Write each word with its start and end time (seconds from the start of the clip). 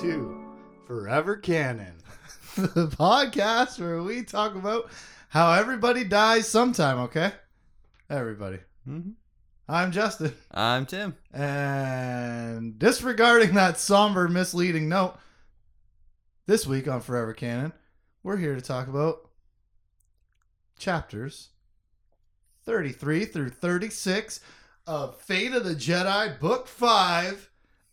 to 0.00 0.56
Forever 0.86 1.36
Canon, 1.36 1.94
the 2.56 2.88
podcast 2.88 3.78
where 3.78 4.02
we 4.02 4.22
talk 4.22 4.54
about 4.54 4.90
how 5.28 5.52
everybody 5.52 6.04
dies 6.04 6.48
sometime, 6.48 6.98
okay? 7.00 7.32
Everybody. 8.08 8.60
Mhm. 8.88 9.14
I'm 9.68 9.92
Justin, 9.92 10.32
I'm 10.50 10.86
Tim. 10.86 11.16
and 11.32 12.78
disregarding 12.78 13.54
that 13.54 13.78
somber, 13.78 14.26
misleading 14.28 14.88
note, 14.88 15.16
this 16.46 16.66
week 16.66 16.88
on 16.88 17.00
Forever 17.02 17.34
Canon, 17.34 17.72
we're 18.22 18.38
here 18.38 18.54
to 18.54 18.62
talk 18.62 18.88
about 18.88 19.28
chapters 20.78 21.50
33 22.64 23.26
through 23.26 23.50
36 23.50 24.40
of 24.86 25.20
Fate 25.20 25.52
of 25.52 25.64
the 25.64 25.74
Jedi, 25.74 26.38
Book 26.40 26.66
5, 26.66 27.49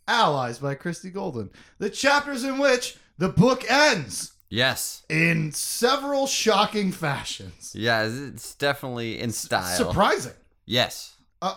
Allies 0.07 0.59
by 0.59 0.75
Christie 0.75 1.09
Golden. 1.09 1.49
The 1.79 1.89
chapters 1.89 2.43
in 2.43 2.57
which 2.59 2.97
the 3.17 3.29
book 3.29 3.69
ends 3.69 4.33
Yes. 4.49 5.03
in 5.09 5.51
several 5.51 6.25
shocking 6.27 6.91
fashions. 6.91 7.73
Yeah, 7.75 8.03
it's- 8.05 8.53
definitely 8.55 9.19
in 9.19 9.31
style. 9.31 9.75
Surprising. 9.75 10.33
Yes. 10.65 11.15
Uh, 11.41 11.55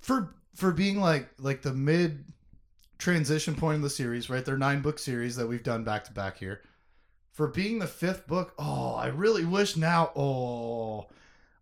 for 0.00 0.34
for 0.54 0.70
being 0.72 1.00
like 1.00 1.28
like 1.38 1.62
the 1.62 1.72
mid 1.74 2.24
transition 2.98 3.54
point 3.54 3.76
of 3.76 3.82
the 3.82 3.90
series, 3.90 4.30
right? 4.30 4.44
They're 4.44 4.56
nine 4.56 4.80
book 4.80 4.98
series 4.98 5.36
that 5.36 5.46
we've 5.46 5.62
done 5.62 5.84
back 5.84 6.04
to 6.04 6.12
back 6.12 6.38
here. 6.38 6.62
For 7.32 7.48
being 7.48 7.78
the 7.80 7.86
fifth 7.86 8.26
book, 8.26 8.54
oh, 8.58 8.94
I 8.94 9.08
really 9.08 9.44
wish 9.44 9.76
now. 9.76 10.10
Oh, 10.16 11.08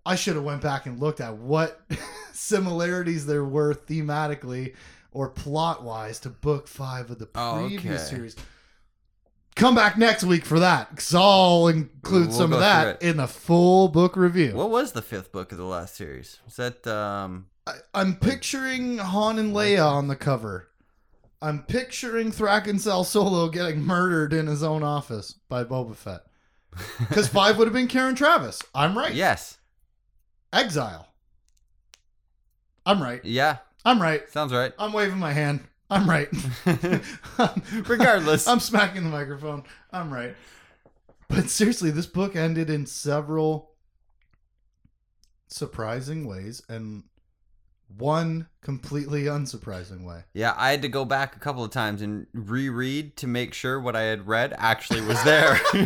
I 0.06 0.14
should 0.14 0.36
have 0.36 0.44
went 0.44 0.62
back 0.62 0.86
and 0.86 1.00
looked 1.00 1.20
at 1.20 1.36
what 1.36 1.80
similarities 2.33 3.27
there 3.27 3.44
were 3.44 3.74
thematically 3.74 4.74
or 5.15 5.31
plot 5.31 5.83
wise 5.83 6.19
to 6.20 6.29
book 6.31 6.69
five 6.69 7.11
of 7.11 7.19
the 7.19 7.29
Oh, 7.34 7.65
previous 7.67 8.07
okay. 8.07 8.17
series. 8.17 8.37
Come 9.57 9.77
back 9.77 9.97
next 9.97 10.25
week 10.25 10.45
for 10.45 10.59
that, 10.59 10.91
because 10.91 11.15
I'll 11.15 11.69
include 11.69 12.29
We'll 12.29 12.37
some 12.37 12.51
go 12.51 12.57
of 12.57 12.62
through 12.62 12.69
that 12.69 13.03
it. 13.03 13.09
in 13.09 13.17
the 13.19 13.29
full 13.29 13.87
book 13.89 14.17
review. 14.17 14.53
What 14.55 14.70
was 14.70 14.92
the 14.92 15.03
fifth 15.03 15.31
book 15.31 15.53
of 15.53 15.59
the 15.59 15.65
last 15.65 15.95
series? 15.95 16.41
Was 16.45 16.57
that 16.57 16.87
um 16.89 17.47
I, 17.67 17.75
I'm 17.95 18.17
picturing 18.17 18.98
Han 18.98 19.39
and 19.39 19.55
Leia 19.55 19.87
on 19.91 20.09
the 20.09 20.17
cover. 20.17 20.69
I'm 21.41 21.62
picturing 21.62 22.33
Thrackan 22.33 22.81
Sal-Solo 22.81 23.48
getting 23.48 23.81
murdered 23.83 24.33
in 24.33 24.47
his 24.48 24.62
own 24.62 24.83
office 24.83 25.33
by 25.48 25.62
Boba 25.65 25.95
Fett. 25.95 26.20
Because 26.98 27.29
five 27.29 27.57
would 27.57 27.67
have 27.69 27.73
been 27.75 27.87
Karen 27.87 28.15
Traviss. 28.17 28.61
I'm 28.75 28.98
right. 28.98 29.15
Yes. 29.15 29.59
Exile. 30.53 31.07
I'm 32.87 33.03
right. 33.03 33.25
Yeah. 33.25 33.59
I'm 33.84 34.00
right. 34.00 34.28
Sounds 34.30 34.52
right. 34.52 34.72
I'm 34.78 34.92
waving 34.92 35.18
my 35.18 35.32
hand. 35.32 35.60
I'm 35.90 36.08
right. 36.08 36.28
Regardless. 37.88 38.48
I'm 38.48 38.60
smacking 38.60 39.04
the 39.04 39.10
microphone. 39.10 39.64
I'm 39.92 40.12
right. 40.12 40.34
But 41.28 41.50
seriously, 41.50 41.90
this 41.90 42.06
book 42.06 42.34
ended 42.36 42.70
in 42.70 42.86
several 42.86 43.72
surprising 45.48 46.27
ways 46.27 46.62
and 46.68 47.05
one 47.96 48.48
completely 48.60 49.24
unsurprising 49.24 50.05
way. 50.05 50.24
yeah, 50.32 50.55
I 50.56 50.70
had 50.70 50.82
to 50.82 50.88
go 50.88 51.05
back 51.05 51.36
a 51.36 51.38
couple 51.38 51.62
of 51.62 51.70
times 51.70 52.02
and 52.02 52.27
reread 52.32 53.16
to 53.18 53.27
make 53.27 53.55
sure 53.55 53.78
what 53.78 53.94
I 53.94 54.02
had 54.02 54.27
read 54.27 54.55
actually 54.56 55.02
was 55.02 55.22
there. 55.22 55.60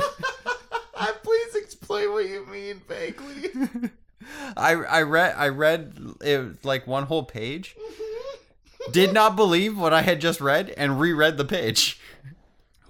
Please 1.22 1.54
explain 1.56 2.12
what 2.12 2.26
you 2.26 2.46
mean 2.46 2.80
vaguely. 2.88 3.90
I 4.58 4.72
I 4.72 5.02
read 5.02 5.34
I 5.36 5.48
read 5.48 5.96
it 6.20 6.64
like 6.64 6.86
one 6.86 7.04
whole 7.04 7.22
page. 7.24 7.76
Did 8.92 9.12
not 9.12 9.36
believe 9.36 9.76
what 9.78 9.92
I 9.92 10.02
had 10.02 10.20
just 10.20 10.40
read 10.40 10.70
and 10.70 10.98
reread 11.00 11.36
the 11.36 11.44
page. 11.44 12.00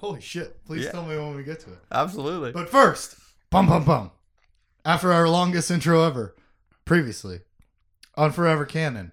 Holy 0.01 0.21
shit. 0.21 0.65
Please 0.65 0.85
Yeah. 0.85 0.93
tell 0.93 1.05
me 1.05 1.17
when 1.17 1.35
we 1.35 1.43
get 1.43 1.61
to 1.61 1.73
it. 1.73 1.79
Absolutely. 1.91 2.53
But 2.53 2.69
first, 2.69 3.17
bum 3.51 3.67
bum 3.67 3.85
bum. 3.85 4.11
After 4.85 5.13
our 5.13 5.29
longest 5.29 5.71
intro 5.71 6.03
ever, 6.05 6.35
previously 6.85 7.41
on 8.15 8.33
Forever 8.33 8.65
Canon, 8.65 9.13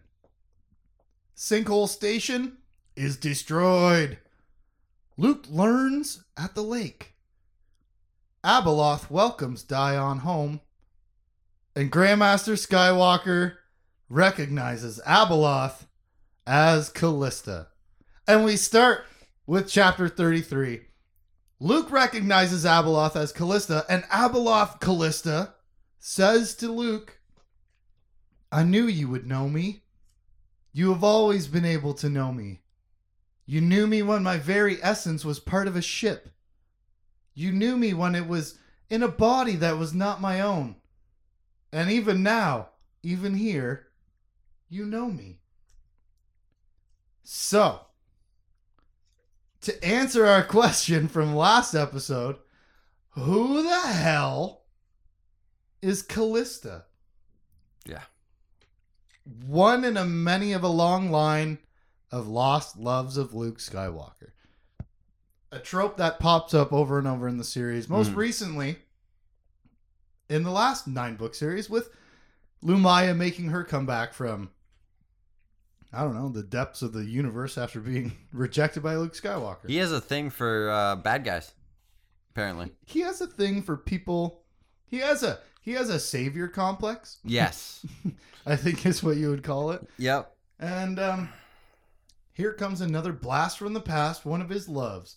Sinkhole 1.36 1.90
Station 1.90 2.58
is 2.96 3.18
destroyed. 3.18 4.20
Luke 5.18 5.46
learns 5.50 6.24
at 6.38 6.56
the 6.56 6.62
lake. 6.64 7.14
Abeloth 8.44 9.10
welcomes 9.10 9.64
Dyon 9.64 10.20
home, 10.20 10.62
and 11.76 11.92
Grandmaster 11.92 12.54
Skywalker 12.54 13.56
recognizes 14.08 15.02
Abeloth 15.06 15.88
as 16.48 16.90
Callista. 16.90 17.68
And 18.28 18.46
we 18.46 18.56
start 18.56 19.06
with 19.46 19.70
chapter 19.70 20.08
33. 20.08 20.82
Luke 21.60 21.92
recognizes 21.92 22.64
Abeloth 22.64 23.16
as 23.16 23.32
Callista, 23.32 23.86
and 23.90 24.04
Abeloth 24.06 24.80
Callista 24.80 25.56
says 26.00 26.56
to 26.56 26.72
Luke, 26.72 27.20
I 28.52 28.64
knew 28.64 28.86
you 28.86 29.10
would 29.10 29.28
know 29.28 29.50
me. 29.50 29.84
You 30.72 30.94
have 30.94 31.04
always 31.04 31.48
been 31.48 31.66
able 31.66 31.94
to 31.96 32.10
know 32.10 32.32
me. 32.32 32.62
You 33.46 33.60
knew 33.60 33.86
me 33.86 34.02
when 34.02 34.24
my 34.24 34.38
very 34.38 34.82
essence 34.82 35.26
was 35.26 35.40
part 35.40 35.68
of 35.68 35.76
a 35.76 35.82
ship. 35.82 36.30
You 37.34 37.52
knew 37.52 37.76
me 37.76 37.94
when 37.94 38.16
it 38.16 38.28
was 38.28 38.58
in 38.90 39.04
a 39.04 39.08
body 39.08 39.56
that 39.58 39.78
was 39.78 39.94
not 39.94 40.22
my 40.22 40.40
own. 40.40 40.78
And 41.76 41.92
even 41.92 42.24
now, 42.24 42.70
even 43.04 43.34
here, 43.36 43.88
you 44.70 44.86
know 44.86 45.08
me. 45.08 45.42
So, 47.22 47.82
to 49.60 49.84
answer 49.86 50.26
our 50.26 50.42
question 50.58 51.10
from 51.10 51.36
last 51.36 51.74
episode, 51.76 52.38
who 53.10 53.62
the 53.62 53.78
hell 53.78 54.64
is 55.82 56.02
Callista? 56.02 56.86
Yeah. 57.86 58.04
One 59.46 59.84
in 59.84 59.98
a 59.98 60.06
many 60.06 60.54
of 60.54 60.64
a 60.64 60.70
long 60.70 61.12
line 61.12 61.58
of 62.10 62.30
lost 62.30 62.78
loves 62.78 63.18
of 63.18 63.34
Luke 63.34 63.58
Skywalker. 63.58 64.32
A 65.52 65.60
trope 65.60 65.98
that 65.98 66.20
pops 66.20 66.54
up 66.54 66.72
over 66.72 66.98
and 66.98 67.08
over 67.08 67.28
in 67.28 67.38
the 67.38 67.44
series, 67.44 67.90
most 67.90 68.12
Mhm. 68.12 68.16
recently 68.16 68.78
in 70.30 70.44
the 70.44 70.52
last 70.52 70.88
nine 70.88 71.16
book 71.16 71.36
series 71.36 71.70
with 71.70 71.90
Lumiya 72.64 73.16
making 73.16 73.50
her 73.50 73.64
comeback 73.64 74.14
from 74.14 74.50
I 75.94 76.04
don't 76.04 76.16
know, 76.16 76.28
the 76.28 76.44
depths 76.44 76.82
of 76.82 76.92
the 76.92 77.06
universe 77.06 77.58
after 77.58 77.80
being 77.80 78.12
rejected 78.34 78.84
by 78.84 78.96
Luke 78.98 79.14
Skywalker. 79.14 79.68
He 79.70 79.78
has 79.78 79.94
a 79.94 80.02
thing 80.02 80.30
for 80.30 80.70
uh, 80.70 80.98
bad 80.98 81.24
guys, 81.24 81.54
apparently. 82.32 82.72
he 82.86 83.00
has 83.02 83.22
a 83.22 83.28
thing 83.28 83.62
for 83.62 83.78
people. 83.78 84.42
He 84.88 84.98
has 84.98 85.24
a 85.24 85.40
he 85.62 85.72
has 85.72 85.90
a 85.90 86.00
savior 86.00 86.48
complex. 86.48 87.18
Yes. 87.24 87.86
I 88.46 88.56
think 88.56 88.86
is 88.86 89.02
what 89.02 89.18
you 89.18 89.30
would 89.30 89.44
call 89.44 89.72
it. 89.72 89.88
yep. 89.98 90.36
And 90.60 91.00
um, 91.00 91.30
here 92.34 92.54
comes 92.54 92.82
another 92.82 93.12
blast 93.14 93.58
from 93.58 93.74
the 93.74 93.82
past. 93.82 94.26
One 94.26 94.42
of 94.42 94.50
his 94.50 94.70
loves. 94.70 95.16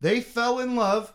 They 0.00 0.20
fell 0.20 0.60
in 0.60 0.76
love, 0.76 1.12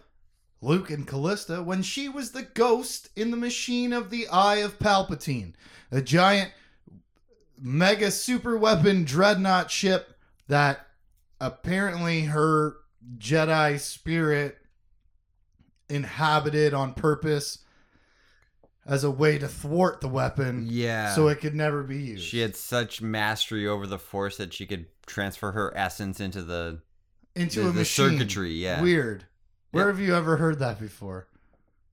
Luke 0.63 0.89
and 0.89 1.05
Callista, 1.05 1.61
when 1.61 1.81
she 1.81 2.07
was 2.07 2.31
the 2.31 2.43
ghost 2.43 3.09
in 3.15 3.31
the 3.31 3.37
machine 3.37 3.91
of 3.91 4.09
the 4.09 4.27
Eye 4.29 4.57
of 4.57 4.79
Palpatine, 4.79 5.53
a 5.91 6.01
giant 6.01 6.51
mega 7.61 8.09
super 8.11 8.57
weapon 8.57 9.03
dreadnought 9.03 9.69
ship 9.69 10.15
that 10.47 10.87
apparently 11.41 12.21
her 12.21 12.77
Jedi 13.17 13.77
spirit 13.79 14.57
inhabited 15.89 16.73
on 16.73 16.93
purpose 16.93 17.59
as 18.85 19.03
a 19.03 19.11
way 19.11 19.37
to 19.37 19.47
thwart 19.47 20.01
the 20.01 20.07
weapon 20.07 20.65
Yeah. 20.69 21.13
so 21.13 21.27
it 21.27 21.39
could 21.39 21.55
never 21.55 21.83
be 21.83 21.97
used. 22.01 22.23
she 22.25 22.39
had 22.39 22.55
such 22.55 23.01
mastery 23.01 23.67
over 23.67 23.85
the 23.87 23.99
force 23.99 24.37
that 24.37 24.53
she 24.53 24.65
could 24.65 24.85
transfer 25.05 25.51
her 25.51 25.75
essence 25.75 26.19
into 26.19 26.41
the 26.41 26.81
into 27.35 27.61
the, 27.61 27.67
a 27.69 27.71
the 27.71 27.79
machine. 27.79 28.11
circuitry. 28.11 28.53
Yeah. 28.53 28.81
Weird. 28.81 29.25
Where 29.73 29.87
have 29.87 29.99
you 29.99 30.15
ever 30.15 30.37
heard 30.37 30.59
that 30.59 30.79
before? 30.79 31.27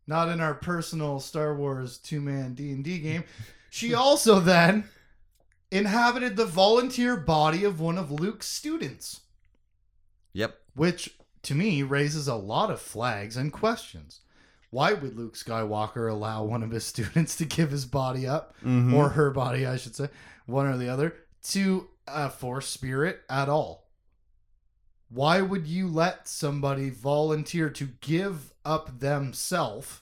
Not 0.06 0.29
in 0.29 0.38
our 0.41 0.55
personal 0.55 1.19
Star 1.19 1.55
Wars 1.55 1.97
two-man 1.99 2.53
D&D 2.55 2.99
game. 2.99 3.25
She 3.71 3.94
also 4.05 4.38
then 4.38 4.85
inhabited 5.71 6.37
the 6.37 6.44
volunteer 6.44 7.17
body 7.17 7.65
of 7.65 7.81
one 7.81 7.97
of 7.97 8.11
Luke's 8.11 8.49
students, 8.49 9.21
Yep. 10.35 10.59
which 10.75 11.17
to 11.43 11.55
me 11.55 11.82
raises 11.82 12.29
a 12.29 12.35
lot 12.35 12.71
of 12.71 12.81
flags 12.82 13.37
and 13.37 13.50
questions. 13.53 14.21
Why 14.69 14.93
would 14.93 15.17
Luke 15.17 15.35
Skywalker 15.35 16.11
allow 16.11 16.44
one 16.44 16.62
of 16.62 16.71
his 16.73 16.85
students 16.94 17.35
to 17.37 17.44
give 17.47 17.71
his 17.71 17.87
body 17.87 18.26
up 18.26 18.55
Mhm. 18.62 18.93
or 18.93 19.11
her 19.11 19.31
body, 19.31 19.67
I 19.67 19.76
should 19.79 19.97
say, 19.97 20.09
one 20.44 20.67
or 20.67 20.76
the 20.76 20.88
other, 20.91 21.17
to 21.44 21.88
a 22.06 22.29
force 22.29 22.67
spirit 22.69 23.23
at 23.31 23.49
all. 23.49 23.90
Why 25.11 25.41
would 25.43 25.67
you 25.67 25.89
let 25.89 26.29
somebody 26.29 26.89
volunteer 26.91 27.69
to 27.71 27.89
give 28.01 28.53
up 28.65 29.01
themselves 29.01 30.01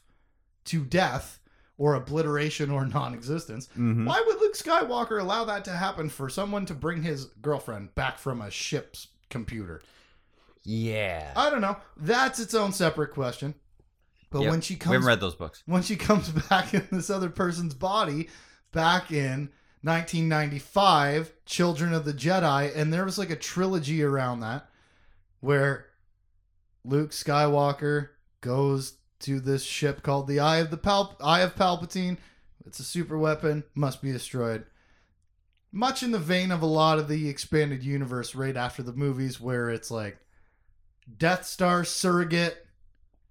to 0.67 0.85
death 0.85 1.39
or 1.79 1.95
obliteration 1.95 2.71
or 2.71 2.85
non 2.95 3.15
existence? 3.15 3.69
Mhm. 3.77 4.05
Why 4.07 4.23
would 4.27 4.39
Luke 4.41 4.55
Skywalker 4.57 5.21
allow 5.21 5.45
that 5.47 5.65
to 5.65 5.71
happen 5.73 6.09
for 6.11 6.29
someone 6.29 6.67
to 6.67 6.75
bring 6.75 7.03
his 7.03 7.25
girlfriend 7.41 7.95
back 7.95 8.19
from 8.19 8.41
a 8.43 8.51
ship's 8.51 9.09
computer? 9.31 9.81
Yeah. 10.65 11.33
I 11.37 11.49
don't 11.49 11.63
know. 11.63 11.79
That's 11.97 12.39
its 12.39 12.53
own 12.55 12.73
separate 12.73 13.13
question. 13.13 13.55
But 14.31 14.43
Yep. 14.43 14.51
when 14.51 14.61
she 14.61 14.77
comes, 14.77 14.91
we 14.91 14.95
haven't 14.97 15.07
read 15.09 15.21
those 15.21 15.35
books. 15.37 15.63
when 15.65 15.83
she 15.83 15.97
comes 15.97 16.29
back 16.51 16.75
in 16.75 16.87
this 16.93 17.09
other 17.09 17.31
person's 17.31 17.73
body 17.73 18.29
back 18.73 19.11
in 19.11 19.49
1995 19.83 21.33
children 21.47 21.95
of 21.95 22.05
the 22.05 22.13
jedi 22.13 22.75
and 22.77 22.93
there 22.93 23.05
was 23.07 23.17
like 23.17 23.31
a 23.31 23.37
trilogy 23.37 24.03
around 24.03 24.41
that 24.41 24.68
where 25.41 25.87
luke 26.85 27.11
skywalker 27.11 28.09
goes 28.41 28.95
to 29.21 29.41
this 29.41 29.63
ship 29.65 30.03
called 30.03 30.27
the 30.29 30.41
eye 30.41 30.59
of 30.59 30.71
the 30.71 30.77
Pal- 30.77 31.17
eye 31.23 31.41
of 31.41 31.55
palpatine 31.55 32.17
it's 32.67 32.79
a 32.81 32.85
super 32.85 33.19
weapon 33.19 33.65
must 33.75 34.01
be 34.03 34.13
destroyed 34.13 34.65
much 35.73 36.03
in 36.03 36.13
the 36.13 36.19
vein 36.19 36.51
of 36.51 36.63
a 36.63 36.67
lot 36.67 36.99
of 36.99 37.09
the 37.09 37.29
expanded 37.29 37.83
universe 37.83 38.35
right 38.35 38.57
after 38.57 38.83
the 38.83 38.93
movies 38.93 39.41
where 39.41 39.69
it's 39.71 39.91
like 39.91 40.19
death 41.19 41.45
star 41.45 41.85
surrogate 41.85 42.65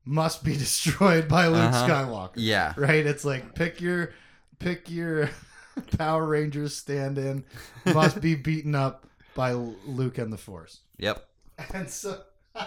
must 0.06 0.44
be 0.44 0.53
destroyed 0.57 1.27
by 1.27 1.48
luke 1.48 1.62
Uh-huh. 1.74 1.88
skywalker 1.88 2.31
Yeah. 2.36 2.74
right? 2.77 3.06
It's 3.06 3.25
like 3.25 3.56
pick 3.56 3.81
your 3.81 4.13
pick 4.60 4.89
your 4.89 5.30
Power 5.98 6.25
Rangers 6.25 6.75
stand 6.75 7.18
in 7.19 7.45
must 7.86 8.19
be 8.19 8.33
beaten 8.36 8.74
up 8.74 9.06
by 9.36 9.51
Luke 9.53 10.18
and 10.18 10.33
the 10.33 10.38
Force. 10.38 10.80
Yep. 10.98 11.24
And 11.74 11.89
so 11.89 12.21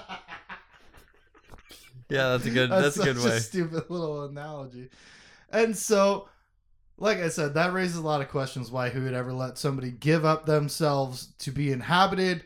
Yeah, 2.09 2.31
that's 2.31 2.47
a 2.47 2.51
good. 2.51 2.71
that's, 2.71 2.97
That's, 2.97 2.99
a 2.99 3.13
good 3.13 3.19
such 3.23 3.31
way. 3.33 3.39
stupid 3.39 3.85
little 3.89 4.25
analogy. 4.25 4.89
And 5.51 5.77
so 5.77 6.29
like 6.99 7.19
I 7.19 7.29
said, 7.29 7.55
that 7.55 7.73
raises 7.73 7.97
a 7.97 8.03
lot 8.03 8.21
of 8.21 8.29
questions 8.29 8.71
why 8.71 8.91
who 8.91 9.05
would 9.05 9.15
ever 9.15 9.33
let 9.33 9.57
somebody 9.59 9.91
give 9.91 10.25
up 10.25 10.45
themselves 10.45 11.29
to 11.39 11.51
be 11.51 11.73
inhabited 11.73 12.43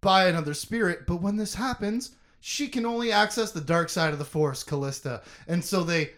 by 0.00 0.26
another 0.26 0.54
spirit, 0.54 1.06
but 1.06 1.20
when 1.20 1.36
this 1.36 1.54
happens, 1.54 2.16
she 2.40 2.68
can 2.68 2.86
only 2.86 3.12
access 3.12 3.50
the 3.52 3.60
dark 3.60 3.88
side 3.88 4.12
of 4.12 4.18
the 4.18 4.24
force, 4.24 4.62
Callista. 4.64 5.22
And 5.46 5.64
so 5.64 5.82
they 5.84 6.10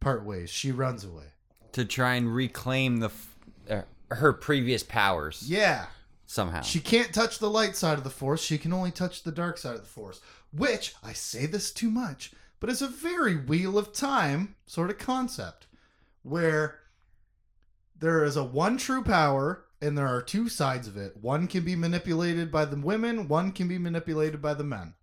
part 0.00 0.24
ways. 0.24 0.50
She 0.50 0.70
runs 0.72 1.04
away. 1.04 1.24
to 1.72 1.84
try 1.84 2.14
and 2.14 2.32
reclaim 2.34 2.98
the 2.98 3.06
f- 3.06 3.34
uh, 3.70 3.82
her 4.14 4.32
previous 4.32 4.82
powers 4.82 5.42
Yeah. 5.46 5.86
Somehow. 6.32 6.62
She 6.62 6.80
can't 6.80 7.12
touch 7.12 7.38
the 7.38 7.50
light 7.50 7.76
side 7.76 7.98
of 7.98 8.04
the 8.04 8.10
force. 8.10 8.42
She 8.42 8.56
can 8.58 8.72
only 8.72 8.90
touch 8.90 9.22
the 9.22 9.32
dark 9.32 9.58
side 9.58 9.74
of 9.74 9.82
the 9.82 9.86
force. 9.88 10.20
Which, 10.52 10.94
I 11.02 11.12
say 11.12 11.46
this 11.46 11.70
too 11.70 11.90
much, 11.90 12.32
but 12.58 12.70
it's 12.70 12.82
a 12.82 12.88
very 12.88 13.36
Wheel 13.36 13.76
of 13.76 13.92
Time 13.92 14.54
sort 14.66 14.90
of 14.90 14.98
concept 14.98 15.66
where 16.22 16.80
there 17.98 18.24
is 18.24 18.36
a 18.36 18.44
one 18.44 18.78
true 18.78 19.02
power 19.02 19.64
and 19.80 19.96
there 19.98 20.06
are 20.08 20.22
two 20.22 20.48
sides 20.48 20.86
of 20.88 20.96
it. 20.96 21.16
One 21.20 21.46
can 21.46 21.64
be 21.64 21.76
manipulated 21.76 22.50
by 22.50 22.64
the 22.64 22.76
women, 22.76 23.28
one 23.28 23.52
can 23.52 23.68
be 23.68 23.78
manipulated 23.78 24.40
by 24.40 24.54
the 24.54 24.64
men. 24.64 24.94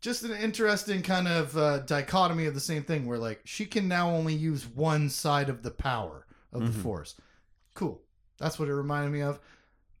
Just 0.00 0.22
an 0.22 0.32
interesting 0.32 1.02
kind 1.02 1.26
of 1.28 1.56
uh, 1.56 1.78
dichotomy 1.80 2.46
of 2.46 2.54
the 2.54 2.60
same 2.60 2.84
thing 2.84 3.06
where, 3.06 3.18
like, 3.18 3.40
she 3.44 3.66
can 3.66 3.88
now 3.88 4.10
only 4.10 4.34
use 4.34 4.66
one 4.66 5.10
side 5.10 5.48
of 5.48 5.62
the 5.62 5.70
power 5.70 6.26
of 6.52 6.60
the 6.62 6.78
Mhm. 6.78 6.82
force. 6.82 7.14
Cool. 7.74 8.00
That's 8.38 8.58
what 8.58 8.68
it 8.68 8.74
reminded 8.74 9.12
me 9.12 9.22
of. 9.22 9.38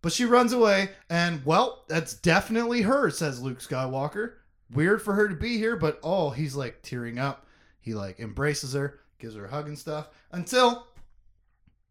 But 0.02 0.12
she 0.12 0.24
runs 0.24 0.52
away, 0.52 0.90
and 1.10 1.44
well, 1.44 1.84
that's 1.88 2.14
definitely 2.14 2.82
her, 2.82 3.10
says 3.10 3.42
Luke 3.42 3.60
Skywalker. 3.60 4.34
Weird 4.70 5.02
for 5.02 5.14
her 5.14 5.28
to 5.28 5.34
be 5.34 5.58
here, 5.58 5.76
but 5.76 5.98
oh, 6.02 6.30
he's 6.30 6.54
like 6.54 6.82
tearing 6.82 7.18
up. 7.18 7.46
He 7.80 7.94
like 7.94 8.20
embraces 8.20 8.72
her, 8.74 9.00
gives 9.18 9.34
her 9.36 9.46
a 9.46 9.50
hug 9.50 9.68
and 9.68 9.78
stuff. 9.78 10.08
Until 10.32 10.86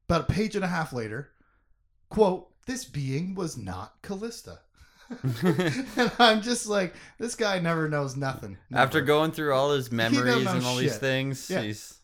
about 0.07 0.29
a 0.29 0.33
page 0.33 0.55
and 0.55 0.63
a 0.63 0.67
half 0.69 0.93
later, 0.93 1.31
quote, 2.09 2.49
this 2.65 2.85
being 2.85 3.35
was 3.35 3.57
not 3.57 3.95
Callista. 4.01 4.59
and 5.23 6.11
I'm 6.19 6.41
just 6.41 6.65
like, 6.67 6.95
this 7.19 7.35
guy 7.35 7.59
never 7.59 7.87
knows 7.87 8.15
nothing. 8.15 8.57
After 8.73 9.01
going 9.01 9.31
through 9.31 9.53
all 9.53 9.71
his 9.71 9.91
memories 9.91 10.45
and 10.47 10.65
all 10.65 10.77
these 10.77 10.97
things, 10.97 11.49
Yeah. 11.49 11.61
he's 11.61 11.99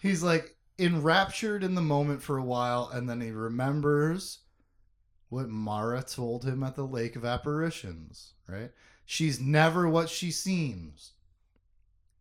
he's 0.00 0.22
like 0.22 0.54
enraptured 0.78 1.62
in 1.62 1.74
the 1.74 1.80
moment 1.80 2.22
for 2.22 2.36
a 2.36 2.44
while 2.44 2.90
and 2.92 3.08
then 3.08 3.20
he 3.20 3.30
remembers 3.30 4.40
what 5.28 5.48
Mara 5.48 6.02
told 6.02 6.44
him 6.44 6.62
at 6.62 6.76
the 6.76 6.86
Lake 6.86 7.16
of 7.16 7.24
Apparitions, 7.24 8.34
right? 8.48 8.70
She's 9.04 9.40
never 9.40 9.88
what 9.88 10.08
she 10.08 10.30
seems. 10.30 11.12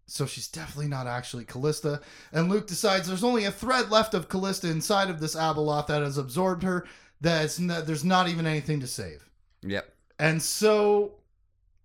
So 0.06 0.26
she's 0.26 0.48
definitely 0.48 0.90
not 0.90 1.08
actually 1.08 1.46
Callista. 1.46 2.02
And 2.32 2.50
Luke 2.50 2.68
decides 2.68 3.08
there's 3.08 3.24
only 3.24 3.46
a 3.46 3.52
thread 3.52 3.90
left 3.90 4.14
of 4.14 4.30
Callista 4.30 4.70
inside 4.70 5.10
of 5.10 5.20
this 5.20 5.36
Abeloth 5.36 5.88
that 5.88 6.02
has 6.02 6.18
absorbed 6.18 6.64
her, 6.64 6.86
that 7.22 7.86
there's 7.86 8.04
not 8.04 8.28
even 8.28 8.46
anything 8.46 8.80
to 8.82 8.88
save. 8.88 9.30
yep. 9.62 9.94
And 10.20 10.42
so, 10.42 11.14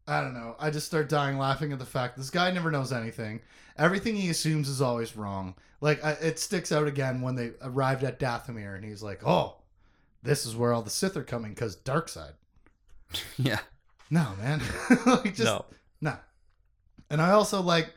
I 0.08 0.22
don't 0.22 0.34
know. 0.34 0.56
I 0.58 0.70
just 0.70 0.86
start 0.86 1.08
dying 1.08 1.38
laughing 1.38 1.72
at 1.72 1.78
the 1.78 1.84
fact 1.84 2.16
this 2.16 2.30
guy 2.30 2.50
never 2.50 2.70
knows 2.70 2.92
anything. 2.92 3.40
Everything 3.76 4.16
he 4.16 4.30
assumes 4.30 4.68
is 4.68 4.80
always 4.80 5.16
wrong. 5.16 5.54
Like, 5.80 6.02
I, 6.02 6.12
it 6.12 6.38
sticks 6.38 6.72
out 6.72 6.88
again 6.88 7.20
when 7.20 7.36
they 7.36 7.52
arrived 7.62 8.02
at 8.02 8.18
Dathomir 8.18 8.74
and 8.74 8.84
he's 8.84 9.02
like, 9.02 9.24
oh, 9.24 9.58
this 10.22 10.46
is 10.46 10.56
where 10.56 10.72
all 10.72 10.82
the 10.82 10.90
Sith 10.90 11.16
are 11.16 11.22
coming 11.22 11.52
because 11.52 11.76
dark 11.76 12.08
side. 12.08 12.32
Yeah. 13.38 13.60
No, 14.10 14.32
man. 14.38 14.60
like, 15.06 15.34
just, 15.34 15.44
no. 15.44 15.64
no. 16.00 16.16
And 17.10 17.22
I 17.22 17.30
also 17.30 17.60
like, 17.60 17.92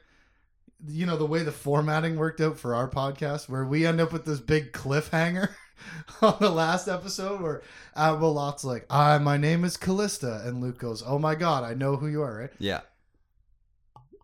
you 0.87 1.05
know, 1.05 1.17
the 1.17 1.25
way 1.25 1.43
the 1.43 1.51
formatting 1.51 2.17
worked 2.17 2.41
out 2.41 2.57
for 2.57 2.75
our 2.75 2.89
podcast, 2.89 3.49
where 3.49 3.65
we 3.65 3.85
end 3.85 4.01
up 4.01 4.11
with 4.11 4.25
this 4.25 4.39
big 4.39 4.73
cliffhanger 4.73 5.49
on 6.21 6.37
the 6.39 6.49
last 6.49 6.87
episode 6.87 7.41
where 7.41 7.61
Abeloth's 7.95 8.63
like, 8.63 8.85
"Ah, 8.89 9.17
my 9.19 9.37
name 9.37 9.63
is 9.63 9.77
Callista," 9.77 10.41
and 10.45 10.61
Luke 10.61 10.77
goes, 10.77 11.03
"Oh 11.05 11.19
my 11.19 11.35
god, 11.35 11.63
I 11.63 11.73
know 11.73 11.95
who 11.95 12.07
you 12.07 12.21
are," 12.21 12.37
right? 12.37 12.51
Yeah. 12.59 12.81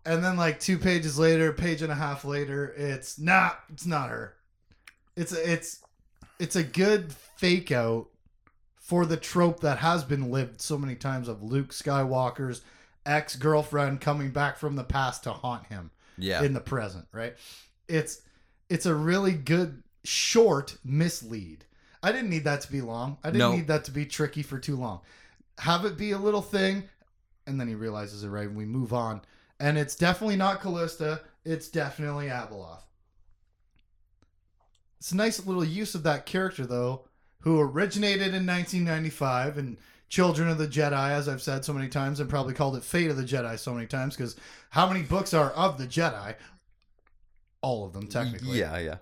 And 0.04 0.24
then 0.24 0.36
like 0.36 0.58
two 0.60 0.78
pages 0.78 1.18
later, 1.18 1.52
page 1.52 1.82
and 1.82 1.92
a 1.92 1.96
half 1.96 2.24
later, 2.24 2.72
it's 2.76 3.18
nah, 3.18 3.50
it's 3.70 3.84
not 3.86 4.08
her. 4.08 4.34
It's 5.16 5.32
a, 5.32 5.52
it's 5.52 5.80
it's 6.38 6.56
a 6.56 6.62
good 6.62 7.12
fake 7.12 7.70
out 7.72 8.06
for 8.76 9.04
the 9.04 9.16
trope 9.18 9.60
that 9.60 9.78
has 9.78 10.02
been 10.04 10.30
lived 10.30 10.60
so 10.62 10.78
many 10.78 10.94
times 10.94 11.28
of 11.28 11.42
Luke 11.42 11.70
Skywalker's 11.72 12.62
ex 13.04 13.36
girlfriend 13.36 14.00
coming 14.00 14.30
back 14.30 14.56
from 14.56 14.76
the 14.76 14.84
past 14.84 15.24
to 15.24 15.32
haunt 15.32 15.66
him 15.66 15.90
Yeah. 16.16 16.42
in 16.42 16.54
the 16.54 16.60
present, 16.60 17.06
right? 17.12 17.34
It's 17.88 18.22
it's 18.70 18.86
a 18.86 18.94
really 18.94 19.32
good 19.32 19.82
short 20.08 20.76
mislead. 20.84 21.64
I 22.02 22.12
didn't 22.12 22.30
need 22.30 22.44
that 22.44 22.60
to 22.62 22.72
be 22.72 22.80
long. 22.80 23.18
I 23.22 23.28
didn't 23.28 23.38
No. 23.40 23.52
need 23.56 23.66
that 23.66 23.84
to 23.84 23.90
be 23.90 24.06
tricky 24.06 24.42
for 24.42 24.58
too 24.58 24.76
long. 24.76 25.00
Have 25.58 25.84
it 25.84 25.96
be 25.96 26.12
a 26.12 26.18
little 26.18 26.42
thing, 26.42 26.84
and 27.46 27.60
then 27.60 27.68
he 27.68 27.74
realizes 27.74 28.22
it 28.24 28.28
right, 28.28 28.46
and 28.46 28.56
we 28.56 28.64
move 28.64 28.92
on. 28.92 29.20
And 29.60 29.76
it's 29.76 29.96
definitely 29.96 30.36
not 30.36 30.60
Callista. 30.60 31.20
It's 31.44 31.68
definitely 31.68 32.26
Abeloth. 32.28 32.82
It's 34.98 35.12
a 35.12 35.16
nice 35.16 35.44
little 35.44 35.64
use 35.64 35.94
of 35.94 36.02
that 36.04 36.26
character, 36.26 36.66
though, 36.66 37.04
who 37.40 37.60
originated 37.60 38.34
in 38.34 38.46
1995 38.46 39.58
and 39.58 39.76
Children 40.08 40.48
of 40.48 40.56
the 40.56 40.66
Jedi, 40.66 41.10
as 41.10 41.28
I've 41.28 41.42
said 41.42 41.64
so 41.66 41.74
many 41.74 41.88
times, 41.88 42.18
and 42.18 42.30
probably 42.30 42.54
called 42.54 42.76
it 42.76 42.82
Fate 42.82 43.10
of 43.10 43.16
the 43.18 43.24
Jedi 43.24 43.58
so 43.58 43.74
many 43.74 43.86
times, 43.86 44.16
because 44.16 44.36
how 44.70 44.88
many 44.88 45.02
books 45.02 45.34
are 45.34 45.50
of 45.50 45.76
the 45.76 45.86
Jedi? 45.86 46.34
All 47.60 47.84
of 47.84 47.92
them, 47.92 48.06
technically. 48.06 48.58
Yeah, 48.58 48.78
yeah. 48.78 48.96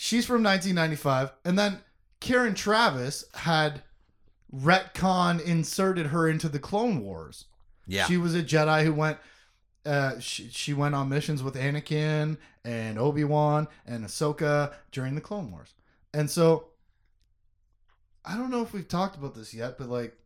She's 0.00 0.24
from 0.24 0.44
1995, 0.44 1.32
and 1.44 1.58
then 1.58 1.80
Karen 2.20 2.54
Traviss 2.54 3.24
had 3.34 3.82
retcon 4.54 5.40
inserted 5.40 6.06
her 6.06 6.28
into 6.28 6.48
the 6.48 6.60
Clone 6.60 7.00
Wars. 7.00 7.46
Yeah. 7.84 8.06
She 8.06 8.16
was 8.16 8.32
a 8.32 8.42
Jedi 8.44 8.84
who 8.84 8.92
went. 8.92 9.18
Uh, 9.84 10.20
she, 10.20 10.50
she 10.50 10.72
went 10.72 10.94
on 10.94 11.08
missions 11.08 11.42
with 11.42 11.56
Anakin 11.56 12.36
and 12.64 12.96
Obi 12.96 13.24
Wan 13.24 13.66
and 13.86 14.04
Ahsoka 14.04 14.72
during 14.92 15.16
the 15.16 15.20
Clone 15.20 15.50
Wars, 15.50 15.74
and 16.14 16.30
so 16.30 16.68
I 18.24 18.36
don't 18.36 18.52
know 18.52 18.62
if 18.62 18.72
we've 18.72 18.86
talked 18.86 19.16
about 19.16 19.34
this 19.34 19.52
yet, 19.52 19.78
but 19.78 19.88
like 19.88 20.16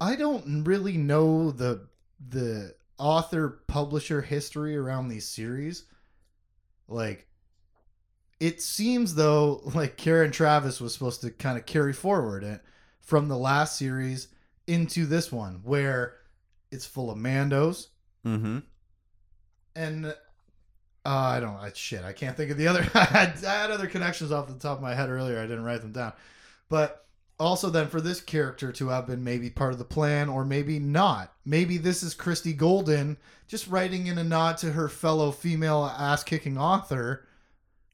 I 0.00 0.14
don't 0.14 0.62
really 0.62 0.96
know 0.96 1.50
the 1.50 1.88
the 2.28 2.76
author 2.98 3.62
publisher 3.66 4.22
history 4.22 4.76
around 4.76 5.08
these 5.08 5.26
series. 5.26 5.86
Like 6.86 7.27
it 8.40 8.62
seems 8.62 9.14
though 9.14 9.62
like 9.74 9.96
Karen 9.96 10.30
Traviss 10.30 10.80
was 10.80 10.92
supposed 10.92 11.20
to 11.22 11.30
kind 11.30 11.58
of 11.58 11.66
carry 11.66 11.92
forward 11.92 12.44
it 12.44 12.60
from 13.00 13.28
the 13.28 13.36
last 13.36 13.76
series 13.76 14.28
into 14.66 15.06
this 15.06 15.32
one 15.32 15.60
where 15.64 16.14
it's 16.70 16.86
full 16.86 17.10
of 17.10 17.18
Mandos. 17.18 17.88
Mm-hmm. 18.26 18.58
and 19.76 20.06
uh, 20.06 20.14
I 21.04 21.40
don't 21.40 21.56
I 21.56 21.70
shit 21.72 22.04
I 22.04 22.12
can't 22.12 22.36
think 22.36 22.50
of 22.50 22.58
the 22.58 22.68
other 22.68 22.86
I 22.94 23.04
had 23.04 23.44
I 23.44 23.62
had 23.62 23.70
other 23.70 23.86
connections 23.86 24.32
off 24.32 24.48
the 24.48 24.54
top 24.54 24.76
of 24.78 24.82
my 24.82 24.94
head 24.94 25.08
earlier 25.08 25.38
I 25.38 25.46
didn't 25.46 25.64
write 25.64 25.80
them 25.80 25.92
down. 25.92 26.12
But 26.68 27.06
also 27.40 27.70
then 27.70 27.86
for 27.86 28.00
this 28.00 28.20
character 28.20 28.72
to 28.72 28.88
have 28.88 29.06
been 29.06 29.22
maybe 29.22 29.48
part 29.48 29.72
of 29.72 29.78
the 29.78 29.84
plan 29.84 30.28
or 30.28 30.44
maybe 30.44 30.78
not. 30.78 31.32
Maybe 31.44 31.78
this 31.78 32.02
is 32.02 32.12
Christie 32.14 32.52
Golden 32.52 33.16
just 33.46 33.68
writing 33.68 34.08
in 34.08 34.18
a 34.18 34.24
nod 34.24 34.58
to 34.58 34.72
her 34.72 34.88
fellow 34.88 35.30
female 35.30 35.84
ass 35.98 36.22
kicking 36.22 36.58
author 36.58 37.26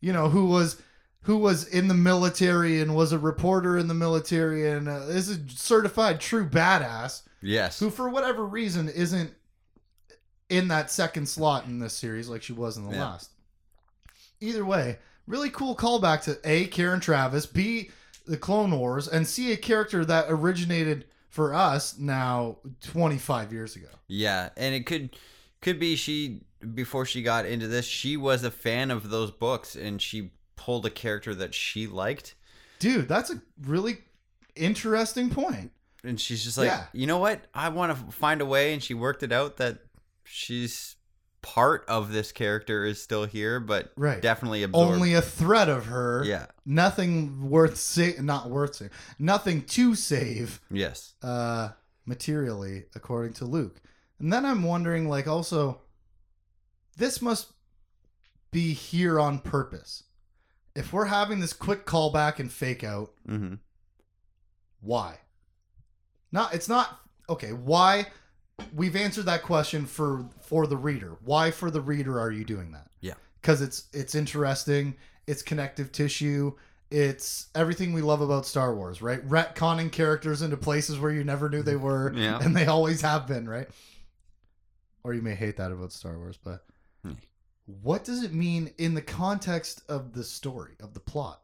you 0.04 0.12
know 0.12 0.28
who 0.28 0.46
was 0.46 0.80
who 1.22 1.38
was 1.38 1.66
in 1.68 1.88
the 1.88 1.94
military 1.94 2.80
and 2.80 2.94
was 2.94 3.12
a 3.12 3.18
reporter 3.18 3.78
in 3.78 3.88
the 3.88 3.94
military 3.94 4.68
and 4.70 4.88
uh, 4.88 5.00
is 5.08 5.30
a 5.30 5.48
certified 5.48 6.20
true 6.20 6.46
badass 6.48 7.22
Yes. 7.40 7.78
who 7.78 7.88
for 7.90 8.08
whatever 8.10 8.44
reason 8.44 8.88
isn't 8.88 9.32
in 10.50 10.68
that 10.68 10.90
second 10.90 11.26
slot 11.28 11.64
in 11.66 11.78
this 11.78 11.94
series 11.94 12.28
like 12.28 12.42
she 12.42 12.52
was 12.52 12.76
in 12.76 12.84
the 12.84 12.94
Yeah. 12.94 13.04
last. 13.04 13.30
Either 14.40 14.64
way, 14.64 14.98
really 15.26 15.48
cool 15.50 15.74
callback 15.74 16.22
to 16.24 16.38
A. 16.44 16.66
Karen 16.66 17.00
Traviss, 17.00 17.46
B. 17.50 17.90
The 18.26 18.36
Clone 18.38 18.78
Wars, 18.78 19.06
and 19.08 19.26
C. 19.26 19.52
A 19.52 19.56
character 19.56 20.04
that 20.04 20.26
originated 20.28 21.04
for 21.28 21.52
us 21.54 21.98
now 21.98 22.56
25 22.82 23.52
years 23.52 23.76
ago. 23.76 23.88
Yeah, 24.06 24.50
and 24.56 24.74
it 24.74 24.86
could 24.86 25.16
could 25.60 25.78
be 25.78 25.96
she 25.96 26.40
before 26.74 27.04
she 27.06 27.22
got 27.22 27.46
into 27.46 27.66
this, 27.68 27.84
she 27.86 28.16
was 28.16 28.44
a 28.44 28.50
fan 28.50 28.90
of 28.90 29.10
those 29.10 29.30
books 29.30 29.74
and 29.76 30.00
she 30.00 30.30
pulled 30.56 30.86
a 30.86 30.90
character 30.90 31.34
that 31.34 31.54
she 31.54 31.86
liked 31.86 32.34
Dude, 32.78 33.08
that's 33.08 33.30
a 33.30 33.40
really 33.62 33.98
interesting 34.56 35.30
point. 35.30 35.70
and 36.02 36.20
she's 36.20 36.44
just 36.44 36.58
like, 36.58 36.66
Yeah. 36.66 36.84
"You 36.92 37.06
know 37.06 37.18
what? 37.18 37.40
I 37.54 37.68
want 37.70 37.96
to 37.96 38.12
find 38.12 38.40
a 38.40 38.46
way." 38.46 38.72
And 38.74 38.82
she 38.82 38.92
worked 38.94 39.22
it 39.22 39.32
out 39.32 39.56
that 39.56 39.78
she's 40.24 40.96
part 41.40 41.84
of 41.88 42.12
this 42.12 42.30
character 42.32 42.84
is 42.84 43.02
still 43.02 43.24
here, 43.26 43.58
but 43.60 43.92
Right. 43.96 44.20
definitely 44.20 44.62
absorbed. 44.62 44.94
Only 44.94 45.14
a 45.14 45.22
threat 45.22 45.68
of 45.68 45.86
her. 45.86 46.22
yeah. 46.24 46.46
Nothing 46.66 47.48
worth 47.50 47.76
sa- 47.76 48.20
not 48.20 48.50
worth 48.50 48.76
saving. 48.76 48.92
Nothing 49.18 49.62
to 49.66 49.94
save. 49.94 50.60
Yes. 50.70 51.14
uh 51.22 51.70
materially 52.06 52.84
according 52.94 53.32
to 53.34 53.44
Luke. 53.46 53.80
And 54.18 54.30
then 54.32 54.44
I'm 54.44 54.62
wondering 54.62 55.08
like 55.08 55.26
also 55.26 55.80
this 56.96 57.20
must 57.22 57.52
be 58.50 58.72
here 58.72 59.18
on 59.18 59.38
purpose. 59.40 60.04
If 60.76 60.92
we're 60.92 61.04
having 61.06 61.40
this 61.40 61.52
quick 61.52 61.86
callback 61.86 62.38
and 62.38 62.50
fake 62.50 62.82
out, 62.84 63.12
hmm 63.26 63.54
why? 64.80 65.18
Not 66.32 66.54
it's 66.54 66.68
not 66.68 67.00
okay, 67.28 67.52
why 67.52 68.06
we've 68.74 68.96
answered 68.96 69.26
that 69.26 69.42
question 69.42 69.86
for 69.86 70.28
for 70.42 70.66
the 70.66 70.76
reader. 70.76 71.16
Why 71.24 71.50
for 71.50 71.70
the 71.70 71.80
reader 71.80 72.20
are 72.20 72.30
you 72.30 72.44
doing 72.44 72.72
that? 72.72 72.88
Yeah. 73.00 73.14
Cuz 73.42 73.60
it's 73.62 73.84
it's 73.92 74.14
interesting, 74.14 74.96
it's 75.26 75.42
connective 75.42 75.90
tissue, 75.92 76.52
it's 76.90 77.46
everything 77.54 77.92
we 77.92 78.02
love 78.02 78.20
about 78.20 78.46
Star 78.46 78.74
Wars, 78.74 79.00
right? 79.00 79.26
Retconning 79.26 79.90
characters 79.90 80.42
into 80.42 80.56
places 80.56 80.98
where 80.98 81.10
you 81.12 81.24
never 81.24 81.48
knew 81.48 81.62
they 81.62 81.76
were 81.76 82.12
Yeah. 82.14 82.38
and 82.42 82.54
they 82.54 82.66
always 82.66 83.00
have 83.00 83.26
been, 83.26 83.48
right? 83.48 83.68
Or 85.02 85.14
you 85.14 85.22
may 85.22 85.34
hate 85.34 85.56
that 85.58 85.72
about 85.72 85.92
Star 85.92 86.18
Wars, 86.18 86.38
but 86.42 86.64
Hmm. 87.04 87.12
what 87.66 88.04
does 88.04 88.22
it 88.22 88.32
mean 88.32 88.72
in 88.78 88.94
the 88.94 89.02
context 89.02 89.82
of 89.88 90.12
the 90.12 90.24
story, 90.24 90.72
of 90.80 90.94
the 90.94 91.00
plot? 91.00 91.42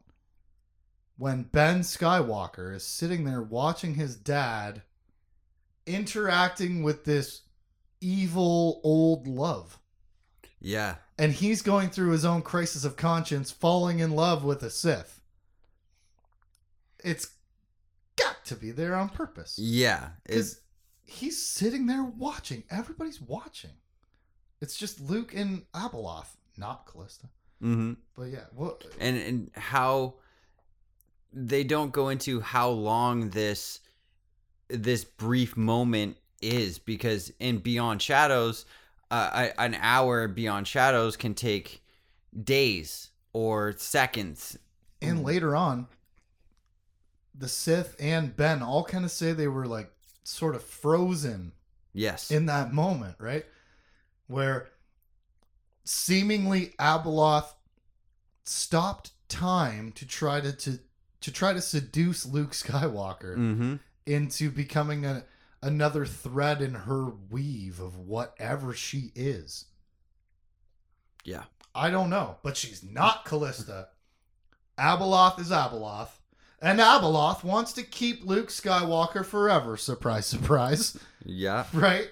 When 1.17 1.43
Ben 1.43 1.81
Skywalker 1.81 2.75
is 2.75 2.83
sitting 2.83 3.25
there 3.25 3.41
watching 3.41 3.95
his 3.95 4.15
dad 4.15 4.81
interacting 5.85 6.83
with 6.83 7.05
this 7.05 7.41
evil 7.99 8.81
old 8.83 9.27
love. 9.27 9.77
Yeah. 10.59 10.95
And 11.17 11.31
he's 11.31 11.61
going 11.61 11.89
through 11.89 12.11
his 12.11 12.25
own 12.25 12.41
crisis 12.41 12.83
of 12.83 12.95
conscience, 12.95 13.51
falling 13.51 13.99
in 13.99 14.11
love 14.11 14.43
with 14.43 14.63
a 14.63 14.69
Sith. 14.69 15.21
It's 17.03 17.31
got 18.15 18.43
to 18.45 18.55
be 18.55 18.71
there 18.71 18.95
on 18.95 19.09
purpose. 19.09 19.57
Yeah. 19.57 20.09
Because 20.25 20.61
he's 21.03 21.43
sitting 21.43 21.87
there 21.87 22.03
watching. 22.03 22.63
Everybody's 22.69 23.21
watching. 23.21 23.71
It's 24.61 24.77
just 24.77 25.01
Luke 25.01 25.33
and 25.35 25.63
Abeloth, 25.73 26.27
not 26.57 26.85
Callista. 26.85 27.27
hmm 27.59 27.93
But 28.15 28.23
yeah, 28.25 28.45
what? 28.55 28.85
and 28.99 29.17
and 29.17 29.51
how 29.55 30.15
they 31.33 31.63
don't 31.63 31.91
go 31.91 32.09
into 32.09 32.39
how 32.41 32.69
long 32.69 33.29
this 33.31 33.79
this 34.69 35.03
brief 35.03 35.57
moment 35.57 36.17
is 36.41 36.79
because 36.79 37.31
in 37.39 37.57
Beyond 37.59 38.01
Shadows, 38.01 38.65
uh, 39.09 39.29
I- 39.57 39.65
an 39.65 39.75
hour 39.75 40.27
Beyond 40.27 40.67
Shadows 40.67 41.17
can 41.17 41.33
take 41.33 41.83
days 42.43 43.09
or 43.33 43.73
seconds. 43.77 44.57
And 45.01 45.23
later 45.23 45.55
on, 45.55 45.87
the 47.33 47.47
Sith 47.47 47.95
and 47.99 48.35
Ben 48.35 48.61
all 48.61 48.83
kind 48.83 49.03
of 49.05 49.11
say 49.11 49.33
they 49.33 49.47
were 49.47 49.65
like 49.65 49.91
sort 50.23 50.55
of 50.55 50.63
frozen 50.63 51.51
Yes. 51.93 52.31
in 52.31 52.45
that 52.45 52.73
moment, 52.73 53.15
right? 53.19 53.45
Where 54.31 54.69
seemingly 55.83 56.73
Abeloth 56.79 57.53
stopped 58.43 59.11
time 59.27 59.91
to 59.93 60.07
try 60.07 60.41
to 60.41 60.51
to, 60.51 60.79
to 61.21 61.31
try 61.31 61.53
to 61.53 61.61
seduce 61.61 62.25
Luke 62.25 62.51
Skywalker 62.51 63.35
mm-hmm. 63.37 63.75
into 64.05 64.49
becoming 64.49 65.05
a 65.05 65.23
another 65.61 66.05
thread 66.05 66.61
in 66.61 66.73
her 66.73 67.09
weave 67.29 67.79
of 67.79 67.97
whatever 67.97 68.73
she 68.73 69.11
is. 69.15 69.65
Yeah. 71.23 71.43
I 71.73 71.89
don't 71.89 72.09
know, 72.09 72.37
but 72.43 72.57
she's 72.57 72.83
not 72.83 73.25
Callista. 73.25 73.89
Abeloth 74.77 75.39
is 75.39 75.51
Abeloth. 75.51 76.09
And 76.61 76.79
Abeloth 76.79 77.43
wants 77.43 77.73
to 77.73 77.83
keep 77.83 78.25
Luke 78.25 78.49
Skywalker 78.49 79.25
forever. 79.25 79.77
Surprise, 79.77 80.25
surprise. 80.25 80.97
Yeah. 81.23 81.65
Right? 81.73 82.09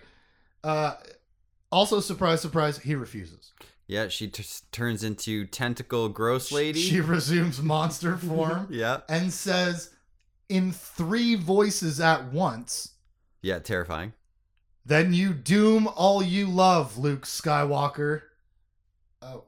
Uh, 0.64 0.96
also, 1.72 2.00
surprise, 2.00 2.42
surprise, 2.42 2.80
he 2.80 2.96
refuses. 2.96 3.54
Yeah. 3.88 4.08
She 4.08 4.28
t- 4.28 4.44
turns 4.72 5.04
into 5.04 5.46
tentacle 5.46 6.10
gross 6.10 6.52
lady. 6.52 6.80
She 6.80 7.02
resumes 7.02 7.62
monster 7.62 8.16
form 8.30 8.68
yeah. 8.70 9.02
and 9.10 9.34
says 9.34 9.92
in 10.48 10.72
three 10.72 11.36
voices 11.36 12.00
at 12.00 12.32
once, 12.32 12.94
Yeah. 13.42 13.60
Terrifying. 13.60 14.14
Then 14.86 15.14
you 15.14 15.34
doom 15.34 15.88
all 15.96 16.24
you 16.24 16.48
love, 16.48 16.98
Luke 16.98 17.26
Skywalker. 17.26 18.22
Oh, 19.22 19.44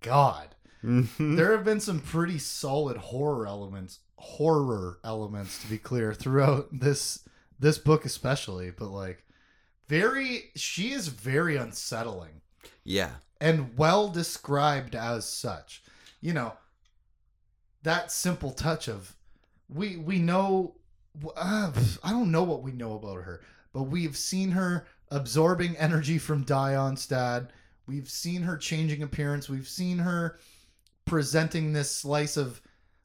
God. 0.00 0.48
Mhm. 0.84 1.36
there 1.36 1.52
have 1.52 1.64
been 1.64 1.78
some 1.78 2.00
pretty 2.00 2.38
solid 2.38 2.96
horror 2.96 3.46
elements 3.46 4.00
horror 4.16 4.98
elements 5.04 5.62
to 5.62 5.68
be 5.68 5.78
clear 5.78 6.12
throughout 6.12 6.66
this 6.72 7.20
this 7.60 7.78
book 7.78 8.04
especially 8.04 8.72
but 8.72 8.88
like 8.88 9.21
very 9.92 10.44
she 10.56 10.92
is 10.92 11.08
very 11.08 11.56
unsettling 11.56 12.40
yeah. 12.82 13.10
and 13.40 13.76
well 13.76 14.08
described 14.08 14.94
as 14.94 15.26
such 15.26 15.82
you 16.20 16.32
know 16.32 16.54
that 17.82 18.10
simple 18.10 18.52
touch 18.52 18.88
of 18.88 19.14
we 19.68 19.96
we 19.96 20.18
know 20.18 20.74
uh, 21.36 21.70
i 22.02 22.10
don't 22.10 22.30
know 22.30 22.42
what 22.42 22.62
we 22.62 22.72
know 22.72 22.94
about 22.94 23.22
her 23.22 23.42
but 23.74 23.82
we've 23.82 24.16
seen 24.16 24.50
her 24.50 24.86
absorbing 25.10 25.76
energy 25.76 26.18
from 26.18 26.42
Dyon 26.42 26.96
Stadd. 26.96 27.48
We've 27.86 28.08
seen 28.08 28.42
her 28.42 28.56
changing 28.56 29.02
appearance. 29.02 29.48
We've 29.48 29.68
seen 29.68 29.98
her 29.98 30.38
presenting 31.04 31.72
this 31.72 31.90
slice 31.90 32.36
of 32.36 32.60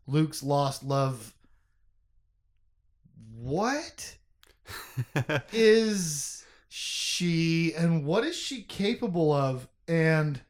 Luke's 0.08 0.44
lost 0.44 0.84
love. 0.84 1.34
What 3.34 4.16
is 5.54 6.46
she 6.68 7.74
and 7.76 8.06
what 8.06 8.24
is 8.24 8.36
she 8.36 8.62
capable 8.62 9.32
of? 9.32 9.68
And 9.88 10.42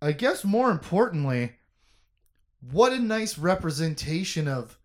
I 0.00 0.12
guess 0.12 0.44
more 0.44 0.70
importantly, 0.70 1.54
what 2.60 2.92
a 2.92 2.98
nice 2.98 3.38
representation 3.38 4.48
of 4.48 4.78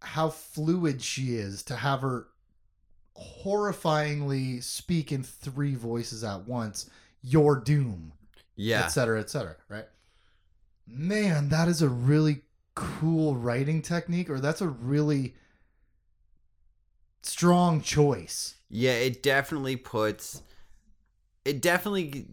how 0.00 0.28
fluid 0.28 1.02
she 1.02 1.36
is 1.36 1.62
to 1.64 1.76
have 1.76 2.02
her 2.02 2.28
horrifyingly 3.16 4.62
speak 4.62 5.12
in 5.12 5.22
three 5.22 5.74
voices 5.74 6.24
at 6.24 6.46
once 6.46 6.90
your 7.22 7.56
doom 7.56 8.12
yeah. 8.56 8.84
et 8.84 8.88
cetera 8.88 9.20
et 9.20 9.30
cetera 9.30 9.56
right 9.68 9.86
man 10.86 11.48
that 11.48 11.68
is 11.68 11.80
a 11.80 11.88
really 11.88 12.42
cool 12.74 13.36
writing 13.36 13.80
technique 13.80 14.28
or 14.28 14.40
that's 14.40 14.60
a 14.60 14.68
really 14.68 15.34
strong 17.24 17.80
choice 17.80 18.54
Yeah, 18.68 18.92
it 18.92 19.22
definitely 19.22 19.76
puts 19.76 20.42
it 21.44 21.60
definitely 21.60 22.26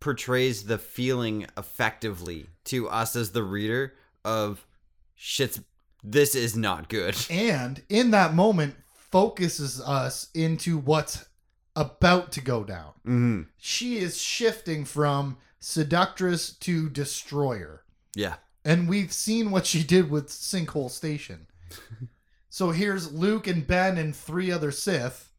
portrays 0.00 0.64
the 0.64 0.78
feeling 0.78 1.46
effectively 1.56 2.46
to 2.64 2.88
us 2.88 3.16
as 3.16 3.32
the 3.32 3.42
reader 3.42 3.94
of 4.24 4.66
shit's 5.14 5.60
this 6.04 6.34
is 6.34 6.56
not 6.56 6.88
good. 6.88 7.16
and 7.30 7.82
in 7.88 8.10
that 8.12 8.34
moment 8.34 8.76
focuses 9.10 9.80
us 9.80 10.28
into 10.34 10.78
what's 10.78 11.26
about 11.74 12.30
to 12.32 12.40
go 12.40 12.62
down 12.64 12.92
hmm 13.04 13.42
she 13.56 13.98
is 13.98 14.20
shifting 14.20 14.84
from 14.84 15.36
seductress 15.60 16.52
to 16.52 16.88
destroyer 16.88 17.82
Yeah. 18.14 18.36
And 18.64 18.88
we've 18.88 19.12
seen 19.12 19.50
what 19.50 19.64
she 19.66 19.82
did 19.82 20.10
with 20.10 20.28
Sinkhole 20.28 20.90
Station. 20.90 21.46
so 22.58 22.72
here's 22.72 23.12
Luke 23.12 23.46
and 23.46 23.64
Ben 23.64 23.96
and 23.96 24.16
three 24.16 24.50
other 24.50 24.72
Sith. 24.72 25.30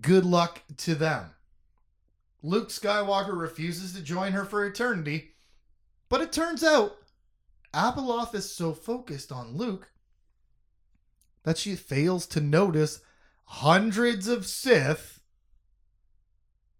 Good 0.00 0.24
luck 0.24 0.62
to 0.78 0.94
them. 0.94 1.32
Luke 2.42 2.70
Skywalker 2.70 3.38
refuses 3.38 3.92
to 3.92 4.00
join 4.00 4.32
her 4.32 4.46
for 4.46 4.64
eternity, 4.64 5.32
but 6.08 6.22
it 6.22 6.32
turns 6.32 6.64
out 6.64 6.96
Abeloth 7.74 8.34
is 8.34 8.50
so 8.50 8.72
focused 8.72 9.30
on 9.30 9.54
Luke 9.54 9.92
that 11.42 11.58
she 11.58 11.76
fails 11.76 12.26
to 12.28 12.40
notice 12.40 13.02
hundreds 13.44 14.28
of 14.28 14.46
Sith 14.46 15.20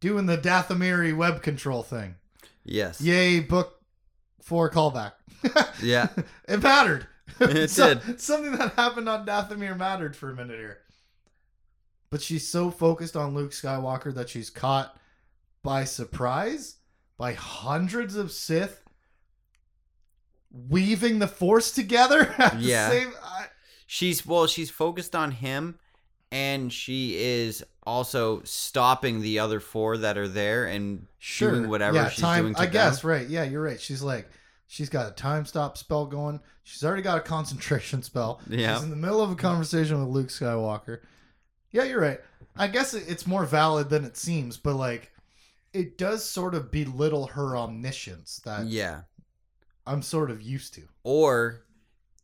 doing 0.01 0.25
the 0.25 0.39
Dathomiri 0.39 1.15
web 1.15 1.43
control 1.43 1.83
thing. 1.83 2.15
Yes. 2.65 3.03
Yay, 3.03 3.41
book 3.41 3.83
four 4.41 4.71
callback. 4.71 5.13
Yeah. 5.83 6.09
it 6.49 6.63
mattered. 6.63 7.07
It 7.41 7.71
So- 7.71 7.95
did. 7.95 8.21
Something 8.21 8.53
that 8.53 8.75
happened 8.75 9.09
on 9.09 9.27
Dathomir 9.27 9.77
mattered 9.77 10.17
for 10.17 10.31
a 10.31 10.35
minute 10.35 10.59
here. 10.59 10.79
But 12.11 12.23
she's 12.23 12.49
so 12.49 12.71
focused 12.71 13.17
on 13.17 13.35
Luke 13.35 13.51
Skywalker 13.53 14.15
that 14.15 14.29
she's 14.31 14.49
caught 14.51 14.97
by 15.63 15.85
surprise 15.85 16.77
by 17.19 17.35
hundreds 17.35 18.17
of 18.17 18.33
Sith 18.33 18.83
weaving 20.51 21.19
the 21.19 21.29
Force 21.29 21.71
together. 21.73 22.35
Yeah. 22.59 22.89
The 22.89 22.95
same, 23.01 23.13
I, 23.23 23.47
She's 23.87 24.27
well, 24.27 24.47
she's 24.47 24.71
focused 24.71 25.15
on 25.15 25.31
him 25.31 25.79
and 26.31 26.71
she 26.73 27.17
is 27.17 27.65
also 27.85 28.43
stopping 28.45 29.23
the 29.23 29.39
other 29.39 29.61
four 29.61 29.97
that 29.99 30.19
are 30.19 30.29
there 30.29 30.67
and 30.67 31.07
sure. 31.19 31.53
doing 31.53 31.69
whatever 31.71 31.97
yeah, 31.97 32.09
she's 32.11 32.21
time, 32.21 32.43
doing 32.45 32.55
to 32.55 32.61
I 32.61 32.67
guess, 32.67 33.03
right. 33.03 33.27
Yeah, 33.27 33.45
you're 33.45 33.63
right. 33.63 33.81
She's 33.81 34.03
like, 34.03 34.29
she's 34.69 34.89
got 34.89 35.11
a 35.11 35.15
time 35.15 35.45
stop 35.45 35.77
spell 35.77 36.07
going. 36.07 36.39
She's 36.63 36.85
already 36.85 37.03
got 37.03 37.19
a 37.19 37.23
concentration 37.23 38.03
spell. 38.05 38.41
Yeah. 38.49 38.75
She's 38.75 38.85
in 38.85 38.91
the 38.91 38.97
middle 38.97 39.21
of 39.21 39.33
a 39.33 39.35
conversation 39.35 39.99
with 39.99 40.15
Luke 40.15 40.29
Skywalker. 40.29 41.01
Yeah, 41.73 41.83
you're 41.85 42.01
right. 42.01 42.21
I 42.57 42.69
guess 42.69 42.95
it's 42.95 43.27
more 43.27 43.45
valid 43.45 43.91
than 43.91 44.05
it 44.05 44.17
seems, 44.17 44.57
but 44.57 44.75
like, 44.75 45.11
it 45.73 45.99
does 45.99 46.25
sort 46.25 46.55
of 46.55 46.71
belittle 46.71 47.27
her 47.29 47.57
omniscience 47.57 48.41
that 48.45 48.67
Yeah. 48.67 49.03
I'm 49.87 50.03
sort 50.03 50.31
of 50.31 50.41
used 50.43 50.75
to. 50.75 50.83
Or 51.03 51.65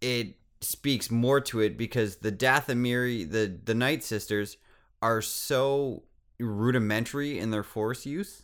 it 0.00 0.36
speaks 0.60 1.10
more 1.10 1.40
to 1.40 1.60
it 1.60 1.76
because 1.76 2.16
the 2.16 2.32
Dathomiri, 2.32 3.30
the 3.30 3.58
the 3.64 3.74
Night 3.74 4.02
Sisters, 4.04 4.56
are 5.02 5.20
so 5.22 6.04
rudimentary 6.38 7.38
in 7.38 7.50
their 7.50 7.62
force 7.62 8.04
use 8.06 8.42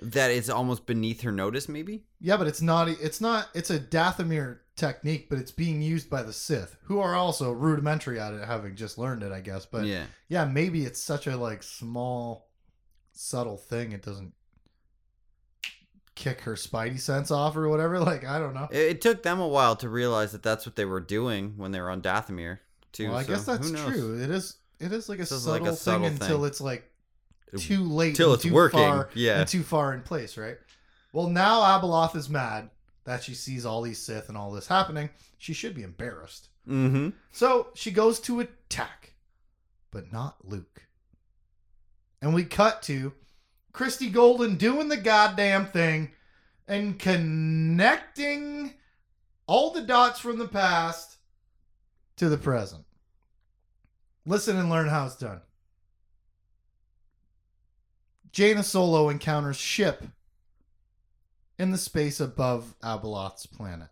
that 0.00 0.30
it's 0.30 0.48
almost 0.48 0.86
beneath 0.86 1.20
her 1.22 1.32
notice. 1.32 1.68
Maybe. 1.68 2.04
Yeah, 2.22 2.36
but 2.36 2.46
it's 2.46 2.62
not. 2.62 2.88
It's 2.88 3.20
not. 3.20 3.48
It's 3.52 3.70
a 3.70 3.80
Dathomir 3.80 4.60
technique, 4.76 5.28
but 5.28 5.40
it's 5.40 5.50
being 5.50 5.82
used 5.82 6.08
by 6.08 6.22
the 6.22 6.32
Sith, 6.32 6.76
who 6.84 7.00
are 7.00 7.16
also 7.16 7.50
rudimentary 7.50 8.20
at 8.20 8.32
it, 8.32 8.44
having 8.44 8.76
just 8.76 8.96
learned 8.96 9.24
it, 9.24 9.32
I 9.32 9.40
guess. 9.40 9.66
But 9.66 9.86
yeah. 9.86 10.04
yeah, 10.28 10.44
maybe 10.44 10.84
it's 10.84 11.00
such 11.00 11.26
a 11.26 11.36
like 11.36 11.64
small, 11.64 12.48
subtle 13.12 13.56
thing. 13.56 13.90
It 13.90 14.02
doesn't 14.02 14.32
kick 16.14 16.42
her 16.42 16.54
spidey 16.54 17.00
sense 17.00 17.32
off 17.32 17.56
or 17.56 17.68
whatever. 17.68 17.98
Like 18.00 18.24
I 18.24 18.38
don't 18.38 18.54
know. 18.54 18.68
It, 18.70 18.82
it 18.82 19.00
took 19.00 19.24
them 19.24 19.40
a 19.40 19.48
while 19.48 19.74
to 19.76 19.88
realize 19.88 20.30
that 20.30 20.44
that's 20.44 20.64
what 20.64 20.76
they 20.76 20.84
were 20.84 21.00
doing 21.00 21.54
when 21.56 21.72
they 21.72 21.80
were 21.80 21.90
on 21.90 22.02
Dathomir. 22.02 22.58
Too. 22.92 23.08
well, 23.08 23.18
I 23.18 23.22
so 23.24 23.32
guess 23.32 23.44
that's 23.46 23.70
true. 23.70 24.20
It 24.22 24.30
is. 24.30 24.58
It 24.78 24.92
is 24.92 25.08
like 25.08 25.18
a 25.18 25.26
subtle 25.26 25.64
like 25.64 25.72
a 25.72 25.76
subtle 25.76 26.02
thing 26.04 26.12
until 26.12 26.38
thing. 26.38 26.46
it's 26.46 26.60
like 26.60 26.88
too 27.56 27.84
late, 27.84 28.10
until 28.10 28.34
it's 28.34 28.44
too 28.44 28.52
working, 28.52 28.80
far, 28.80 29.08
yeah. 29.14 29.40
and 29.40 29.48
too 29.48 29.62
far 29.62 29.92
in 29.92 30.02
place, 30.02 30.36
right? 30.36 30.56
Well, 31.12 31.28
now 31.28 31.60
Abeloth 31.60 32.16
is 32.16 32.28
mad 32.28 32.70
that 33.04 33.22
she 33.22 33.34
sees 33.34 33.66
all 33.66 33.82
these 33.82 33.98
Sith 33.98 34.28
and 34.28 34.38
all 34.38 34.50
this 34.50 34.66
happening. 34.66 35.10
She 35.38 35.52
should 35.52 35.74
be 35.74 35.82
embarrassed. 35.82 36.48
Mm-hmm. 36.68 37.10
So 37.30 37.68
she 37.74 37.90
goes 37.90 38.20
to 38.20 38.40
attack, 38.40 39.14
but 39.90 40.12
not 40.12 40.36
Luke. 40.44 40.86
And 42.20 42.34
we 42.34 42.44
cut 42.44 42.82
to 42.82 43.12
Christie 43.72 44.10
Golden 44.10 44.56
doing 44.56 44.88
the 44.88 44.96
goddamn 44.96 45.66
thing 45.66 46.12
and 46.68 46.98
connecting 46.98 48.74
all 49.46 49.72
the 49.72 49.82
dots 49.82 50.20
from 50.20 50.38
the 50.38 50.48
past 50.48 51.16
to 52.16 52.28
the 52.28 52.38
present. 52.38 52.84
Listen 54.24 54.56
and 54.56 54.70
learn 54.70 54.88
how 54.88 55.06
it's 55.06 55.16
done. 55.16 55.40
Jaina 58.30 58.62
Solo 58.62 59.08
encounters 59.08 59.56
ship 59.56 60.04
in 61.58 61.70
the 61.70 61.78
space 61.78 62.20
above 62.20 62.74
Abeloth's 62.82 63.46
planet. 63.46 63.88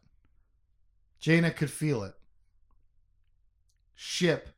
Jaina 1.18 1.50
could 1.50 1.70
feel 1.70 2.02
it. 2.02 2.14
Ship. 3.94 4.48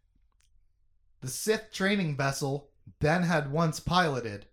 The 1.20 1.28
Sith 1.28 1.72
training 1.72 2.16
vessel 2.16 2.70
Ben 3.00 3.24
had 3.24 3.52
once 3.52 3.80
piloted, 3.80 4.46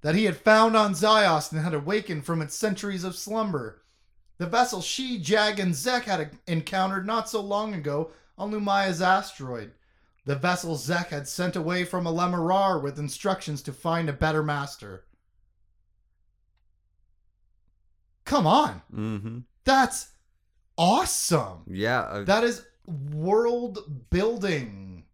that 0.00 0.14
he 0.14 0.24
had 0.24 0.36
found 0.36 0.76
on 0.76 0.94
Ziost 0.94 1.52
and 1.52 1.60
had 1.60 1.74
awakened 1.74 2.24
from 2.24 2.42
its 2.42 2.54
centuries 2.54 3.04
of 3.04 3.16
slumber. 3.16 3.82
The 4.38 4.46
vessel 4.46 4.80
she, 4.80 5.18
Jag, 5.18 5.60
and 5.60 5.74
Zekk 5.74 6.02
had 6.04 6.38
encountered 6.46 7.06
not 7.06 7.28
so 7.28 7.40
long 7.40 7.74
ago 7.74 8.10
on 8.36 8.50
Lumiya's 8.50 9.00
asteroid. 9.00 9.72
The 10.24 10.34
vessel 10.34 10.76
Zekk 10.76 11.08
had 11.08 11.28
sent 11.28 11.56
away 11.56 11.84
from 11.84 12.04
Alema 12.04 12.44
Rar 12.44 12.78
with 12.78 12.98
instructions 12.98 13.62
to 13.62 13.72
find 13.72 14.08
a 14.08 14.12
better 14.12 14.42
master. 14.42 15.04
Come 18.24 18.46
on. 18.46 18.82
Mm-hmm. 18.94 19.38
That's 19.64 20.10
awesome. 20.78 21.62
Yeah. 21.66 22.00
uh, 22.02 22.24
That 22.24 22.44
is 22.44 22.64
world 22.86 23.78
building. 24.10 25.04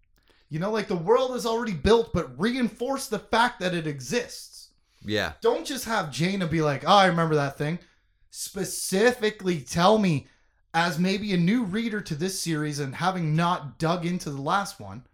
You 0.51 0.59
know, 0.61 0.71
like 0.71 0.89
the 0.89 0.97
world 0.97 1.37
is 1.37 1.45
already 1.47 1.75
built, 1.75 2.13
but 2.13 2.39
reinforce 2.41 3.07
the 3.07 3.19
fact 3.19 3.61
that 3.61 3.75
it 3.75 3.87
exists. 3.87 4.71
yeah. 5.05 5.33
Don't 5.43 5.67
just 5.67 5.85
have 5.85 6.11
Jaina 6.11 6.47
be 6.47 6.63
like, 6.63 6.85
oh, 6.87 6.97
I 6.97 7.07
remember 7.07 7.35
that 7.35 7.59
thing. 7.59 7.79
Specifically 8.31 9.61
tell 9.61 9.99
me, 9.99 10.27
as 10.73 10.99
maybe 10.99 11.33
a 11.33 11.37
new 11.39 11.65
reader 11.65 12.01
to 12.01 12.15
this 12.15 12.41
series 12.41 12.79
and 12.79 12.95
having 12.95 13.37
not 13.37 13.79
dug 13.79 14.07
into 14.07 14.31
the 14.31 14.41
last 14.41 14.81
one, 14.81 15.05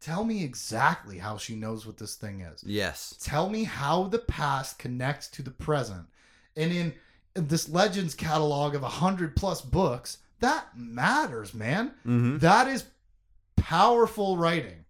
tell 0.00 0.24
me 0.24 0.42
exactly 0.42 1.18
how 1.18 1.36
she 1.36 1.54
knows 1.54 1.86
what 1.86 1.96
this 1.98 2.14
thing 2.16 2.40
is. 2.40 2.64
Yes. 2.64 3.16
Tell 3.22 3.48
me 3.48 3.64
how 3.64 4.04
the 4.04 4.18
past 4.18 4.78
connects 4.78 5.28
to 5.28 5.42
the 5.42 5.50
present. 5.50 6.06
And 6.60 6.72
in 6.72 6.94
this 7.34 7.68
Legends 7.68 8.14
catalog 8.14 8.74
of 8.74 8.82
a 8.82 8.88
hundred 8.88 9.36
plus 9.36 9.60
books, 9.60 10.18
that 10.40 10.66
matters, 10.76 11.54
man. 11.54 11.92
Mm-hmm. 12.06 12.38
That 12.38 12.68
is 12.68 12.84
powerful 13.56 14.36
writing. 14.36 14.84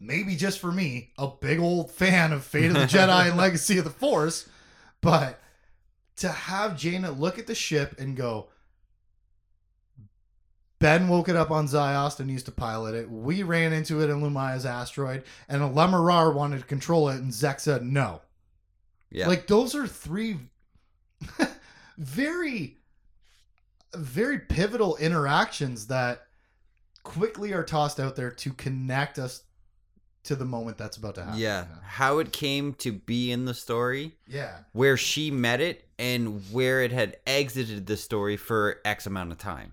Maybe 0.00 0.36
just 0.36 0.60
for 0.60 0.70
me, 0.70 1.10
a 1.18 1.26
big 1.26 1.58
old 1.58 1.90
fan 1.90 2.32
of 2.32 2.44
Fate 2.44 2.66
of 2.66 2.74
the 2.74 2.80
Jedi 2.86 3.28
and 3.28 3.36
Legacy 3.36 3.78
of 3.78 3.84
the 3.84 3.90
Force, 3.90 4.48
but 5.00 5.40
to 6.16 6.28
have 6.28 6.76
Jaina 6.76 7.10
look 7.10 7.38
at 7.38 7.46
the 7.46 7.54
ship 7.54 7.98
and 7.98 8.16
go, 8.16 8.48
Ben 10.78 11.08
woke 11.08 11.28
it 11.28 11.34
up 11.34 11.50
on 11.50 11.66
Ziost 11.66 12.20
and 12.20 12.30
used 12.30 12.46
to 12.46 12.52
pilot 12.52 12.94
it. 12.94 13.10
We 13.10 13.42
ran 13.42 13.72
into 13.72 14.00
it 14.00 14.10
in 14.10 14.20
Lumiya's 14.20 14.64
asteroid, 14.64 15.24
and 15.48 15.60
Alema 15.62 16.04
Rar 16.04 16.30
wanted 16.30 16.60
to 16.60 16.66
control 16.66 17.08
it, 17.08 17.16
and 17.16 17.32
Zekk 17.32 17.58
said 17.58 17.82
no. 17.82 18.20
Yeah. 19.10 19.28
Like 19.28 19.46
those 19.46 19.74
are 19.74 19.86
three 19.86 20.38
very 21.96 22.76
very 23.94 24.38
pivotal 24.38 24.96
interactions 24.96 25.86
that 25.86 26.26
quickly 27.02 27.52
are 27.52 27.64
tossed 27.64 27.98
out 27.98 28.16
there 28.16 28.30
to 28.30 28.52
connect 28.52 29.18
us 29.18 29.42
to 30.24 30.36
the 30.36 30.44
moment 30.44 30.76
that's 30.76 30.98
about 30.98 31.14
to 31.14 31.24
happen. 31.24 31.38
yeah. 31.40 31.64
How 31.84 32.18
it 32.18 32.30
came 32.32 32.74
to 32.74 32.92
be 32.92 33.32
in 33.32 33.46
the 33.46 33.54
story, 33.54 34.14
Yeah. 34.26 34.58
where 34.72 34.98
she 34.98 35.30
met 35.30 35.62
it, 35.62 35.88
and 35.98 36.42
where 36.52 36.82
it 36.82 36.92
had 36.92 37.16
exited 37.26 37.86
the 37.86 37.96
story 37.96 38.36
for 38.36 38.78
X 38.84 39.06
amount 39.06 39.32
of 39.32 39.38
time. 39.38 39.72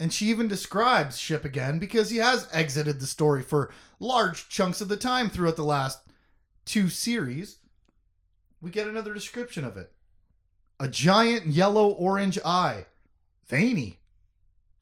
And 0.00 0.10
she 0.12 0.26
even 0.30 0.48
describes 0.48 1.18
Ship 1.18 1.44
again 1.44 1.78
because 1.78 2.08
he 2.08 2.16
has 2.18 2.48
exited 2.52 3.00
the 3.00 3.06
story 3.06 3.42
for 3.42 3.70
large 4.00 4.48
chunks 4.48 4.80
of 4.80 4.88
the 4.88 4.96
time 4.96 5.28
throughout 5.28 5.56
the 5.56 5.62
last 5.64 5.98
two 6.64 6.88
series. 6.88 7.58
We 8.62 8.70
get 8.70 8.86
another 8.86 9.12
description 9.12 9.64
of 9.64 9.76
it. 9.76 9.92
A 10.80 10.88
giant 10.88 11.46
yellow 11.48 11.88
orange 11.90 12.38
eye. 12.44 12.86
Veiny. 13.48 13.98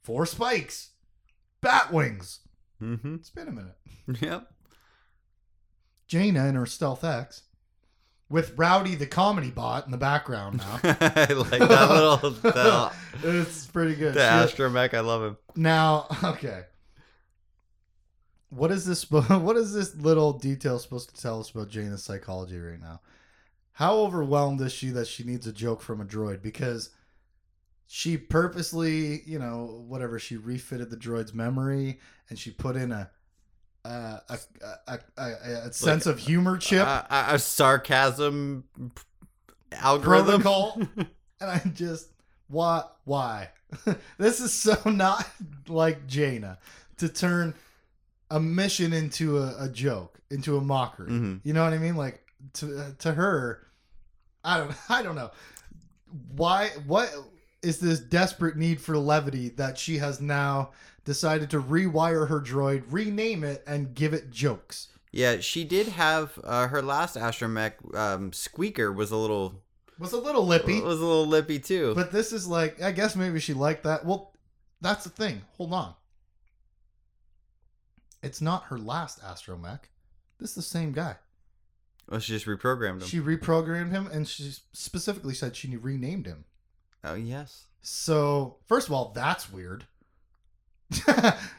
Four 0.03 0.27
spikes. 0.27 0.91
Bat 1.63 1.93
wings. 1.93 2.41
Mm-hmm. 2.81 3.17
It's 3.17 3.31
been 3.31 3.49
a 3.49 3.53
minute. 3.53 3.77
Yep. 4.21 4.49
Jaina 6.09 6.47
and 6.47 6.57
her 6.57 6.67
Stealth 6.67 7.05
X. 7.05 7.43
With 8.29 8.55
Rowdy 8.57 8.95
the 8.95 9.07
comedy 9.07 9.51
bot 9.51 9.85
in 9.87 9.91
the 9.91 9.97
background 9.99 10.59
now. 10.59 10.81
I 10.85 11.33
like 11.33 11.61
that 11.61 11.91
little 11.91 12.31
the, 12.31 12.93
it's 13.25 13.67
pretty 13.67 13.95
good. 13.97 14.15
the 14.15 14.47
She- 14.49 14.57
astromech. 14.57 14.95
I 14.95 15.01
love 15.01 15.23
him. 15.23 15.37
Now, 15.57 16.07
okay. 16.23 16.63
What 18.51 18.71
is 18.73 18.85
this? 18.85 19.09
What 19.11 19.57
is 19.57 19.73
this 19.73 19.95
little 19.97 20.33
detail 20.33 20.79
supposed 20.79 21.15
to 21.15 21.21
tell 21.21 21.41
us 21.41 21.51
about 21.51 21.71
Jaina's 21.71 22.03
psychology 22.05 22.59
right 22.59 22.81
now? 22.81 23.01
How 23.73 23.97
overwhelmed 23.99 24.61
is 24.61 24.73
she 24.73 24.91
that 24.91 25.07
she 25.07 25.25
needs 25.25 25.47
a 25.47 25.53
joke 25.53 25.81
from 25.81 26.01
a 26.01 26.05
droid? 26.05 26.43
Because 26.43 26.91
she 27.87 28.17
purposely, 28.19 29.23
you 29.25 29.39
know, 29.39 29.85
whatever, 29.89 30.19
she 30.19 30.37
refitted 30.37 30.91
the 30.91 30.97
droid's 30.97 31.33
memory 31.35 31.99
and 32.29 32.39
she 32.39 32.51
put 32.51 32.77
in 32.77 32.93
a 32.93 33.11
uh, 33.85 34.19
a, 34.29 34.39
a, 34.87 34.99
a, 35.17 35.31
a 35.69 35.73
sense 35.73 36.05
of 36.05 36.19
humor 36.19 36.59
chip 36.59 36.87
a, 36.87 37.07
a- 37.31 37.39
sarcasm 37.39 38.65
algorithm. 39.73 40.43
protocol, 40.43 40.81
and 40.97 41.07
I 41.51 41.63
just 41.75 42.09
why 42.49 42.85
why 43.05 43.49
this 44.19 44.41
is 44.41 44.53
so 44.53 44.77
not 44.91 45.27
like 45.67 46.07
Jaina 46.07 46.59
to 46.99 47.09
turn 47.09 47.55
a 48.31 48.39
mission 48.39 48.93
into 48.93 49.39
a, 49.39 49.65
a 49.65 49.69
joke, 49.71 50.21
into 50.31 50.59
a 50.59 50.61
mockery. 50.61 51.11
Mhm. 51.11 51.41
You 51.43 51.55
know 51.55 51.65
what 51.65 51.73
I 51.73 51.79
mean? 51.79 51.97
Like 51.97 52.23
to 52.55 52.95
to 52.99 53.13
her, 53.13 53.67
I 54.45 54.59
don't 54.59 54.73
I 54.91 55.03
don't 55.03 55.17
know 55.17 55.31
why 56.35 56.69
what 56.87 57.13
is 57.63 57.79
this 57.79 58.01
desperate 58.01 58.57
need 58.57 58.81
for 58.81 58.97
levity 58.99 59.51
that 59.51 59.79
she 59.79 59.99
has 59.99 60.21
now 60.21 60.71
decided 61.05 61.51
to 61.51 61.61
rewire 61.61 62.29
her 62.29 62.41
droid, 62.41 62.83
rename 62.91 63.45
it, 63.45 63.63
and 63.67 63.95
give 63.95 64.13
it 64.13 64.31
jokes. 64.31 64.89
Yeah, 65.13 65.41
she 65.41 65.65
did 65.65 65.89
have 65.89 66.39
uh, 66.45 66.69
her 66.69 66.83
last 66.83 67.17
astromech 67.17 67.95
um, 67.97 68.33
squeaker 68.33 68.93
was 68.93 69.11
a 69.11 69.17
little 69.17 69.63
Was 69.99 70.13
a 70.13 70.19
little 70.19 70.47
lippy, 70.47 70.81
was 70.81 71.01
a 71.01 71.05
little 71.05 71.27
lippy 71.27 71.59
too. 71.59 71.95
but 71.95 72.13
this 72.13 72.33
is 72.33 72.47
like 72.47 72.81
I 72.83 72.93
guess 72.93 73.15
maybe 73.17 73.41
she 73.41 73.53
liked 73.55 73.85
that. 73.85 74.05
Well, 74.05 74.33
that's 74.81 75.05
the 75.05 75.11
thing. 75.11 75.43
Hold 75.57 75.73
on. 75.75 75.95
It's 78.23 78.41
not 78.41 78.65
her 78.65 78.79
last 78.79 79.21
astromech. 79.23 79.81
This 80.39 80.51
is 80.51 80.55
the 80.57 80.63
same 80.63 80.93
guy. 80.93 81.17
Well, 82.11 82.21
she 82.21 82.33
just 82.33 82.47
reprogrammed 82.47 83.01
him. 83.03 83.07
She 83.09 83.21
reprogrammed 83.21 83.91
him, 83.93 84.09
and 84.13 84.27
she 84.29 84.53
specifically 84.73 85.35
said 85.35 85.57
she 85.57 85.77
renamed 85.77 86.27
him. 86.27 86.45
oh 87.05 87.15
yes. 87.15 87.67
So, 87.83 88.57
first 88.67 88.89
of 88.89 88.93
all, 88.93 89.13
that's 89.15 89.51
weird. 89.51 89.87
you 91.07 91.13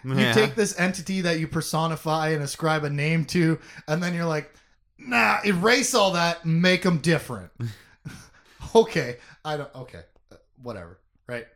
Yeah. 0.06 0.34
take 0.34 0.54
this 0.56 0.78
entity 0.80 1.22
that 1.22 1.40
you 1.40 1.48
personify 1.48 2.30
and 2.30 2.44
ascribe 2.44 2.84
a 2.84 2.90
name 2.90 3.26
to, 3.26 3.60
and 3.88 4.04
then 4.04 4.14
you're 4.14 4.26
like, 4.26 4.54
nah, 5.00 5.40
erase 5.46 5.96
all 5.96 6.12
that, 6.12 6.46
make 6.46 6.84
them 6.84 7.00
different. 7.00 7.52
okay, 8.76 9.18
I 9.44 9.58
don't, 9.58 9.74
okay, 9.76 10.02
uh, 10.32 10.36
whatever, 10.62 11.00
right? 11.28 11.48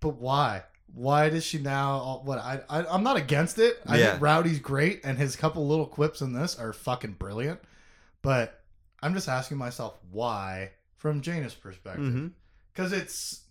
But 0.00 0.16
why? 0.16 0.64
Why 0.94 1.28
does 1.28 1.44
she 1.44 1.58
now? 1.58 1.96
Uh, 2.00 2.24
what 2.24 2.38
I, 2.38 2.60
I 2.68 2.84
I'm 2.86 3.02
not 3.02 3.16
against 3.16 3.58
it. 3.58 3.80
I 3.86 3.98
Yeah. 3.98 4.10
think 4.12 4.22
Rowdy's 4.22 4.58
great, 4.58 5.00
and 5.04 5.16
his 5.18 5.36
couple 5.36 5.66
little 5.66 5.86
quips 5.86 6.20
in 6.20 6.32
this 6.32 6.58
are 6.58 6.72
fucking 6.72 7.12
brilliant. 7.12 7.60
But 8.22 8.62
I'm 9.02 9.14
just 9.14 9.28
asking 9.28 9.56
myself 9.58 9.98
why, 10.10 10.72
from 10.96 11.22
Jaina's 11.22 11.54
perspective 11.54 12.04
mm-hmm. 12.04 12.26
because 12.72 12.92
it's 12.92 13.42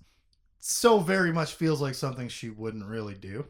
so 0.59 0.99
very 0.99 1.31
much 1.31 1.53
feels 1.53 1.81
like 1.81 1.95
something 1.95 2.27
she 2.27 2.49
wouldn't 2.49 2.85
really 2.85 3.15
do. 3.15 3.45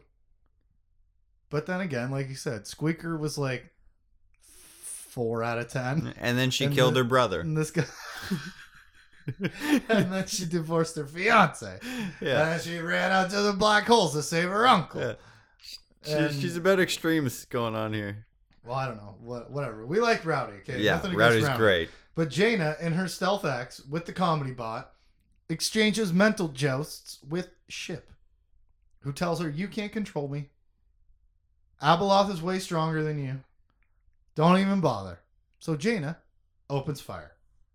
But 1.50 1.66
then 1.66 1.80
again, 1.80 2.10
like 2.12 2.28
you 2.28 2.36
said, 2.36 2.66
Squeaker 2.68 3.16
was 3.18 3.36
like 3.36 3.72
four 4.40 5.42
out 5.42 5.58
of 5.58 5.68
ten, 5.68 6.14
And 6.18 6.38
then 6.38 6.50
she 6.50 6.64
And 6.66 6.74
killed 6.74 6.94
the- 6.94 6.98
her 7.00 7.04
brother. 7.04 7.40
and 7.40 7.56
this 7.56 7.72
guy, 7.72 7.84
and 9.88 10.12
then 10.12 10.26
she 10.26 10.44
divorced 10.46 10.96
her 10.96 11.06
fiance, 11.06 11.78
yeah. 12.20 12.52
and 12.52 12.62
she 12.62 12.78
ran 12.78 13.12
out 13.12 13.30
to 13.30 13.40
the 13.42 13.52
black 13.52 13.84
holes 13.86 14.12
to 14.14 14.22
save 14.22 14.48
her 14.48 14.66
uncle. 14.66 15.00
yeah. 15.00 15.14
She, 16.04 16.12
And- 16.12 16.34
she's 16.40 16.56
about 16.56 16.80
extremes 16.80 17.44
going 17.46 17.74
on 17.74 17.92
here. 17.92 18.26
Well, 18.64 18.76
I 18.76 18.86
don't 18.86 18.96
know, 18.98 19.16
what, 19.20 19.50
whatever. 19.50 19.86
We 19.86 20.00
like 20.00 20.24
Rowdy. 20.24 20.54
Okay, 20.58 20.80
yeah, 20.82 20.92
Nothing 20.92 21.14
Rowdy's 21.14 21.44
Rowdy. 21.44 21.58
great. 21.58 21.90
But 22.14 22.28
Jaina, 22.28 22.76
in 22.80 22.92
her 22.92 23.08
Stealth 23.08 23.44
X 23.44 23.80
with 23.86 24.04
the 24.06 24.12
comedy 24.12 24.50
bot, 24.52 24.92
exchanges 25.48 26.12
mental 26.12 26.48
jousts 26.48 27.18
with 27.28 27.48
Ship, 27.68 28.10
who 29.00 29.12
tells 29.12 29.40
her, 29.40 29.48
You 29.48 29.66
can't 29.66 29.92
control 29.92 30.28
me. 30.28 30.50
Abeloth 31.82 32.30
is 32.30 32.42
way 32.42 32.58
stronger 32.58 33.02
than 33.02 33.18
you. 33.24 33.40
Don't 34.34 34.58
even 34.58 34.80
bother. 34.80 35.20
So 35.58 35.74
Jaina 35.76 36.18
opens 36.68 37.00
fire. 37.00 37.32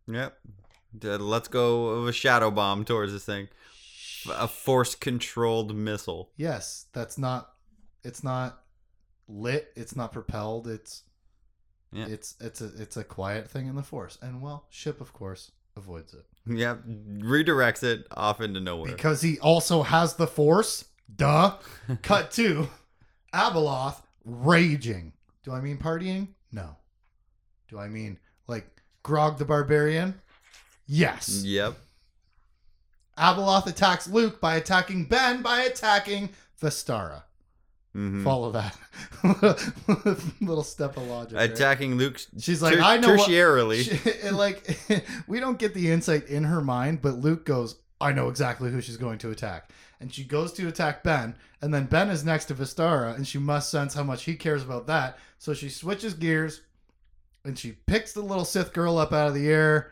Yep. 0.07 0.37
Let's 1.03 1.47
go 1.47 1.87
of 1.89 2.07
a 2.07 2.13
shadow 2.13 2.51
bomb 2.51 2.85
towards 2.85 3.11
this 3.13 3.25
thing. 3.25 3.47
A 4.31 4.47
force 4.47 4.95
controlled 4.95 5.75
missile. 5.75 6.31
Yes, 6.37 6.85
that's 6.93 7.17
not. 7.17 7.51
It's 8.03 8.23
not 8.23 8.59
lit. 9.27 9.71
It's 9.75 9.95
not 9.95 10.11
propelled. 10.11 10.67
It's. 10.67 11.03
Yeah. 11.91 12.07
It's 12.07 12.35
it's 12.41 12.59
a 12.61 12.71
it's 12.81 12.97
a 12.97 13.03
quiet 13.03 13.49
thing 13.49 13.67
in 13.67 13.75
the 13.75 13.83
force, 13.83 14.17
and 14.21 14.41
well, 14.41 14.65
Ship 14.69 14.99
of 14.99 15.13
course 15.13 15.51
avoids 15.77 16.13
it 16.13 16.25
Yep. 16.47 16.83
Redirects 17.19 17.83
it 17.83 18.07
off 18.11 18.41
into 18.41 18.59
nowhere. 18.59 18.91
because 18.91 19.21
he 19.21 19.39
also 19.39 19.83
has 19.83 20.15
the 20.15 20.27
force. 20.27 20.85
Duh. 21.15 21.55
Cut 22.01 22.31
to 22.31 22.67
Abeloth 23.33 24.01
raging. 24.25 25.13
Do 25.43 25.51
I 25.51 25.61
mean 25.61 25.77
partying? 25.77 26.29
No. 26.51 26.75
Do 27.69 27.79
I 27.79 27.87
mean 27.87 28.17
like 28.47 28.65
Grog 29.03 29.37
the 29.37 29.45
Barbarian? 29.45 30.19
Yes. 30.87 31.41
Yep. 31.43 31.75
Abeloth 33.17 33.67
attacks 33.67 34.07
Luke 34.07 34.41
by 34.41 34.55
attacking 34.55 35.05
Ben 35.05 35.41
by 35.41 35.61
attacking 35.61 36.29
Vestara. 36.61 37.23
hmm 37.93 38.23
Follow 38.23 38.51
that 38.51 38.77
little 40.41 40.63
step 40.63 40.97
of 40.97 41.03
logic. 41.07 41.37
right? 41.37 41.49
Attacking 41.49 41.95
Luke 41.95 42.19
She's 42.39 42.61
like, 42.61 42.75
ter- 42.75 42.81
I 42.81 42.97
know 42.97 43.15
what- 43.15 43.29
tertiarily. 43.29 43.83
She- 44.23 44.29
like 44.31 44.77
we 45.27 45.39
don't 45.39 45.57
get 45.57 45.73
the 45.73 45.91
insight 45.91 46.27
in 46.27 46.43
her 46.43 46.61
mind, 46.61 47.01
but 47.01 47.15
Luke 47.15 47.45
goes, 47.45 47.77
I 48.01 48.11
know 48.11 48.27
exactly 48.27 48.69
who 48.71 48.81
she's 48.81 48.97
going 48.97 49.17
to 49.19 49.31
attack. 49.31 49.71
And 50.01 50.13
she 50.13 50.25
goes 50.25 50.51
to 50.53 50.67
attack 50.67 51.03
Ben, 51.03 51.35
and 51.61 51.73
then 51.73 51.85
Ben 51.85 52.09
is 52.09 52.25
next 52.25 52.45
to 52.45 52.53
Vestara, 52.53 53.15
and 53.15 53.25
she 53.25 53.37
must 53.37 53.71
sense 53.71 53.93
how 53.93 54.03
much 54.03 54.25
he 54.25 54.35
cares 54.35 54.61
about 54.61 54.87
that. 54.87 55.17
So 55.39 55.53
she 55.53 55.69
switches 55.69 56.13
gears 56.13 56.61
and 57.45 57.57
she 57.57 57.71
picks 57.71 58.11
the 58.11 58.21
little 58.21 58.43
Sith 58.43 58.73
girl 58.73 58.97
up 58.97 59.13
out 59.13 59.27
of 59.29 59.33
the 59.33 59.47
air 59.47 59.91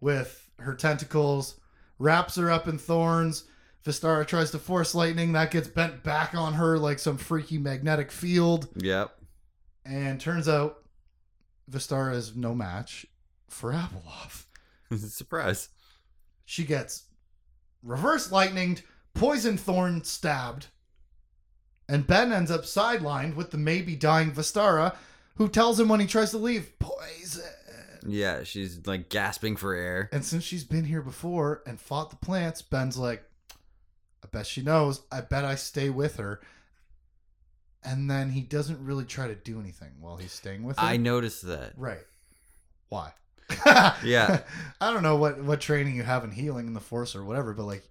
with 0.00 0.50
her 0.58 0.74
tentacles, 0.74 1.60
wraps 1.98 2.36
her 2.36 2.50
up 2.50 2.68
in 2.68 2.78
thorns. 2.78 3.44
Vestara 3.84 4.26
tries 4.26 4.50
to 4.50 4.58
force 4.58 4.94
lightning, 4.94 5.32
that 5.32 5.50
gets 5.50 5.68
bent 5.68 6.02
back 6.02 6.34
on 6.34 6.54
her 6.54 6.78
like 6.78 6.98
some 6.98 7.16
freaky 7.16 7.58
magnetic 7.58 8.10
field. 8.10 8.68
yep. 8.76 9.14
And 9.84 10.20
turns 10.20 10.48
out 10.48 10.84
Vestara 11.70 12.14
is 12.14 12.36
no 12.36 12.54
match 12.54 13.06
for 13.48 13.72
Abeloth. 13.72 14.44
Surprise. 14.96 15.68
She 16.44 16.64
gets 16.64 17.04
reverse 17.82 18.28
lightninged, 18.30 18.82
poison 19.14 19.56
thorn 19.56 20.04
stabbed, 20.04 20.66
and 21.88 22.06
Ben 22.06 22.32
ends 22.32 22.50
up 22.50 22.62
sidelined 22.62 23.34
with 23.34 23.50
the 23.50 23.58
maybe 23.58 23.96
dying 23.96 24.32
Vestara, 24.32 24.94
who 25.36 25.48
tells 25.48 25.80
him 25.80 25.88
when 25.88 26.00
he 26.00 26.06
tries 26.06 26.30
to 26.32 26.38
leave, 26.38 26.78
poison. 26.78 27.44
Yeah, 28.10 28.42
she's 28.44 28.86
like 28.86 29.08
gasping 29.08 29.56
for 29.56 29.74
air. 29.74 30.08
And 30.12 30.24
since 30.24 30.44
she's 30.44 30.64
been 30.64 30.84
here 30.84 31.02
before 31.02 31.62
and 31.66 31.80
fought 31.80 32.10
the 32.10 32.16
plants, 32.16 32.62
Ben's 32.62 32.96
like, 32.96 33.22
I 34.24 34.28
bet 34.30 34.46
she 34.46 34.62
knows. 34.62 35.02
I 35.12 35.20
bet 35.20 35.44
I 35.44 35.54
stay 35.54 35.90
with 35.90 36.16
her. 36.16 36.40
And 37.84 38.10
then 38.10 38.30
he 38.30 38.40
doesn't 38.40 38.84
really 38.84 39.04
try 39.04 39.28
to 39.28 39.34
do 39.34 39.60
anything 39.60 39.92
while 40.00 40.16
he's 40.16 40.32
staying 40.32 40.64
with 40.64 40.78
her. 40.78 40.84
I 40.84 40.96
noticed 40.96 41.46
that. 41.46 41.72
Right. 41.76 42.04
Why? 42.88 43.12
Yeah. 44.04 44.40
I 44.80 44.92
don't 44.92 45.02
know 45.02 45.16
what 45.16 45.42
what 45.42 45.60
training 45.60 45.94
you 45.96 46.02
have 46.02 46.24
in 46.24 46.30
healing 46.30 46.66
in 46.66 46.74
the 46.74 46.80
force 46.80 47.14
or 47.16 47.24
whatever, 47.24 47.54
but 47.54 47.64
like 47.64 47.88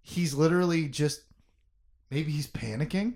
he's 0.00 0.34
literally 0.34 0.88
just 0.88 1.22
maybe 2.10 2.32
he's 2.32 2.46
panicking 2.46 3.14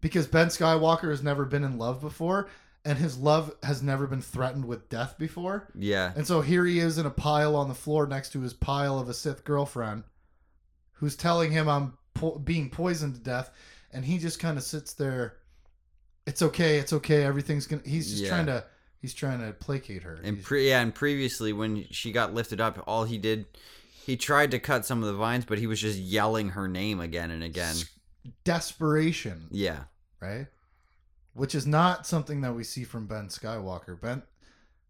because 0.00 0.26
Ben 0.26 0.48
Skywalker 0.48 1.10
has 1.10 1.22
never 1.22 1.44
been 1.44 1.64
in 1.64 1.78
love 1.78 2.00
before 2.00 2.48
and 2.84 2.98
his 2.98 3.16
love 3.16 3.54
has 3.62 3.82
never 3.82 4.06
been 4.06 4.20
threatened 4.22 4.64
with 4.66 4.88
death 4.88 5.16
before. 5.18 5.68
Yeah. 5.74 6.12
And 6.16 6.26
so 6.26 6.40
here 6.42 6.64
he 6.66 6.78
is 6.80 6.98
in 6.98 7.06
a 7.06 7.10
pile 7.10 7.56
on 7.56 7.68
the 7.68 7.74
floor 7.74 8.06
next 8.06 8.30
to 8.32 8.40
his 8.40 8.52
pile 8.54 8.98
of 8.98 9.08
a 9.08 9.14
Sith 9.14 9.44
girlfriend 9.44 10.04
who's 10.92 11.16
telling 11.16 11.50
him 11.50 11.68
I'm 11.68 11.94
po- 12.14 12.38
being 12.38 12.70
poisoned 12.70 13.14
to 13.14 13.20
death 13.20 13.50
and 13.92 14.04
he 14.04 14.18
just 14.18 14.38
kind 14.38 14.58
of 14.58 14.64
sits 14.64 14.92
there 14.94 15.36
it's 16.26 16.40
okay, 16.42 16.78
it's 16.78 16.92
okay, 16.94 17.22
everything's 17.22 17.66
going 17.66 17.82
to 17.82 17.88
he's 17.88 18.10
just 18.10 18.22
Yeah. 18.22 18.28
trying 18.30 18.46
to 18.46 18.64
he's 19.00 19.12
trying 19.14 19.40
to 19.40 19.52
placate 19.52 20.02
her. 20.04 20.18
And 20.22 20.42
pre- 20.42 20.68
yeah, 20.68 20.80
and 20.80 20.94
previously 20.94 21.52
when 21.52 21.86
she 21.90 22.12
got 22.12 22.32
lifted 22.34 22.60
up, 22.60 22.82
all 22.86 23.04
he 23.04 23.18
did, 23.18 23.44
he 24.06 24.16
tried 24.16 24.50
to 24.52 24.58
cut 24.58 24.86
some 24.86 25.00
of 25.02 25.06
the 25.06 25.14
vines, 25.14 25.44
but 25.44 25.58
he 25.58 25.66
was 25.66 25.80
just 25.80 25.98
yelling 25.98 26.50
her 26.50 26.66
name 26.68 27.00
again 27.00 27.30
and 27.30 27.42
again. 27.42 27.76
desperation, 28.44 29.48
Yeah. 29.50 29.84
right? 30.20 30.46
Which 31.34 31.54
is 31.54 31.66
not 31.66 32.06
something 32.06 32.40
that 32.40 32.54
we 32.54 32.64
see 32.64 32.84
from 32.84 33.06
Ben 33.06 33.28
Skywalker. 33.28 34.00
Ben, 34.00 34.22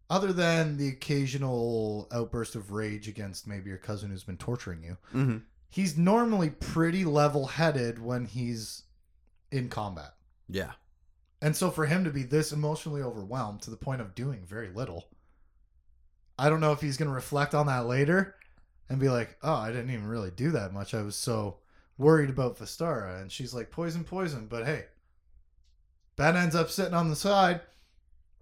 other 0.09 0.31
than 0.31 0.77
the 0.77 0.87
occasional 0.87 2.07
outburst 2.11 2.55
of 2.55 2.71
rage 2.71 3.07
against 3.07 3.47
maybe 3.47 3.69
your 3.69 3.79
cousin 3.79 4.11
who's 4.11 4.23
been 4.23 4.37
torturing 4.37 4.83
you, 4.83 4.97
hmm 5.11 5.37
he's 5.75 5.97
normally 5.97 6.49
pretty 6.49 7.03
level 7.03 7.47
headed 7.47 8.01
when 8.01 8.23
he's 8.23 8.83
in 9.51 9.67
combat. 9.67 10.13
Yeah. 10.47 10.71
And 11.41 11.53
so 11.53 11.69
for 11.69 11.85
him 11.85 12.05
to 12.05 12.11
be 12.11 12.23
this 12.23 12.53
emotionally 12.53 13.01
overwhelmed 13.01 13.61
to 13.63 13.71
the 13.71 13.75
point 13.75 13.99
of 13.99 14.15
doing 14.15 14.45
very 14.45 14.69
little, 14.69 15.09
I 16.39 16.49
don't 16.49 16.61
know 16.61 16.71
if 16.71 16.79
he's 16.79 16.95
going 16.95 17.09
to 17.09 17.13
reflect 17.13 17.53
on 17.53 17.67
that 17.67 17.87
later 17.87 18.35
and 18.87 18.99
be 18.99 19.09
like, 19.09 19.37
"Oh, 19.43 19.53
I 19.53 19.71
didn't 19.71 19.91
even 19.91 20.07
really 20.07 20.31
do 20.31 20.51
that 20.51 20.71
much. 20.71 20.93
I 20.93 21.01
was 21.01 21.17
so 21.17 21.57
worried 21.97 22.29
about 22.29 22.57
Vestara." 22.57 23.21
And 23.21 23.29
she's 23.29 23.53
like, 23.53 23.69
"Poison, 23.69 24.05
poison." 24.05 24.47
But 24.47 24.65
hey, 24.65 24.85
Ben 26.15 26.35
ends 26.37 26.55
up 26.55 26.69
sitting 26.69 26.93
on 26.93 27.09
the 27.09 27.15
side 27.15 27.61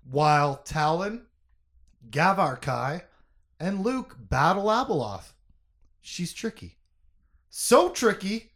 while 0.09 0.61
Taalon, 0.65 1.23
Gavarkai, 2.09 3.03
and 3.59 3.83
Luke 3.83 4.17
battle 4.19 4.65
Abeloth. 4.65 5.33
She's 6.01 6.33
tricky. 6.33 6.77
So 7.49 7.89
tricky 7.89 8.51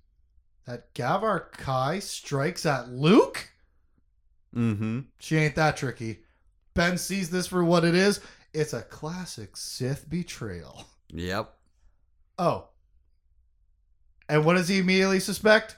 that 0.66 0.94
Gavar 0.94 1.52
Khai 1.52 2.02
strikes 2.02 2.66
at 2.66 2.90
Luke? 2.90 3.50
Mm-hmm. 4.56 5.02
She 5.20 5.38
ain't 5.38 5.56
that 5.56 5.78
tricky. 5.78 6.20
Ben 6.74 6.98
sees 6.98 7.30
this 7.30 7.48
for 7.48 7.64
what 7.64 7.86
it 7.86 7.96
is. 7.96 8.20
It's 8.54 8.74
a 8.74 8.82
classic 8.82 9.56
Sith 9.56 10.10
betrayal. 10.10 10.86
Yep. 11.10 11.54
Oh. 12.38 12.68
And 14.30 14.44
what 14.44 14.56
does 14.56 14.68
he 14.68 14.80
immediately 14.80 15.20
suspect? 15.20 15.78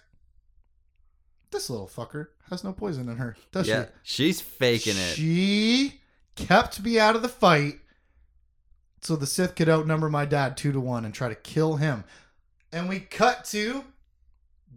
This 1.52 1.70
little 1.70 1.88
fucker 1.88 2.28
has 2.50 2.64
no 2.64 2.74
poison 2.74 3.10
in 3.10 3.18
her, 3.18 3.36
does 3.52 3.68
yeah. 3.68 3.86
she? 4.04 4.24
She's 4.24 4.42
faking 4.42 4.98
it. 4.98 5.16
She 5.16 6.02
kept 6.36 6.82
me 6.82 7.00
out 7.00 7.16
of 7.16 7.22
the 7.22 7.30
fight 7.30 7.80
so 9.02 9.16
the 9.16 9.28
Sith 9.28 9.56
could 9.56 9.70
outnumber 9.70 10.10
my 10.10 10.26
dad 10.26 10.58
two 10.58 10.72
to 10.72 10.80
one 10.80 11.06
and 11.06 11.14
try 11.14 11.30
to 11.30 11.36
kill 11.36 11.78
him. 11.78 12.04
And 12.72 12.90
we 12.90 13.00
cut 13.00 13.46
to 13.46 13.86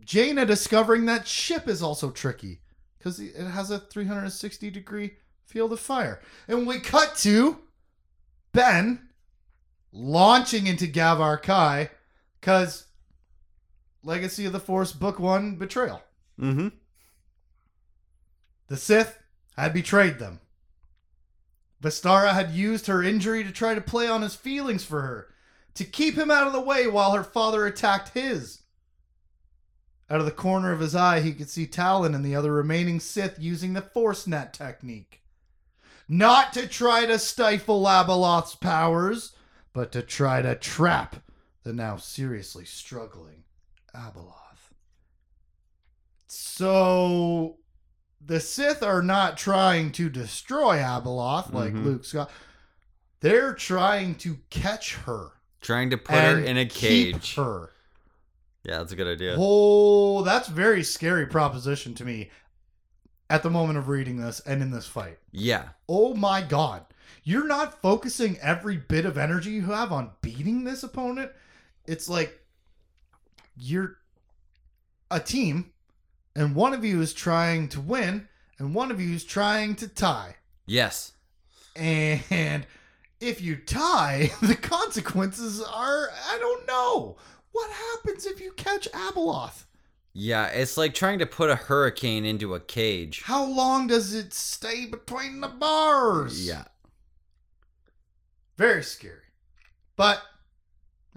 Jaina 0.04 0.46
discovering 0.46 1.06
that 1.06 1.26
ship 1.26 1.68
is 1.68 1.82
also 1.82 2.10
tricky 2.10 2.60
because 2.98 3.20
it 3.20 3.34
has 3.36 3.70
a 3.70 3.78
360 3.78 4.70
degree 4.70 5.14
field 5.44 5.72
of 5.72 5.80
fire. 5.80 6.20
And 6.48 6.66
we 6.66 6.80
cut 6.80 7.16
to 7.18 7.58
Ben 8.52 9.08
launching 9.92 10.66
into 10.66 10.86
Gavar 10.86 11.42
Khai 11.42 11.90
because 12.40 12.86
Legacy 14.04 14.46
of 14.46 14.52
the 14.52 14.60
Force 14.60 14.92
Book 14.92 15.18
One 15.18 15.56
Betrayal. 15.56 16.02
mm-hmm. 16.40 16.68
The 18.72 18.78
Sith 18.78 19.18
had 19.58 19.74
betrayed 19.74 20.18
them. 20.18 20.40
Vestara 21.82 22.32
had 22.32 22.52
used 22.52 22.86
her 22.86 23.02
injury 23.02 23.44
to 23.44 23.52
try 23.52 23.74
to 23.74 23.82
play 23.82 24.08
on 24.08 24.22
his 24.22 24.34
feelings 24.34 24.82
for 24.82 25.02
her, 25.02 25.28
to 25.74 25.84
keep 25.84 26.16
him 26.16 26.30
out 26.30 26.46
of 26.46 26.54
the 26.54 26.60
way 26.62 26.86
while 26.86 27.12
her 27.12 27.22
father 27.22 27.66
attacked 27.66 28.14
his. 28.14 28.62
Out 30.08 30.20
of 30.20 30.24
the 30.24 30.32
corner 30.32 30.72
of 30.72 30.80
his 30.80 30.94
eye, 30.94 31.20
he 31.20 31.34
could 31.34 31.50
see 31.50 31.66
Taalon 31.66 32.14
and 32.14 32.24
the 32.24 32.34
other 32.34 32.50
remaining 32.50 32.98
Sith 32.98 33.36
using 33.38 33.74
the 33.74 33.82
Force 33.82 34.26
Net 34.26 34.54
technique. 34.54 35.20
Not 36.08 36.54
to 36.54 36.66
try 36.66 37.04
to 37.04 37.18
stifle 37.18 37.84
Abeloth's 37.84 38.54
powers, 38.54 39.32
but 39.74 39.92
to 39.92 40.00
try 40.00 40.40
to 40.40 40.54
trap 40.54 41.16
the 41.62 41.74
now 41.74 41.98
seriously 41.98 42.64
struggling 42.64 43.44
Abeloth. 43.94 44.72
So 46.26 47.58
the 48.24 48.40
Sith 48.40 48.82
are 48.82 49.02
not 49.02 49.36
trying 49.36 49.92
to 49.92 50.08
destroy 50.08 50.78
Abeloth 50.78 51.52
like 51.52 51.72
Mhm. 51.74 51.84
Luke 51.84 52.04
Scott. 52.04 52.30
They're 53.20 53.54
trying 53.54 54.14
to 54.16 54.38
catch 54.50 54.94
her. 54.96 55.30
Trying 55.60 55.90
to 55.90 55.98
put 55.98 56.16
her 56.16 56.38
in 56.40 56.56
a 56.56 56.66
keep 56.66 57.14
cage. 57.16 57.34
her. 57.36 57.70
Yeah, 58.64 58.78
that's 58.78 58.92
a 58.92 58.96
good 58.96 59.06
idea. 59.08 59.34
Oh, 59.38 60.22
that's 60.22 60.48
a 60.48 60.52
very 60.52 60.82
scary 60.84 61.26
proposition 61.26 61.94
to 61.94 62.04
me 62.04 62.30
at 63.28 63.42
the 63.42 63.50
moment 63.50 63.78
of 63.78 63.88
reading 63.88 64.18
this 64.18 64.40
and 64.40 64.62
in 64.62 64.70
this 64.70 64.86
fight. 64.86 65.18
Yeah. 65.32 65.70
Oh 65.88 66.14
my 66.14 66.42
god. 66.42 66.86
You're 67.24 67.46
not 67.46 67.80
focusing 67.82 68.38
every 68.38 68.76
bit 68.76 69.04
of 69.04 69.16
energy 69.18 69.50
you 69.52 69.62
have 69.66 69.92
on 69.92 70.12
beating 70.20 70.64
this 70.64 70.82
opponent. 70.82 71.32
It's 71.86 72.08
like 72.08 72.44
you're 73.56 73.98
a 75.10 75.20
team 75.20 75.71
and 76.34 76.54
one 76.54 76.74
of 76.74 76.84
you 76.84 77.00
is 77.00 77.12
trying 77.12 77.68
to 77.68 77.80
win 77.80 78.28
and 78.58 78.74
one 78.74 78.90
of 78.90 79.00
you 79.00 79.14
is 79.14 79.24
trying 79.24 79.74
to 79.76 79.88
tie. 79.88 80.36
Yes. 80.66 81.12
And 81.74 82.66
if 83.20 83.40
you 83.40 83.56
tie, 83.56 84.30
the 84.42 84.54
consequences 84.54 85.62
are 85.62 86.10
I 86.28 86.38
don't 86.38 86.66
know. 86.66 87.16
What 87.52 87.70
happens 87.70 88.26
if 88.26 88.40
you 88.40 88.52
catch 88.52 88.90
Abeloth? 88.92 89.64
Yeah, 90.14 90.46
it's 90.48 90.76
like 90.76 90.94
trying 90.94 91.18
to 91.20 91.26
put 91.26 91.50
a 91.50 91.56
hurricane 91.56 92.24
into 92.24 92.54
a 92.54 92.60
cage. 92.60 93.22
How 93.22 93.44
long 93.44 93.86
does 93.86 94.14
it 94.14 94.34
stay 94.34 94.86
between 94.86 95.40
the 95.40 95.48
bars? 95.48 96.46
Yeah. 96.46 96.64
Very 98.58 98.82
scary. 98.82 99.16
But 99.96 100.22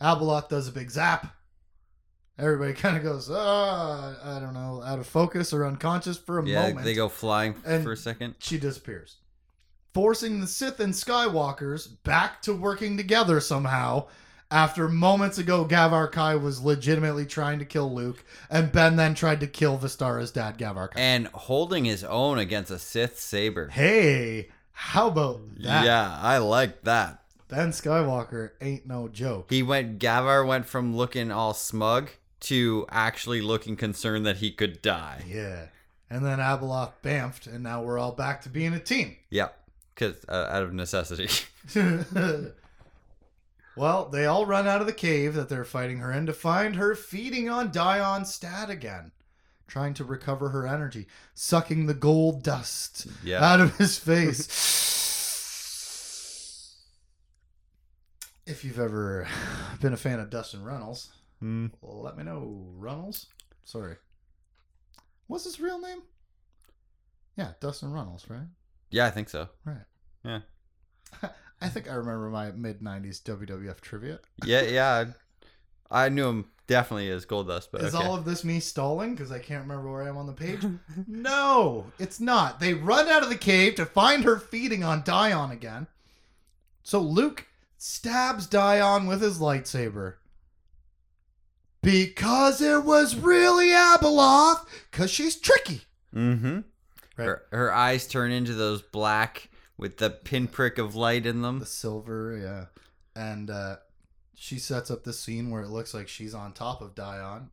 Abeloth 0.02 0.50
does 0.50 0.68
a 0.68 0.72
big 0.72 0.90
zap. 0.90 1.35
Everybody 2.38 2.74
kind 2.86 2.98
of 2.98 3.04
goes, 3.04 3.30
uh, 3.30 4.16
I 4.24 4.40
don't 4.40 4.54
know, 4.54 4.82
out 4.86 5.00
of 5.00 5.08
focus 5.08 5.54
or 5.54 5.66
unconscious 5.66 6.18
for 6.18 6.40
a 6.40 6.46
Yeah, 6.46 6.68
moment. 6.70 6.86
they 6.86 6.94
go 6.94 7.08
flying 7.10 7.56
And- 7.66 7.84
for 7.84 7.94
a 7.94 7.98
second. 7.98 8.36
She 8.40 8.58
disappears, 8.58 9.18
forcing 9.94 10.42
the 10.42 10.48
Sith 10.48 10.80
and 10.80 10.94
Skywalkers 10.94 11.90
back 12.04 12.42
to 12.44 12.54
working 12.54 12.98
together 12.98 13.40
somehow. 13.40 14.08
After 14.52 14.88
moments 14.88 15.40
ago, 15.40 15.66
Gavar 15.66 16.12
Khai 16.12 16.40
was 16.40 16.62
legitimately 16.62 17.26
trying 17.26 17.58
to 17.60 17.66
kill 17.66 17.94
Luke, 17.94 18.24
and 18.50 18.72
Ben 18.72 18.96
then 18.96 19.16
tried 19.16 19.40
to 19.40 19.48
kill 19.48 19.78
Vestara's 19.80 20.32
dad, 20.32 20.58
Gavar 20.60 20.90
Khai. 20.92 20.98
And 21.00 21.28
holding 21.30 21.84
his 21.86 22.04
own 22.04 22.38
against 22.38 22.70
a 22.70 22.78
Sith 22.78 23.20
saber. 23.20 23.70
hey, 23.70 24.50
how 24.72 25.08
about 25.08 25.42
that? 25.64 25.86
Yeah, 25.86 26.20
I 26.22 26.38
like 26.38 26.84
that. 26.84 27.24
Ben 27.48 27.70
Skywalker 27.72 28.52
ain't 28.62 28.86
no 28.86 29.08
joke. 29.08 29.48
He 29.50 29.64
went 29.64 30.00
Gavar 30.00 30.46
went 30.46 30.66
from 30.68 30.96
looking 30.96 31.32
all 31.32 31.54
smug 31.54 32.10
to 32.46 32.86
actually 32.90 33.42
looking 33.42 33.76
concerned 33.76 34.26
that 34.26 34.38
he 34.38 34.52
could 34.52 34.82
die. 34.82 35.24
Yeah. 35.28 35.68
And 36.10 36.24
then 36.24 36.40
Abeloth 36.40 36.94
bamfed, 37.04 37.48
and 37.48 37.64
now 37.64 37.82
we're 37.82 37.98
all 37.98 38.12
back 38.12 38.42
to 38.44 38.50
being 38.50 38.74
a 38.74 38.80
team. 38.80 39.18
Yep. 39.32 39.58
Cuz 39.96 40.16
uh, 40.30 40.48
out 40.50 40.64
of 40.64 40.74
necessity. 40.74 41.30
well, 43.76 44.06
they 44.10 44.26
all 44.26 44.46
run 44.46 44.68
out 44.68 44.82
of 44.82 44.88
the 44.88 44.94
cave 44.94 45.34
that 45.34 45.50
they're 45.50 45.66
fighting 45.66 46.00
her 46.00 46.12
in 46.12 46.26
to 46.28 46.34
find 46.34 46.76
her 46.76 46.94
feeding 46.96 47.50
on 47.50 47.72
Dyon 47.72 48.22
Stadd 48.24 48.70
again, 48.70 49.12
trying 49.68 49.96
to 49.96 50.04
recover 50.04 50.50
her 50.50 50.68
energy, 50.68 51.08
sucking 51.34 51.88
the 51.88 51.94
gold 51.94 52.44
dust 52.44 53.08
yeah. 53.24 53.44
out 53.44 53.60
of 53.60 53.78
his 53.78 53.98
face. 54.00 54.48
if 58.46 58.64
you've 58.64 58.80
ever 58.80 59.28
been 59.82 59.94
a 59.94 59.98
fan 59.98 60.20
of 60.20 60.30
Dustin 60.30 60.64
Runnels, 60.64 61.10
Mm. 61.46 61.72
let 61.82 62.18
me 62.18 62.24
know. 62.24 62.66
Runnels? 62.76 63.28
Sorry. 63.64 63.98
What's 65.28 65.44
his 65.44 65.60
real 65.60 65.80
name? 65.80 66.02
Yeah, 67.38 67.52
Dustin 67.60 67.92
Runnels, 67.92 68.26
right? 68.30 68.48
Yeah, 68.90 69.06
I 69.06 69.12
think 69.12 69.30
so. 69.30 69.50
Right. 69.64 69.78
Yeah. 70.24 70.40
I 71.62 71.70
think 71.70 71.90
I 71.90 71.96
remember 71.96 72.30
my 72.30 72.52
mid 72.52 72.82
90s 72.82 73.22
WWF 73.24 73.80
trivia. 73.82 74.20
Yeah, 74.44 74.62
yeah. 74.64 75.06
I 75.92 76.10
knew 76.10 76.28
him 76.28 76.46
definitely 76.68 77.10
as 77.12 77.26
Goldust, 77.26 77.68
but 77.72 77.82
Is 77.82 77.94
okay. 77.94 78.04
all 78.06 78.16
of 78.16 78.26
this 78.26 78.44
me 78.44 78.60
stalling 78.60 79.14
because 79.14 79.32
I 79.32 79.40
can't 79.40 79.62
remember 79.62 79.92
where 79.92 80.04
I 80.04 80.10
am 80.10 80.18
on 80.18 80.26
the 80.26 80.34
page? 80.34 80.66
no, 81.08 81.86
it's 82.00 82.20
not. 82.20 82.60
They 82.60 82.74
run 82.74 83.08
out 83.08 83.24
of 83.24 83.30
the 83.30 83.38
cave 83.38 83.76
to 83.76 83.86
find 83.86 84.24
her 84.24 84.40
feeding 84.40 84.84
on 84.84 85.04
Dyon 85.04 85.52
again. 85.52 85.88
So 86.84 87.00
Luke 87.00 87.46
stabs 87.78 88.48
Dyon 88.48 89.06
with 89.06 89.22
his 89.22 89.40
lightsaber. 89.40 90.16
Because 91.86 92.62
it 92.62 92.84
was 92.84 93.16
really 93.16 93.68
Abeloth, 93.68 94.66
because 94.90 95.12
she's 95.12 95.36
tricky. 95.36 95.82
Mm-hmm. 96.16 96.62
Right. 97.16 97.26
Her, 97.26 97.44
her 97.52 97.72
eyes 97.72 98.08
turn 98.08 98.32
into 98.32 98.54
those 98.56 98.82
black 98.82 99.50
with 99.78 99.98
the 99.98 100.10
pinprick 100.10 100.80
of 100.80 100.96
light 100.96 101.28
in 101.28 101.44
them. 101.44 101.60
The 101.60 101.68
silver, 101.68 102.36
yeah. 102.42 103.22
And 103.22 103.52
uh, 103.52 103.76
she 104.34 104.58
sets 104.58 104.90
up 104.90 105.04
this 105.04 105.20
scene 105.20 105.52
where 105.52 105.62
it 105.62 105.70
looks 105.70 105.94
like 105.94 106.08
she's 106.08 106.34
on 106.34 106.54
top 106.54 106.82
of 106.82 106.96
Dyon, 106.96 107.52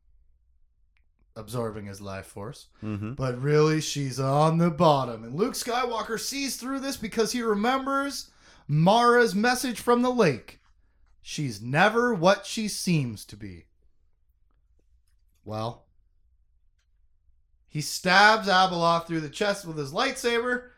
absorbing 1.37 1.85
his 1.85 2.01
life 2.01 2.27
force. 2.27 2.69
Mm-hmm. 2.83 3.13
But 3.13 3.39
really, 3.39 3.83
she's 3.83 4.19
on 4.19 4.57
the 4.57 4.71
bottom. 4.71 5.25
And 5.25 5.35
Luke 5.35 5.55
Skywalker 5.55 6.19
sees 6.19 6.57
through 6.57 6.81
this 6.81 6.97
because 6.97 7.33
he 7.33 7.43
remembers 7.43 8.31
Mara's 8.67 9.35
message 9.35 9.79
from 9.79 10.01
the 10.01 10.11
lake. 10.11 10.61
She's 11.21 11.61
never 11.61 12.15
what 12.15 12.47
she 12.47 12.67
seems 12.67 13.27
to 13.27 13.37
be. 13.37 13.67
Well, 15.45 15.87
he 17.69 17.81
stabs 17.81 18.49
Abeloth 18.49 19.07
through 19.07 19.21
the 19.21 19.29
chest 19.29 19.65
with 19.65 19.79
his 19.79 19.93
lightsaber 19.93 20.69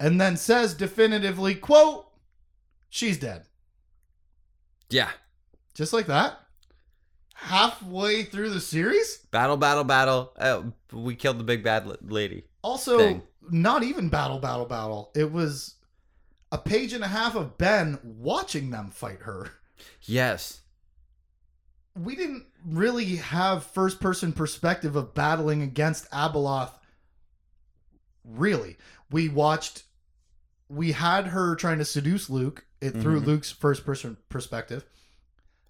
and 0.00 0.20
then 0.20 0.36
says 0.36 0.74
definitively, 0.74 1.54
quote, 1.54 2.10
she's 2.88 3.18
dead. 3.18 3.44
Yeah. 4.88 5.10
Just 5.74 5.92
like 5.92 6.06
that. 6.06 6.38
Halfway 7.34 8.24
through 8.24 8.50
the 8.50 8.60
series? 8.60 9.18
Battle, 9.30 9.56
battle, 9.56 9.84
battle. 9.84 10.32
Uh, 10.36 10.62
we 10.92 11.14
killed 11.14 11.38
the 11.38 11.44
big 11.44 11.62
bad 11.62 11.86
lady. 12.02 12.44
Also, 12.62 12.98
thing. 12.98 13.22
not 13.50 13.82
even 13.82 14.08
battle, 14.08 14.38
battle, 14.38 14.66
battle. 14.66 15.12
It 15.14 15.30
was 15.30 15.74
a 16.50 16.58
page 16.58 16.92
and 16.92 17.04
a 17.04 17.08
half 17.08 17.36
of 17.36 17.58
Ben 17.58 17.98
watching 18.02 18.70
them 18.70 18.90
fight 18.90 19.20
her. 19.22 19.50
Yes. 20.02 20.62
We 21.96 22.14
didn't 22.16 22.46
really 22.64 23.16
have 23.16 23.64
first 23.64 24.00
person 24.00 24.32
perspective 24.32 24.94
of 24.96 25.14
battling 25.14 25.62
against 25.62 26.10
Abeloth 26.10 26.72
really. 28.24 28.76
We 29.10 29.28
watched. 29.28 29.84
We 30.68 30.92
had 30.92 31.28
her 31.28 31.54
trying 31.56 31.78
to 31.78 31.84
seduce 31.84 32.28
Luke 32.28 32.66
it, 32.80 32.92
through 32.92 33.22
Mhm. 33.22 33.26
Luke's 33.26 33.50
first 33.50 33.86
person 33.86 34.18
perspective, 34.28 34.84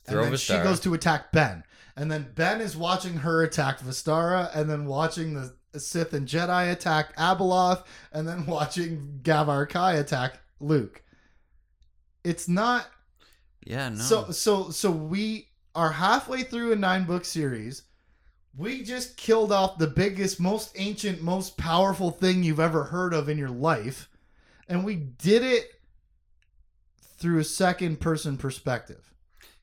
Throw 0.04 0.22
and 0.24 0.32
then 0.32 0.38
she 0.38 0.54
goes 0.54 0.80
to 0.80 0.92
attack 0.92 1.30
Ben, 1.32 1.62
and 1.96 2.10
then 2.10 2.32
Ben 2.34 2.60
is 2.60 2.76
watching 2.76 3.18
her 3.18 3.42
attack 3.42 3.78
Vestara, 3.80 4.50
and 4.54 4.68
then 4.68 4.86
watching 4.86 5.34
the 5.34 5.54
Sith 5.78 6.12
and 6.12 6.26
Jedi 6.26 6.72
attack 6.72 7.14
Abeloth, 7.16 7.84
and 8.12 8.26
then 8.26 8.44
watching 8.46 9.20
Gavar 9.22 9.68
Khai 9.68 9.98
attack 10.00 10.40
Luke. 10.58 11.02
It's 12.24 12.48
not 12.48 12.88
Yeah, 13.64 13.90
no. 13.90 14.02
so 14.02 14.30
so 14.32 14.70
so 14.70 14.90
we 14.90 15.47
are 15.78 15.92
halfway 15.92 16.42
through 16.42 16.72
a 16.72 16.76
nine 16.76 17.04
book 17.04 17.24
series. 17.24 17.82
We 18.56 18.82
just 18.82 19.16
killed 19.16 19.52
off 19.52 19.78
the 19.78 19.86
biggest, 19.86 20.40
most 20.40 20.72
ancient, 20.74 21.22
most 21.22 21.56
powerful 21.56 22.10
thing 22.10 22.42
you've 22.42 22.58
ever 22.58 22.82
heard 22.82 23.14
of 23.14 23.28
in 23.28 23.38
your 23.38 23.48
life. 23.48 24.08
And 24.68 24.84
we 24.84 24.96
did 24.96 25.44
it 25.44 25.70
through 27.16 27.38
a 27.38 27.44
second 27.44 28.00
person 28.00 28.36
perspective. 28.36 29.12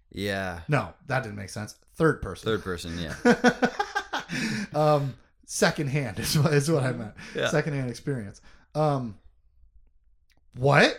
yeah. 0.09 0.61
No, 0.69 0.93
that 1.07 1.23
didn't 1.23 1.35
make 1.35 1.49
sense. 1.49 1.75
Third 1.95 2.21
person. 2.21 2.45
Third 2.45 2.63
person, 2.63 2.97
yeah. 2.97 3.53
um 4.73 5.15
second 5.45 5.87
hand 5.89 6.17
is 6.19 6.39
what 6.39 6.53
is 6.53 6.71
what 6.71 6.83
I 6.83 6.93
meant. 6.93 7.13
Yeah. 7.35 7.49
Second 7.49 7.73
hand 7.73 7.89
experience. 7.89 8.39
Um 8.73 9.17
what? 10.55 10.97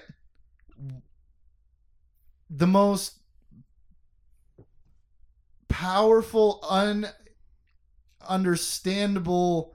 The 2.50 2.66
most 2.66 3.15
powerful, 5.76 6.58
un 6.70 7.06
understandable 8.26 9.74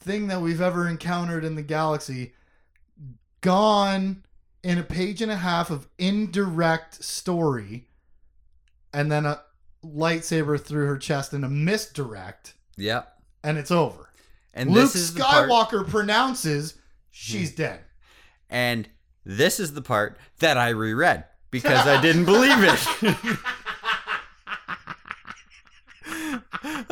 thing 0.00 0.26
that 0.26 0.40
we've 0.40 0.60
ever 0.60 0.88
encountered 0.88 1.44
in 1.44 1.54
the 1.54 1.62
galaxy 1.62 2.32
gone 3.40 4.24
in 4.64 4.78
a 4.78 4.82
page 4.82 5.22
and 5.22 5.30
a 5.30 5.36
half 5.36 5.70
of 5.70 5.88
indirect 5.96 7.04
story 7.04 7.86
and 8.92 9.12
then 9.12 9.24
a 9.24 9.40
lightsaber 9.86 10.60
through 10.60 10.86
her 10.86 10.98
chest 10.98 11.32
in 11.32 11.44
a 11.44 11.48
misdirect 11.48 12.54
Yeah. 12.76 13.04
and 13.44 13.56
it's 13.56 13.70
over. 13.70 14.10
And 14.52 14.70
Luke 14.70 14.92
this 14.92 14.96
is 14.96 15.14
the 15.14 15.22
part, 15.22 15.48
Skywalker 15.48 15.88
pronounces 15.88 16.74
she's 17.12 17.50
hmm. 17.50 17.58
dead. 17.58 17.80
and 18.50 18.88
this 19.24 19.60
is 19.60 19.72
the 19.72 19.82
part 19.82 20.18
that 20.40 20.58
I 20.58 20.70
reread 20.70 21.26
because 21.52 21.86
I 21.86 22.02
didn't 22.02 22.24
believe 22.24 22.58
it. 22.58 23.38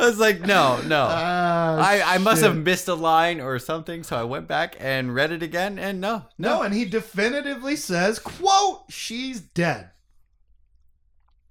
was 0.11 0.19
like, 0.19 0.41
no, 0.41 0.81
no. 0.85 1.07
Ah, 1.09 1.77
I, 1.77 2.15
I 2.15 2.17
must 2.17 2.41
have 2.43 2.57
missed 2.57 2.87
a 2.87 2.93
line 2.95 3.39
or 3.41 3.57
something, 3.59 4.03
so 4.03 4.15
I 4.17 4.23
went 4.23 4.47
back 4.47 4.75
and 4.79 5.13
read 5.15 5.31
it 5.31 5.41
again, 5.43 5.77
and 5.79 5.99
no, 6.01 6.25
No, 6.37 6.57
no. 6.57 6.61
and 6.63 6.73
he 6.73 6.85
definitively 6.85 7.75
says, 7.75 8.19
quote, 8.19 8.83
she's 8.89 9.39
dead. 9.41 9.91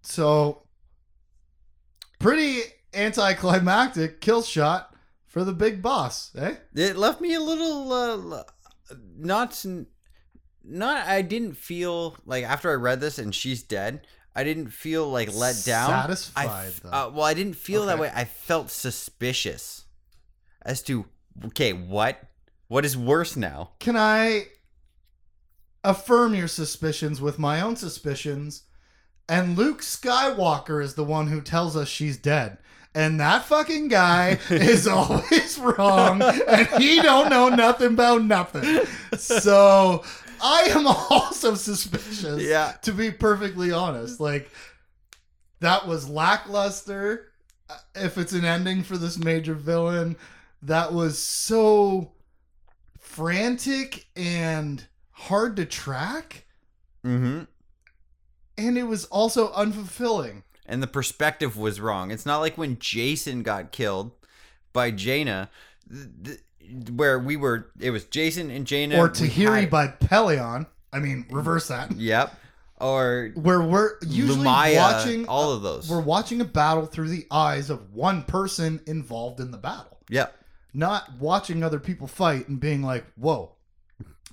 So 0.02 0.62
pretty 2.18 2.60
anticlimactic 2.94 4.20
kill 4.20 4.42
shot 4.42 4.94
for 5.26 5.44
the 5.44 5.52
big 5.52 5.82
boss, 5.82 6.30
eh? 6.36 6.56
It 6.74 6.96
left 6.96 7.20
me 7.20 7.34
a 7.34 7.40
little 7.40 7.92
uh, 7.92 8.42
not 9.16 9.64
not 10.64 11.06
I 11.06 11.22
didn't 11.22 11.54
feel 11.56 12.16
like 12.26 12.44
after 12.44 12.70
I 12.70 12.74
read 12.74 13.00
this 13.00 13.18
and 13.18 13.34
she's 13.34 13.62
dead, 13.62 14.06
I 14.34 14.44
didn't 14.44 14.68
feel 14.68 15.08
like 15.08 15.34
let 15.34 15.62
down. 15.64 15.90
Satisfied, 15.90 16.72
though. 16.82 16.90
uh, 16.90 17.10
well, 17.12 17.24
I 17.24 17.34
didn't 17.34 17.56
feel 17.56 17.86
that 17.86 17.98
way. 17.98 18.10
I 18.14 18.24
felt 18.24 18.70
suspicious 18.70 19.84
as 20.62 20.82
to 20.84 21.06
okay, 21.46 21.72
what 21.72 22.20
what 22.68 22.84
is 22.84 22.96
worse 22.96 23.36
now? 23.36 23.70
Can 23.80 23.96
I 23.96 24.46
affirm 25.82 26.34
your 26.34 26.48
suspicions 26.48 27.20
with 27.20 27.38
my 27.38 27.60
own 27.60 27.76
suspicions? 27.76 28.64
And 29.28 29.56
Luke 29.56 29.80
Skywalker 29.80 30.82
is 30.82 30.94
the 30.94 31.04
one 31.04 31.28
who 31.28 31.40
tells 31.40 31.76
us 31.76 31.88
she's 31.88 32.16
dead. 32.16 32.58
And 32.94 33.20
that 33.20 33.44
fucking 33.44 33.86
guy 33.88 34.38
is 34.50 34.88
always 34.88 35.58
wrong, 35.60 36.20
and 36.22 36.66
he 36.82 37.00
don't 37.00 37.30
know 37.30 37.48
nothing 37.48 37.92
about 37.94 38.24
nothing. 38.24 38.84
So 39.16 40.02
I 40.42 40.62
am 40.70 40.86
also 41.10 41.54
suspicious. 41.54 42.42
Yeah. 42.42 42.72
To 42.82 42.92
be 42.92 43.10
perfectly 43.10 43.72
honest, 43.72 44.20
like 44.20 44.50
that 45.60 45.86
was 45.86 46.08
lackluster. 46.08 47.32
Uh, 47.68 47.76
If 47.94 48.18
it's 48.18 48.32
an 48.32 48.44
ending 48.44 48.82
for 48.82 48.96
this 48.96 49.18
major 49.18 49.54
villain, 49.54 50.16
that 50.62 50.92
was 50.92 51.18
so 51.18 52.12
frantic 52.98 54.06
and 54.16 54.86
hard 55.12 55.56
to 55.56 55.64
track, 55.66 56.46
Mm-hmm. 57.04 57.44
and 58.58 58.76
it 58.78 58.82
was 58.82 59.06
also 59.06 59.50
unfulfilling. 59.52 60.42
And 60.66 60.82
the 60.82 60.86
perspective 60.86 61.56
was 61.56 61.80
wrong. 61.80 62.10
It's 62.10 62.26
not 62.26 62.38
like 62.40 62.58
when 62.58 62.76
Jacen 62.76 63.42
got 63.42 63.72
killed 63.72 64.12
by 64.74 64.90
Jaina, 64.90 65.48
th- 65.90 66.06
th- 66.22 66.38
where 66.94 67.18
we 67.18 67.36
were. 67.36 67.70
It 67.78 67.90
was 67.90 68.04
Jacen 68.06 68.54
and 68.54 68.66
Jaina 68.66 68.98
or 68.98 69.08
Tahiri 69.08 69.68
by 69.70 69.88
Pellaeon. 69.88 70.66
I 70.92 70.98
mean, 70.98 71.26
reverse 71.30 71.68
that. 71.68 71.92
Yep. 71.92 72.34
Or 72.80 73.30
Where 73.34 73.60
we're 73.60 73.92
usually 74.06 74.38
Lumiya, 74.46 74.76
watching 74.76 75.26
all 75.28 75.52
of 75.52 75.62
those. 75.62 75.88
We're 75.90 76.00
watching 76.00 76.40
a 76.40 76.46
battle 76.46 76.86
through 76.86 77.10
the 77.10 77.26
eyes 77.30 77.68
of 77.68 77.92
one 77.94 78.22
person 78.24 78.80
involved 78.86 79.38
in 79.38 79.50
the 79.50 79.58
battle, 79.58 79.98
Yep. 80.08 80.34
not 80.72 81.12
watching 81.18 81.62
other 81.62 81.78
people 81.78 82.06
fight 82.06 82.48
and 82.48 82.58
being 82.58 82.82
like, 82.82 83.04
"Whoa." 83.16 83.52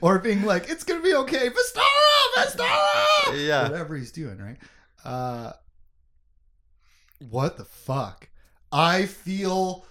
or 0.01 0.19
being 0.19 0.43
like, 0.43 0.69
it's 0.69 0.83
gonna 0.83 1.01
be 1.01 1.13
okay, 1.15 1.49
Vestara, 1.49 2.35
Vestara, 2.37 3.47
Yeah. 3.47 3.63
whatever 3.69 3.95
he's 3.97 4.11
doing, 4.11 4.37
right? 4.37 4.57
Uh, 5.03 5.53
what 7.29 7.57
the 7.57 7.65
fuck? 7.65 8.29
I 8.71 9.05
feel 9.05 9.85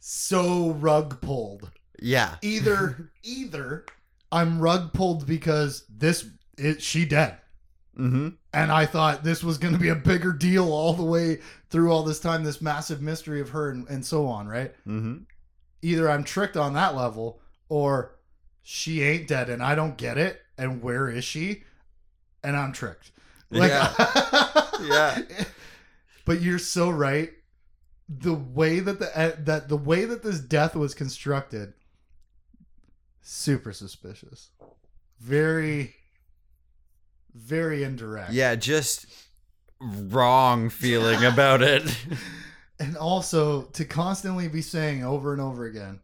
so 0.00 0.70
rug 0.72 1.20
pulled. 1.20 1.70
Yeah. 2.00 2.36
Either, 2.42 3.10
either 3.22 3.84
I'm 4.30 4.60
rug 4.60 4.92
pulled 4.92 5.26
because 5.26 5.84
this 5.88 6.26
is 6.56 6.82
she 6.82 7.04
dead, 7.04 7.38
Mm-hmm. 7.98 8.28
and 8.54 8.70
I 8.70 8.86
thought 8.86 9.24
this 9.24 9.42
was 9.42 9.58
going 9.58 9.74
to 9.74 9.80
be 9.80 9.88
a 9.88 9.94
bigger 9.96 10.32
deal 10.32 10.72
all 10.72 10.92
the 10.92 11.02
way 11.02 11.40
through 11.70 11.90
all 11.92 12.04
this 12.04 12.20
time, 12.20 12.44
this 12.44 12.60
massive 12.62 13.02
mystery 13.02 13.40
of 13.40 13.48
her 13.50 13.70
and, 13.70 13.88
and 13.88 14.04
so 14.06 14.26
on, 14.28 14.46
right? 14.46 14.72
Mm-hmm. 14.86 15.16
Either 15.82 16.08
I'm 16.08 16.22
tricked 16.22 16.56
on 16.56 16.74
that 16.74 16.94
level, 16.94 17.40
or 17.68 18.14
she 18.62 19.02
ain't 19.02 19.26
dead 19.26 19.50
and 19.50 19.62
I 19.62 19.74
don't 19.74 19.96
get 19.96 20.16
it, 20.16 20.40
and 20.56 20.80
where 20.80 21.08
is 21.10 21.24
she? 21.24 21.64
And 22.44 22.56
I'm 22.56 22.72
tricked. 22.72 23.10
Like, 23.50 23.70
Yeah. 24.82 25.18
But 26.24 26.42
you're 26.42 26.58
so 26.58 26.90
right. 26.90 27.30
The 28.08 28.34
way 28.34 28.80
that 28.80 28.98
the 29.00 29.18
uh, 29.18 29.32
that 29.40 29.68
the 29.68 29.76
way 29.76 30.04
that 30.06 30.22
this 30.22 30.40
death 30.40 30.74
was 30.74 30.94
constructed, 30.94 31.74
super 33.20 33.72
suspicious. 33.72 34.50
Very, 35.20 35.94
very 37.34 37.82
indirect. 37.82 38.32
Yeah. 38.32 38.54
Just 38.54 39.06
wrong 39.80 40.70
feeling 40.70 41.24
about 41.24 41.62
it. 41.62 41.82
And 42.80 42.96
also 42.96 43.62
to 43.72 43.84
constantly 43.84 44.46
be 44.46 44.62
saying 44.62 45.02
over 45.02 45.32
and 45.32 45.42
over 45.42 45.64
again, 45.64 45.98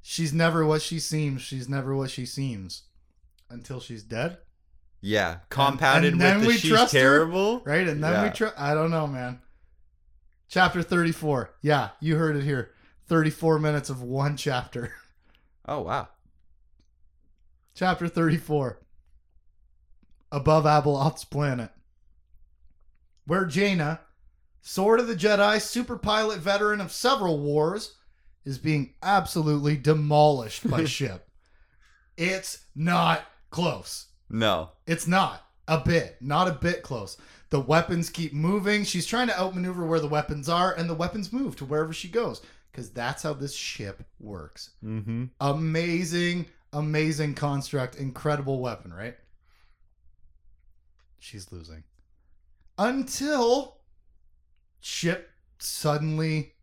she's 0.00 0.32
never 0.32 0.64
what 0.64 0.80
she 0.80 0.98
seems. 0.98 1.42
She's 1.42 1.68
never 1.68 1.94
what 1.94 2.08
she 2.10 2.24
seems, 2.24 2.84
until 3.50 3.80
she's 3.80 4.02
dead. 4.02 4.38
yeah. 5.02 5.40
Compounded 5.50 6.12
and 6.14 6.20
then 6.22 6.36
with 6.38 6.42
the 6.44 6.48
we 6.48 6.56
she's 6.56 6.70
trust 6.70 6.94
her? 6.94 6.98
terrible. 7.00 7.60
Right? 7.66 7.86
And 7.86 8.02
then 8.02 8.24
we 8.24 8.30
trust. 8.30 8.58
I 8.58 8.72
don't 8.72 8.90
know, 8.90 9.06
man. 9.06 9.40
Chapter 10.50 10.82
34. 10.82 11.54
Yeah, 11.62 11.90
you 12.00 12.16
heard 12.16 12.34
it 12.36 12.42
here. 12.42 12.72
34 13.06 13.60
minutes 13.60 13.88
of 13.88 14.02
one 14.02 14.36
chapter. 14.36 14.92
Oh 15.68 15.82
wow. 15.82 16.08
Chapter 17.74 18.08
34. 18.08 18.80
Above 20.32 20.64
Abeloth's 20.64 21.24
planet. 21.24 21.70
Where 23.26 23.44
Jaina, 23.44 24.00
Sword 24.62 24.98
of 24.98 25.06
the 25.06 25.14
Jedi, 25.14 25.60
super 25.60 25.96
pilot 25.96 26.40
veteran 26.40 26.80
of 26.80 26.90
several 26.90 27.38
wars, 27.38 27.94
is 28.44 28.58
being 28.58 28.94
absolutely 29.02 29.76
demolished 29.76 30.68
by 30.68 30.84
ship. 30.86 31.28
It's 32.16 32.64
not 32.74 33.22
close. 33.50 34.06
No. 34.28 34.70
It's 34.86 35.06
not 35.06 35.44
a 35.68 35.78
bit, 35.78 36.16
not 36.20 36.48
a 36.48 36.52
bit 36.52 36.82
close. 36.82 37.16
The 37.50 37.60
weapons 37.60 38.10
keep 38.10 38.32
moving. 38.32 38.84
She's 38.84 39.06
trying 39.06 39.26
to 39.26 39.38
outmaneuver 39.38 39.84
where 39.84 40.00
the 40.00 40.08
weapons 40.08 40.48
are, 40.48 40.72
and 40.72 40.88
the 40.88 40.94
weapons 40.94 41.32
move 41.32 41.56
to 41.56 41.64
wherever 41.64 41.92
she 41.92 42.08
goes 42.08 42.42
because 42.70 42.90
that's 42.90 43.22
how 43.22 43.32
this 43.32 43.54
ship 43.54 44.04
works. 44.20 44.70
Mm-hmm. 44.84 45.24
Amazing, 45.40 46.46
amazing 46.72 47.34
construct, 47.34 47.96
incredible 47.96 48.60
weapon, 48.60 48.92
right? 48.92 49.16
She's 51.18 51.52
losing 51.52 51.82
until 52.78 53.76
ship 54.80 55.30
suddenly 55.58 56.54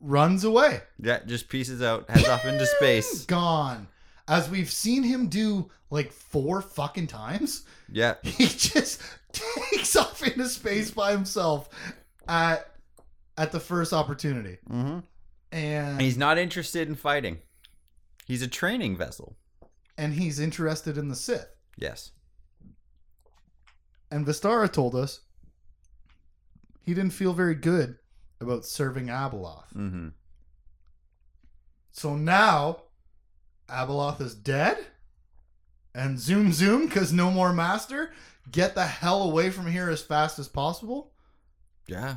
runs 0.00 0.42
away. 0.44 0.82
Yeah, 0.98 1.20
just 1.24 1.48
pieces 1.48 1.80
out, 1.80 2.10
heads 2.10 2.28
off 2.28 2.44
into 2.44 2.66
space. 2.66 3.24
Gone. 3.26 3.86
As 4.26 4.48
we've 4.48 4.70
seen 4.70 5.02
him 5.02 5.28
do 5.28 5.70
like 5.90 6.10
four 6.12 6.62
fucking 6.62 7.06
times, 7.08 7.64
Yeah. 7.90 8.14
he 8.22 8.46
just 8.46 9.00
takes 9.32 9.94
off 9.96 10.22
into 10.26 10.48
space 10.48 10.90
by 10.90 11.12
himself 11.12 11.68
at 12.28 12.70
at 13.36 13.52
the 13.52 13.60
first 13.60 13.92
opportunity. 13.92 14.58
Mm-hmm. 14.70 15.00
And 15.52 16.00
He's 16.00 16.16
not 16.16 16.38
interested 16.38 16.88
in 16.88 16.94
fighting. 16.94 17.38
He's 18.26 18.42
a 18.42 18.48
training 18.48 18.96
vessel. 18.96 19.36
and 19.98 20.14
he's 20.14 20.38
interested 20.40 20.96
in 20.98 21.08
the 21.08 21.14
Sith. 21.16 21.48
Yes. 21.76 22.12
And 24.10 24.24
Vestara 24.26 24.72
told 24.72 24.94
us 24.94 25.20
he 26.82 26.94
didn't 26.94 27.12
feel 27.12 27.32
very 27.32 27.54
good 27.54 27.96
about 28.40 28.64
serving 28.64 29.06
Abeloth. 29.06 29.72
Mm-hmm. 29.76 30.08
So 31.92 32.16
now 32.16 32.82
Abeloth 33.68 34.20
is 34.20 34.34
dead. 34.34 34.78
And 35.94 36.18
zoom 36.18 36.52
zoom, 36.52 36.86
because 36.86 37.12
no 37.12 37.30
more 37.30 37.52
master. 37.52 38.12
Get 38.50 38.74
the 38.74 38.84
hell 38.84 39.22
away 39.22 39.50
from 39.50 39.70
here 39.70 39.88
as 39.88 40.02
fast 40.02 40.38
as 40.38 40.48
possible. 40.48 41.12
Yeah. 41.86 42.16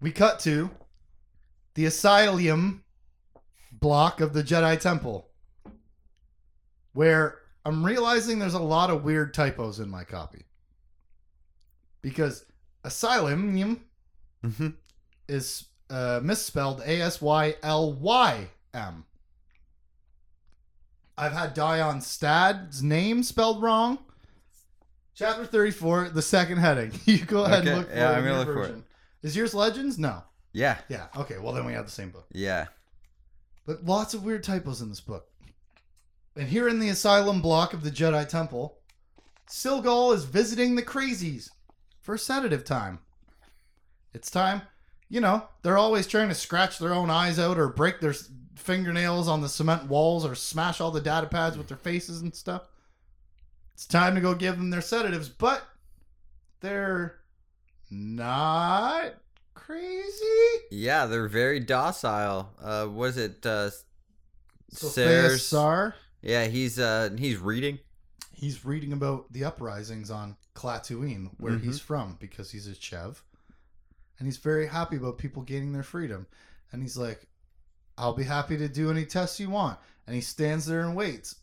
We 0.00 0.10
cut 0.10 0.38
to 0.40 0.70
the 1.74 1.86
asylum 1.86 2.84
block 3.72 4.20
of 4.20 4.34
the 4.34 4.42
Jedi 4.42 4.78
Temple, 4.78 5.28
where 6.92 7.38
I'm 7.64 7.84
realizing 7.84 8.38
there's 8.38 8.54
a 8.54 8.58
lot 8.60 8.90
of 8.90 9.02
weird 9.02 9.32
typos 9.32 9.80
in 9.80 9.88
my 9.88 10.04
copy. 10.04 10.44
Because 12.02 12.44
asylum 12.84 13.80
Mm-hmm. 14.44 14.68
is 15.26 15.64
uh, 15.90 16.20
misspelled 16.22 16.80
A 16.86 17.00
S 17.00 17.20
Y 17.20 17.56
L 17.62 17.94
Y 17.94 18.46
M. 18.74 19.04
I've 21.18 21.32
had 21.32 21.54
Dyon 21.54 22.00
Stadd's 22.00 22.82
name 22.82 23.22
spelled 23.22 23.62
wrong. 23.62 23.98
Chapter 25.14 25.46
34, 25.46 26.10
the 26.10 26.20
second 26.22 26.58
heading. 26.58 26.92
You 27.06 27.24
go 27.24 27.44
ahead 27.44 27.60
Okay, 27.60 27.70
and 27.70 27.78
look 27.78 27.88
for 27.90 27.96
yeah, 27.96 28.12
it. 28.12 28.16
I'm 28.16 28.24
gonna 28.24 28.34
your 28.36 28.38
look 28.38 28.46
for 28.48 28.62
it. 28.64 28.66
version. 28.66 28.84
Is 29.22 29.36
yours 29.36 29.54
Legends? 29.54 29.98
No. 29.98 30.22
Yeah. 30.52 30.76
Yeah. 30.88 31.06
Okay. 31.16 31.38
Well, 31.38 31.52
then 31.54 31.64
we 31.64 31.72
have 31.72 31.86
the 31.86 31.90
same 31.90 32.10
book. 32.10 32.26
Yeah. 32.32 32.66
But 33.66 33.84
lots 33.84 34.14
of 34.14 34.24
weird 34.24 34.44
typos 34.44 34.80
in 34.82 34.88
this 34.90 35.00
book. 35.00 35.26
And 36.36 36.48
here 36.48 36.68
in 36.68 36.78
the 36.80 36.90
asylum 36.90 37.40
block 37.40 37.72
of 37.72 37.82
the 37.82 37.90
Jedi 37.90 38.28
Temple, 38.28 38.78
Cilghal 39.48 40.14
is 40.14 40.24
visiting 40.24 40.74
the 40.76 40.82
crazies 40.82 41.48
for 42.02 42.18
sedative 42.18 42.64
time. 42.64 42.98
It's 44.12 44.30
time, 44.30 44.62
you 45.08 45.20
know, 45.20 45.48
they're 45.62 45.78
always 45.78 46.06
trying 46.06 46.28
to 46.28 46.34
scratch 46.34 46.78
their 46.78 46.92
own 46.94 47.10
eyes 47.10 47.38
out 47.38 47.58
or 47.58 47.68
break 47.68 48.00
their 48.00 48.14
fingernails 48.56 49.28
on 49.28 49.40
the 49.42 49.48
cement 49.48 49.84
walls 49.86 50.24
or 50.24 50.34
smash 50.34 50.80
all 50.80 50.90
the 50.90 51.00
data 51.00 51.26
pads 51.26 51.56
with 51.56 51.68
their 51.68 51.76
faces 51.76 52.20
and 52.22 52.34
stuff. 52.34 52.62
It's 53.74 53.86
time 53.86 54.14
to 54.14 54.20
go 54.20 54.34
give 54.34 54.56
them 54.56 54.70
their 54.70 54.80
sedatives, 54.80 55.28
but 55.28 55.62
they're 56.60 57.18
not 57.90 59.14
crazy. 59.54 60.64
Yeah, 60.70 61.06
they're 61.06 61.28
very 61.28 61.60
docile. 61.60 62.50
Uh, 62.60 62.88
was 62.90 63.16
it 63.16 63.44
uh, 63.44 63.70
Sothais 64.74 65.40
Saar. 65.40 65.94
Yeah, 66.22 66.46
he's 66.46 66.78
uh 66.78 67.10
he's 67.16 67.38
reading. 67.38 67.78
he's 68.32 68.64
reading 68.66 68.92
about 68.92 69.32
the 69.32 69.44
uprisings 69.44 70.10
on 70.10 70.36
Klatooine, 70.54 71.30
where 71.38 71.54
Mhm. 71.54 71.62
he's 71.62 71.80
from, 71.80 72.16
because 72.20 72.50
he's 72.50 72.66
a 72.66 72.74
Chev. 72.74 73.22
And 74.18 74.26
he's 74.26 74.36
very 74.38 74.66
happy 74.66 74.96
about 74.96 75.18
people 75.18 75.42
gaining 75.42 75.72
their 75.72 75.82
freedom. 75.82 76.26
And 76.72 76.82
he's 76.82 76.96
like, 76.98 77.26
I'll 77.98 78.12
be 78.12 78.24
happy 78.24 78.56
to 78.58 78.68
do 78.68 78.90
any 78.90 79.04
tests 79.04 79.40
you 79.40 79.50
want. 79.50 79.78
And 80.06 80.14
he 80.14 80.20
stands 80.20 80.66
there 80.66 80.82
and 80.82 80.94
waits. 80.94 81.36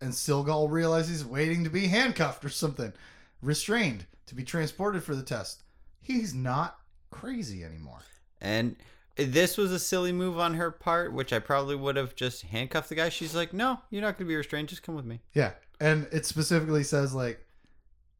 And 0.00 0.12
Cilghal 0.12 0.70
realizes 0.70 1.20
he's 1.20 1.24
waiting 1.24 1.64
to 1.64 1.70
be 1.70 1.86
handcuffed 1.86 2.44
or 2.44 2.48
something, 2.48 2.92
restrained 3.40 4.06
to 4.26 4.34
be 4.34 4.42
transported 4.42 5.04
for 5.04 5.14
the 5.14 5.22
test. 5.22 5.62
He's 6.00 6.34
not 6.34 6.78
crazy 7.10 7.62
anymore. 7.62 8.00
And 8.40 8.74
this 9.16 9.56
was 9.56 9.70
a 9.70 9.78
silly 9.78 10.10
move 10.10 10.38
on 10.38 10.54
her 10.54 10.70
part, 10.72 11.12
which 11.12 11.32
I 11.32 11.38
probably 11.38 11.76
would 11.76 11.96
have 11.96 12.16
just 12.16 12.42
handcuffed 12.42 12.88
the 12.88 12.96
guy. 12.96 13.10
She's 13.10 13.34
like, 13.34 13.52
"No, 13.52 13.78
you're 13.90 14.02
not 14.02 14.18
going 14.18 14.26
to 14.26 14.32
be 14.32 14.34
restrained. 14.34 14.68
Just 14.68 14.82
come 14.82 14.96
with 14.96 15.04
me." 15.04 15.20
Yeah. 15.34 15.52
And 15.78 16.08
it 16.10 16.26
specifically 16.26 16.82
says 16.82 17.14
like 17.14 17.46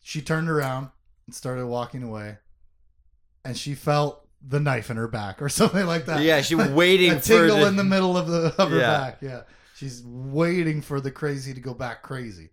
she 0.01 0.21
turned 0.21 0.49
around 0.49 0.91
and 1.27 1.35
started 1.35 1.67
walking 1.67 2.03
away 2.03 2.37
and 3.45 3.57
she 3.57 3.75
felt 3.75 4.22
the 4.47 4.61
knife 4.61 4.91
in 4.91 4.97
her 4.97 5.09
back 5.09 5.41
or 5.43 5.49
something 5.61 5.87
like 5.87 6.07
that. 6.07 6.23
Yeah, 6.23 6.41
she 6.43 6.55
waiting 6.55 7.13
a 7.13 7.21
tingle 7.21 7.59
the- 7.61 7.67
in 7.67 7.77
the 7.77 7.85
middle 7.85 8.17
of 8.17 8.27
the 8.29 8.55
of 8.59 8.71
her 8.71 8.79
Yeah. 8.79 8.99
back. 8.99 9.19
Yeah. 9.23 9.43
She's 9.77 10.03
waiting 10.05 10.81
for 10.83 11.01
the 11.01 11.11
crazy 11.11 11.53
to 11.55 11.61
go 11.61 11.75
back 11.75 12.03
crazy. 12.03 12.51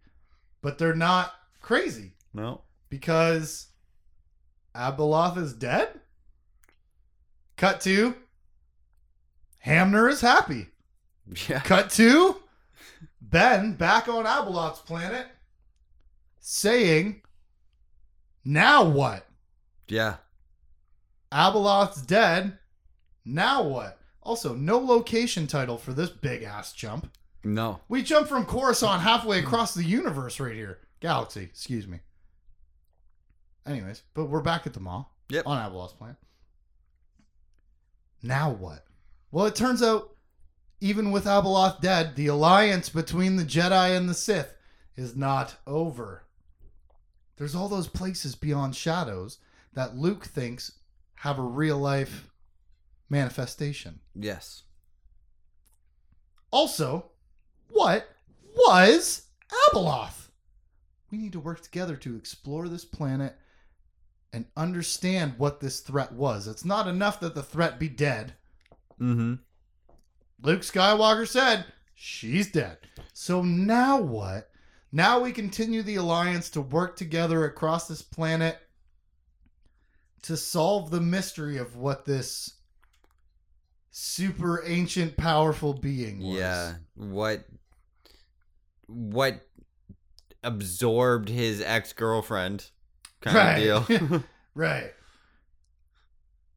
But 0.61 0.77
they're 0.77 0.95
not 0.95 1.31
crazy 1.61 2.13
No. 2.33 2.61
because 2.89 3.67
Abeloth 4.75 5.37
is 5.37 5.53
dead. 5.53 5.89
Cut 7.55 7.81
to 7.81 8.15
Hamner 9.59 10.07
is 10.09 10.21
happy. 10.21 10.67
Yeah. 11.47 11.59
Cut 11.63 11.89
to 11.91 12.37
Ben 13.21 13.73
back 13.73 14.07
on 14.07 14.25
Abeloth's 14.25 14.79
planet 14.79 15.27
saying, 16.39 17.21
Now 18.43 18.83
what? 18.85 19.25
Yeah. 19.87 20.15
Abeloth's 21.31 22.01
dead. 22.01 22.57
Now 23.25 23.61
what? 23.63 23.99
Also, 24.21 24.53
no 24.53 24.77
location 24.79 25.47
title 25.47 25.77
for 25.77 25.93
this 25.93 26.09
big 26.09 26.43
ass 26.43 26.73
jump. 26.73 27.11
No. 27.43 27.79
We 27.87 28.03
jump 28.03 28.27
from 28.27 28.45
Coruscant 28.45 29.01
halfway 29.01 29.39
across 29.39 29.73
the 29.73 29.83
universe 29.83 30.39
right 30.39 30.55
here. 30.55 30.79
Galaxy, 30.99 31.43
excuse 31.43 31.87
me. 31.87 31.99
Anyways, 33.65 34.01
but 34.13 34.25
we're 34.25 34.41
back 34.41 34.67
at 34.67 34.73
the 34.73 34.79
mall. 34.79 35.15
Yep. 35.29 35.47
On 35.47 35.57
Abeloth's 35.57 35.93
planet. 35.93 36.17
Now 38.21 38.51
what? 38.51 38.85
Well, 39.31 39.45
it 39.45 39.55
turns 39.55 39.81
out, 39.81 40.15
even 40.81 41.11
with 41.11 41.25
Abeloth 41.25 41.81
dead, 41.81 42.15
the 42.15 42.27
alliance 42.27 42.89
between 42.89 43.35
the 43.35 43.43
Jedi 43.43 43.95
and 43.95 44.09
the 44.09 44.13
Sith 44.13 44.55
is 44.95 45.15
not 45.15 45.55
over. 45.67 46.23
There's 47.37 47.55
all 47.55 47.69
those 47.69 47.87
places 47.87 48.35
beyond 48.35 48.75
shadows 48.75 49.37
that 49.73 49.95
Luke 49.95 50.25
thinks 50.25 50.73
have 51.19 51.37
a 51.37 51.43
real 51.43 51.77
life 51.77 52.29
manifestation. 53.09 53.99
Yes. 54.15 54.63
Also, 56.49 57.11
what 57.69 58.07
was 58.55 59.23
Abeloth? 59.69 60.29
We 61.11 61.17
need 61.17 61.33
to 61.33 61.39
work 61.41 61.61
together 61.61 61.97
to 61.97 62.15
explore 62.15 62.69
this 62.69 62.85
planet 62.85 63.35
and 64.31 64.45
understand 64.55 65.33
what 65.37 65.59
this 65.59 65.81
threat 65.81 66.13
was. 66.13 66.47
It's 66.47 66.63
not 66.63 66.87
enough 66.87 67.19
that 67.19 67.35
the 67.35 67.43
threat 67.43 67.79
be 67.79 67.89
dead. 67.89 68.35
Mm-hmm. 69.01 69.35
Luke 70.41 70.61
Skywalker 70.61 71.27
said 71.27 71.65
she's 71.95 72.49
dead. 72.49 72.77
So 73.11 73.41
now 73.43 73.99
what? 73.99 74.51
Now 74.93 75.19
we 75.19 75.33
continue 75.33 75.83
the 75.83 75.97
alliance 75.97 76.49
to 76.51 76.61
work 76.61 76.95
together 76.95 77.43
across 77.43 77.89
this 77.89 78.01
planet 78.01 78.57
to 80.23 80.35
solve 80.37 80.91
the 80.91 81.01
mystery 81.01 81.57
of 81.57 81.75
what 81.75 82.05
this 82.05 82.55
super 83.91 84.63
ancient 84.65 85.17
powerful 85.17 85.73
being 85.73 86.19
was. 86.19 86.37
Yeah. 86.37 86.73
What? 86.95 87.45
What 88.87 89.41
absorbed 90.43 91.29
his 91.29 91.61
ex 91.61 91.93
girlfriend? 91.93 92.69
Kind 93.21 93.35
Right. 93.35 93.57
of 93.69 93.87
deal. 93.87 94.23
Right. 94.55 94.91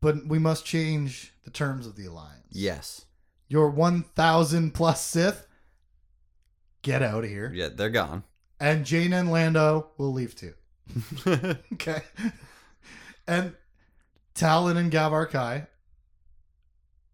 But 0.00 0.26
we 0.26 0.38
must 0.40 0.64
change 0.64 1.32
the 1.44 1.50
terms 1.50 1.86
of 1.86 1.94
the 1.96 2.06
alliance. 2.06 2.46
yes. 2.50 3.04
Your 3.48 3.68
1,000 3.70 4.72
plus 4.72 5.04
Sith, 5.04 5.46
get 6.80 7.02
out 7.02 7.22
of 7.22 7.28
here. 7.30 7.52
Yeah, 7.54 7.68
they're 7.72 7.90
gone. 7.90 8.24
And 8.58 8.86
Jaina 8.86 9.16
and 9.18 9.30
Lando 9.30 9.90
will 9.98 10.12
leave 10.12 10.34
too. 10.34 10.54
Okay. 11.74 12.02
And 13.26 13.54
Taalon 14.34 14.76
and 14.76 14.90
Gavar 14.92 15.28
Khai 15.30 15.66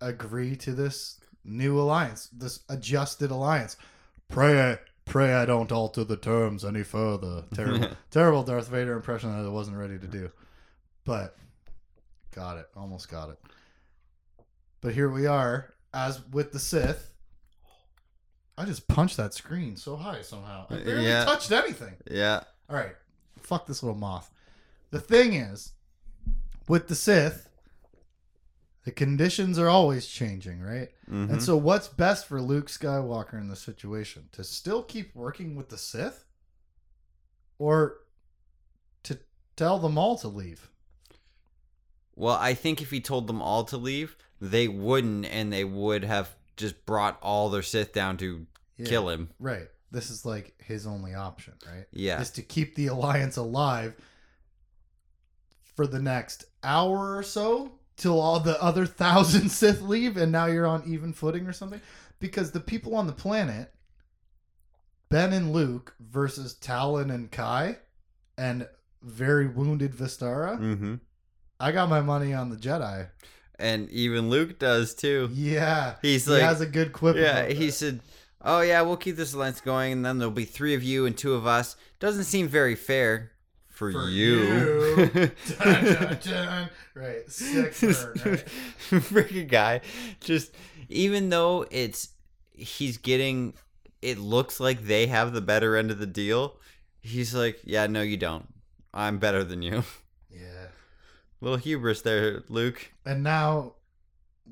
agree 0.01 0.57
to 0.57 0.73
this 0.73 1.19
new 1.45 1.79
alliance, 1.81 2.29
this 2.33 2.61
adjusted 2.69 3.31
alliance. 3.31 3.77
Pray 4.29 4.73
I, 4.73 4.79
pray 5.05 5.35
I 5.35 5.45
don't 5.47 5.73
alter 5.73 6.05
the 6.05 6.17
terms 6.17 6.65
any 6.65 6.83
further. 6.83 7.45
Terrible, 7.55 7.89
terrible 8.11 8.43
Darth 8.43 8.69
Vader 8.69 8.93
impression 8.95 9.33
that 9.33 9.47
I 9.47 9.51
wasn't 9.51 9.77
ready 9.79 9.99
to 9.99 10.07
do. 10.07 10.31
But 11.05 11.37
got 12.35 12.59
it. 12.59 12.67
Almost 12.77 13.11
got 13.11 13.31
it. 13.31 13.39
But 14.81 14.95
here 14.95 15.09
we 15.11 15.27
are, 15.27 15.75
as 15.93 16.25
with 16.31 16.53
the 16.53 16.59
Sith. 16.59 17.15
I 18.57 18.65
just 18.65 18.89
punched 18.89 19.17
that 19.17 19.35
screen 19.35 19.77
so 19.77 19.97
high 19.97 20.23
somehow. 20.23 20.67
I 20.69 20.77
barely 20.79 21.07
Yeah. 21.07 21.25
touched 21.25 21.51
anything. 21.53 21.95
yeah. 22.11 22.43
All 22.69 22.77
right. 22.77 22.95
Fuck 23.41 23.67
this 23.67 23.83
little 23.83 23.99
moth. 23.99 24.31
The 24.91 25.01
thing 25.01 25.35
is, 25.35 25.73
with 26.69 26.89
the 26.89 26.95
Sith, 26.95 27.45
The 28.85 28.93
conditions 28.93 29.59
are 29.59 29.69
always 29.69 30.07
changing, 30.07 30.61
right? 30.63 30.89
Mhm. 31.11 31.31
And 31.31 31.43
so, 31.43 31.59
what's 31.59 31.89
best 31.89 32.27
for 32.27 32.41
Luke 32.41 32.69
Skywalker 32.69 33.35
in 33.35 33.49
this 33.49 33.61
situation? 33.61 34.31
To 34.33 34.43
still 34.43 34.83
keep 34.83 35.15
working 35.15 35.57
with 35.57 35.69
the 35.69 35.77
Sith, 35.77 36.25
or 37.59 37.99
to 39.03 39.19
tell 39.57 39.79
them 39.79 39.99
all 39.99 40.17
to 40.19 40.29
leave? 40.29 40.71
Well, 42.17 42.37
I 42.37 42.55
think 42.55 42.81
if 42.81 42.91
he 42.91 43.03
told 43.03 43.27
them 43.27 43.43
all 43.43 43.65
to 43.65 43.77
leave, 43.77 44.17
they 44.41 44.69
wouldn't, 44.69 45.27
and 45.27 45.53
they 45.53 45.65
would 45.65 46.05
have 46.05 46.35
just 46.57 46.87
brought 46.87 47.19
all 47.21 47.51
their 47.51 47.63
Sith 47.63 47.93
down 47.93 48.17
to 48.19 48.47
Yeah. 48.79 48.87
kill 48.87 49.11
him. 49.11 49.29
Right. 49.39 49.69
This 49.91 50.09
is 50.09 50.25
like 50.25 50.59
his 50.63 50.87
only 50.87 51.13
option, 51.15 51.55
right? 51.67 51.87
Yeah. 51.91 52.23
Is 52.23 52.31
to 52.33 52.43
keep 52.43 52.75
the 52.75 52.87
alliance 52.87 53.37
alive 53.37 53.95
for 55.79 55.87
the 55.87 56.03
next 56.03 56.45
hour 56.65 57.17
or 57.17 57.23
so 57.23 57.71
till 57.97 58.19
all 58.21 58.41
the 58.41 58.61
other 58.61 58.85
thousand 59.05 59.49
Sith 59.49 59.81
leave 59.81 60.17
and 60.17 60.33
now 60.33 60.47
you're 60.47 60.67
on 60.67 60.83
even 60.89 61.13
footing 61.13 61.47
or 61.47 61.53
something. 61.53 61.81
Because 62.19 62.51
the 62.51 62.59
people 62.59 62.97
on 62.97 63.07
the 63.07 63.13
planet, 63.13 63.73
Ben 65.09 65.33
and 65.33 65.53
Luke 65.53 65.95
versus 66.01 66.57
Taalon 66.61 67.15
and 67.15 67.31
Khai 67.31 67.77
and 68.37 68.67
very 69.05 69.47
wounded 69.47 69.93
Vestara, 69.93 70.59
Mm-hmm. 70.59 70.95
I 71.61 71.71
got 71.71 71.89
my 71.89 72.01
money 72.01 72.35
on 72.35 72.51
the 72.51 72.57
Jedi. 72.57 73.07
And 73.57 73.89
even 73.91 74.31
Luke 74.31 74.59
does 74.59 74.97
too. 74.97 75.31
Yeah. 75.33 75.95
He's 76.03 76.27
he 76.27 76.33
like, 76.33 76.43
has 76.43 76.61
a 76.61 76.67
good 76.67 76.93
quip. 76.93 77.15
yeah, 77.15 77.47
he 77.47 77.71
said, 77.71 78.01
"Oh 78.43 78.63
yeah, 78.63 78.81
we'll 78.83 78.97
keep 78.97 79.15
this 79.15 79.33
alliance 79.33 79.61
going, 79.61 79.93
and 79.93 80.05
then 80.05 80.19
there'll 80.19 80.33
be 80.35 80.45
three 80.45 80.75
of 80.75 80.83
you 80.83 81.07
and 81.07 81.17
two 81.17 81.35
of 81.35 81.47
us. 81.47 81.77
Doesn't 82.01 82.25
seem 82.25 82.49
very 82.49 82.75
fair 82.75 83.31
for, 83.79 83.93
For 83.93 84.09
you." 84.09 84.41
you. 84.41 85.07
Dun, 85.59 85.85
dun, 85.85 86.19
dun. 86.25 86.71
Right. 86.95 87.31
Sick 87.31 87.79
burn, 87.81 88.21
right? 88.25 88.45
Freaking 88.91 89.49
guy, 89.49 89.83
just 90.19 90.53
even 90.89 91.29
though 91.29 91.65
it's 91.71 92.09
he's 92.53 92.99
getting, 92.99 93.55
it 94.03 94.19
looks 94.19 94.59
like 94.59 94.83
they 94.83 95.07
have 95.07 95.33
the 95.33 95.41
better 95.41 95.77
end 95.77 95.93
of 95.93 96.01
the 96.01 96.07
deal. 96.07 96.57
He's 97.01 97.33
like, 97.37 97.61
"Yeah, 97.63 97.87
no, 97.87 98.03
you 98.03 98.17
don't. 98.17 98.53
I'm 98.93 99.19
better 99.19 99.45
than 99.45 99.63
you." 99.63 99.85
Yeah. 100.29 100.67
Little 101.41 101.59
hubris 101.59 102.03
there, 102.03 102.43
Luke. 102.49 102.93
And 103.07 103.23
now 103.23 103.75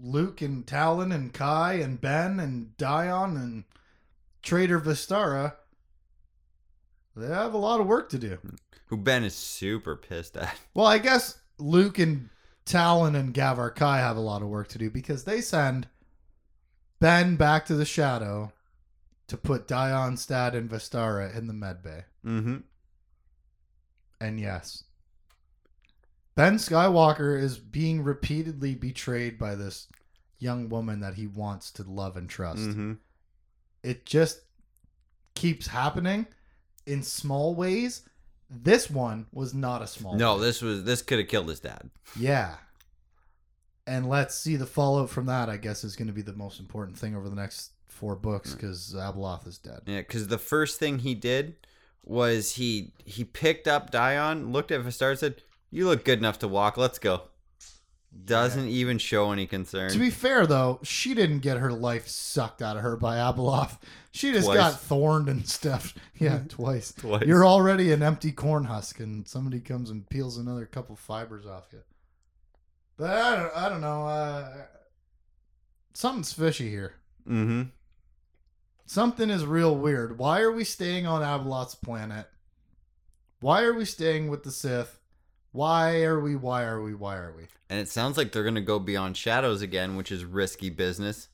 Luke 0.01 0.41
and 0.41 0.65
Taalon 0.65 1.13
and 1.13 1.35
Khai 1.35 1.83
and 1.83 2.01
Ben 2.01 2.39
and 2.39 2.77
Dyon 2.77 3.37
and 3.37 3.65
Trader 4.43 4.79
Vestara, 4.79 5.55
they 7.17 7.29
have 7.29 7.55
a 7.55 7.59
lot 7.59 7.81
of 7.81 7.87
work 7.87 8.09
to 8.11 8.19
do. 8.19 8.39
Who 8.87 8.97
Ben 8.97 9.25
is 9.25 9.35
super 9.35 9.97
pissed 9.97 10.37
at. 10.37 10.57
Well, 10.75 10.87
I 10.87 10.99
guess 10.99 11.39
Luke 11.59 11.99
and 11.99 12.29
Taalon 12.67 13.17
and 13.17 13.33
Gavar 13.33 13.75
Khai 13.75 13.99
have 13.99 14.17
a 14.17 14.21
lot 14.21 14.43
of 14.43 14.49
work 14.49 14.69
to 14.69 14.79
do 14.79 14.91
because 14.91 15.25
they 15.25 15.41
send 15.41 15.89
Ben 17.01 17.37
back 17.37 17.67
to 17.67 17.75
the 17.75 17.85
shadow 17.85 18.53
to 19.29 19.37
put 19.37 19.67
Dyon, 19.67 20.17
Stadd, 20.17 20.55
and 20.55 20.71
Vestara 20.71 21.35
in 21.37 21.47
the 21.47 21.53
med 21.53 21.83
bay. 21.83 22.05
Mm-hmm. 22.25 22.59
And 24.21 24.41
yes, 24.41 24.85
Ben 26.35 26.57
Skywalker 26.57 27.41
is 27.41 27.59
being 27.59 28.03
repeatedly 28.03 28.75
betrayed 28.75 29.39
by 29.39 29.55
this 29.55 29.89
young 30.39 30.69
woman 30.69 31.01
that 31.01 31.15
he 31.15 31.27
wants 31.27 31.71
to 31.73 31.83
love 31.83 32.17
and 32.17 32.29
trust. 32.29 32.61
Mm-hmm. 32.61 32.93
It 33.83 34.05
just 34.05 34.41
keeps 35.35 35.67
happening 35.67 36.27
in 36.87 37.03
small 37.03 37.55
ways. 37.55 38.03
This 38.49 38.89
one 38.89 39.27
was 39.33 39.55
not 39.55 39.83
a 39.83 39.87
small. 39.87 40.15
No, 40.15 40.37
way. 40.37 40.43
this 40.43 40.63
was 40.63 40.85
this 40.85 41.03
could 41.03 41.19
have 41.19 41.29
killed 41.29 41.49
his 41.49 41.61
dad. 41.61 41.91
yeah. 42.19 42.55
And 43.89 44.09
let's 44.09 44.35
see 44.35 44.57
the 44.57 44.67
fallout 44.67 45.11
from 45.11 45.27
that. 45.27 45.49
I 45.49 45.59
guess 45.59 45.85
is 45.85 45.95
going 45.95 46.09
to 46.09 46.13
be 46.13 46.23
the 46.23 46.33
most 46.33 46.59
important 46.59 46.99
thing 46.99 47.15
over 47.15 47.29
the 47.29 47.37
next 47.37 47.71
four 47.87 48.17
books 48.17 48.51
mm. 48.51 48.55
because 48.55 48.95
Abeloth 48.95 49.47
is 49.47 49.59
dead. 49.59 49.81
Yeah, 49.87 49.99
because 49.99 50.27
the 50.27 50.39
first 50.39 50.81
thing 50.81 50.99
he 51.01 51.15
did 51.15 51.55
was 52.05 52.53
he 52.53 52.93
he 53.05 53.25
picked 53.25 53.69
up 53.69 53.91
Dyon, 53.91 54.53
looked 54.53 54.71
at 54.71 54.83
Vistar, 54.83 55.11
and 55.11 55.19
said, 55.19 55.43
"You 55.71 55.87
look 55.87 56.05
good 56.05 56.19
enough 56.19 56.39
to 56.41 56.49
walk. 56.49 56.77
Let's 56.77 56.99
go." 56.99 57.23
Doesn't 58.25 58.69
even 58.69 58.99
show 58.99 59.31
any 59.33 59.47
concern. 59.47 59.91
To 59.91 59.99
be 59.99 60.11
fair, 60.11 60.47
though, 60.47 60.81
she 60.83 61.15
didn't 61.15 61.41
get 61.41 61.59
her 61.59 61.73
life 61.73 62.09
sucked 62.09 62.63
out 62.63 62.77
of 62.77 62.83
her 62.83 62.97
by 62.97 63.17
Abeloth. 63.17 63.79
She 64.13 64.33
just 64.33 64.47
Twice. 64.47 64.57
got 64.57 64.81
thorned 64.81 65.29
and 65.29 65.47
stuff. 65.47 65.95
Yeah, 66.19 66.41
twice. 66.49 66.93
Twice. 66.95 67.25
You're 67.27 67.47
already 67.47 67.93
an 67.93 68.03
empty 68.03 68.33
corn 68.33 68.65
husk, 68.65 69.01
and 69.01 69.29
somebody 69.29 69.61
comes 69.61 69.91
and 69.91 70.09
peels 70.09 70.39
another 70.39 70.65
couple 70.65 70.97
fibers 70.97 71.45
off 71.47 71.67
you. 71.73 71.81
But 72.97 73.11
I 73.11 73.37
don't, 73.37 73.57
I 73.57 73.69
don't 73.69 73.81
know. 73.83 74.07
Uh, 74.07 74.55
something's 75.93 76.33
fishy 76.33 76.71
here. 76.71 76.95
mm-hmm. 77.29 77.65
Something 78.87 79.29
is 79.31 79.45
real 79.45 79.77
weird. 79.77 80.17
Why 80.19 80.41
are 80.41 80.53
we 80.53 80.65
staying 80.65 81.07
on 81.07 81.21
Abeloth's 81.21 81.75
planet? 81.75 82.27
Why 83.41 83.63
are 83.65 83.75
we 83.75 83.85
staying 83.85 84.29
with 84.29 84.43
the 84.45 84.51
Sith? 84.53 84.99
Why 85.57 86.03
are 86.03 86.21
we? 86.21 86.37
Why 86.37 86.65
are 86.65 86.83
we? 86.83 86.95
Why 86.95 87.17
are 87.17 87.35
we? 87.37 87.45
And 87.71 87.81
it 87.81 87.89
sounds 87.89 88.17
like 88.17 88.33
they're 88.33 88.45
gonna 88.45 88.61
go 88.61 88.79
beyond 88.79 89.17
shadows 89.17 89.63
again, 89.63 89.97
which 89.97 90.13
is 90.13 90.25
risky 90.25 90.71
business. 90.71 91.29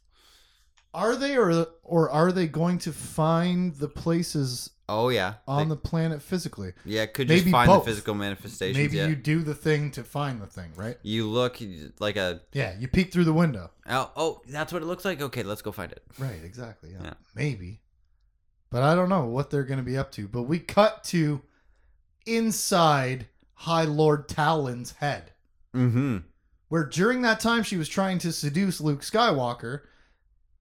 Are 0.94 1.16
they 1.16 1.36
or 1.36 1.66
or 1.82 2.10
are 2.10 2.30
they 2.30 2.46
going 2.46 2.78
to 2.80 2.92
find 2.92 3.74
the 3.74 3.88
places 3.88 4.70
Oh 4.88 5.08
yeah, 5.08 5.34
on 5.48 5.68
They- 5.68 5.74
the 5.74 5.80
planet 5.80 6.20
physically? 6.20 6.74
yeah. 6.84 7.06
Could 7.06 7.28
maybe 7.28 7.40
just 7.42 7.52
find 7.52 7.66
both. 7.66 7.84
the 7.84 7.90
physical 7.90 8.14
manifestations. 8.14 8.76
Maybe 8.76 8.98
yeah. 8.98 9.06
you 9.06 9.16
do 9.16 9.42
the 9.42 9.54
thing 9.54 9.90
to 9.92 10.04
find 10.04 10.40
the 10.40 10.46
thing, 10.46 10.70
right? 10.76 10.98
You 11.02 11.26
look 11.28 11.56
like 11.98 12.16
a 12.16 12.42
Yeah, 12.52 12.78
you 12.78 12.88
peek 12.88 13.12
through 13.12 13.24
the 13.24 13.32
window. 13.32 13.70
oh, 13.88 14.10
oh 14.16 14.42
that's 14.48 14.72
what 14.72 14.82
it 14.82 14.86
looks 14.86 15.04
like. 15.04 15.20
Okay, 15.20 15.42
let's 15.42 15.62
go 15.62 15.72
find 15.72 15.90
it. 15.92 16.02
Right, 16.18 16.44
exactly. 16.44 16.90
Yeah. 16.92 17.04
Yeah. 17.04 17.14
Maybe. 17.34 17.80
But 18.70 18.82
I 18.82 18.94
don't 18.94 19.08
know 19.08 19.24
what 19.24 19.50
they're 19.50 19.64
going 19.64 19.78
to 19.78 19.84
be 19.84 19.96
up 19.96 20.12
to. 20.12 20.28
But 20.28 20.42
we 20.42 20.58
cut 20.58 21.04
to 21.04 21.40
inside 22.26 23.26
High 23.62 23.84
Lord 23.84 24.28
Taalon's 24.28 24.92
head, 24.92 25.30
Mm-hmm. 25.74 26.18
where 26.68 26.84
during 26.84 27.22
that 27.22 27.38
time 27.40 27.62
she 27.62 27.76
was 27.76 27.88
trying 27.88 28.18
to 28.18 28.32
seduce 28.32 28.80
Luke 28.80 29.00
Skywalker. 29.02 29.82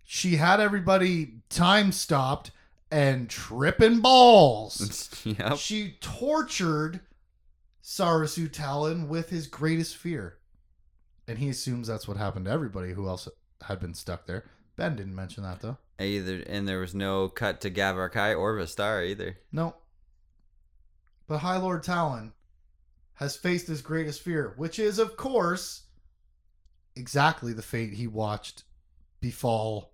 She 0.04 0.36
had 0.36 0.60
everybody 0.60 1.36
time 1.50 1.92
stopped 1.92 2.52
and 2.92 3.30
tripping 3.30 4.02
balls. 4.02 5.10
yep. 5.26 5.58
She 5.58 5.96
tortured 6.02 7.00
Sarasu 7.84 8.50
Taalon 8.50 9.08
with 9.08 9.30
his 9.30 9.48
greatest 9.48 9.96
fear. 9.98 10.38
And 11.28 11.38
he 11.40 11.50
assumes 11.50 11.88
that's 11.88 12.08
what 12.08 12.18
happened 12.18 12.46
to 12.46 12.52
everybody 12.52 12.92
who 12.94 13.08
else 13.08 13.28
had 13.64 13.80
been 13.80 13.94
stuck 13.94 14.26
there. 14.28 14.44
Ben 14.76 14.96
didn't 14.96 15.16
mention 15.16 15.44
that 15.44 15.62
though. 15.62 15.78
Either 16.00 16.44
and 16.48 16.68
there 16.68 16.80
was 16.80 16.94
no 16.94 17.30
cut 17.30 17.62
to 17.62 17.72
Gavar 17.72 18.12
Khai 18.12 18.38
or 18.38 18.56
Vistar 18.58 19.08
either. 19.08 19.38
No. 19.52 19.76
But 21.28 21.40
High 21.40 21.58
Lord 21.58 21.84
Taalon 21.84 22.32
has 23.22 23.36
faced 23.36 23.68
his 23.68 23.84
greatest 23.84 24.22
fear, 24.24 24.54
which 24.58 24.80
is, 24.80 24.98
of 24.98 25.16
course, 25.16 25.84
exactly 26.96 27.54
the 27.54 27.62
fate 27.62 27.94
he 27.94 28.08
watched 28.08 28.64
befall 29.20 29.94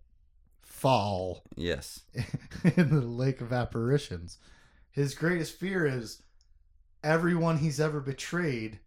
fall 0.61 1.43
Yes. 1.57 2.01
in 2.77 2.89
the 2.89 3.01
Lake 3.01 3.41
of 3.41 3.51
Apparitions. 3.51 4.37
His 4.89 5.13
greatest 5.13 5.59
fear 5.59 5.85
is 5.85 6.23
everyone 7.03 7.57
he's 7.57 7.81
ever 7.81 7.99
betrayed 7.99 8.79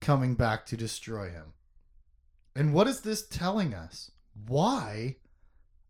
coming 0.00 0.36
back 0.36 0.64
to 0.66 0.76
destroy 0.76 1.30
him. 1.30 1.52
And 2.54 2.72
what 2.72 2.86
is 2.86 3.00
this 3.00 3.26
telling 3.26 3.74
us? 3.74 4.12
Why 4.46 5.16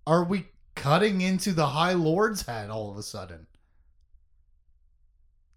are 0.07 0.25
we 0.25 0.47
cutting 0.75 1.21
into 1.21 1.53
the 1.53 1.67
High 1.67 1.93
Lord's 1.93 2.47
head 2.47 2.71
all 2.71 2.91
of 2.91 2.97
a 2.97 3.03
sudden? 3.03 3.47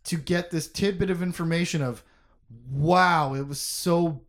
To 0.06 0.18
get 0.18 0.50
this 0.50 0.68
tidbit 0.68 1.10
of 1.10 1.22
information 1.22 1.82
of, 1.82 2.04
wow, 2.72 3.34
it 3.34 3.48
was 3.48 3.60
so 3.60 4.22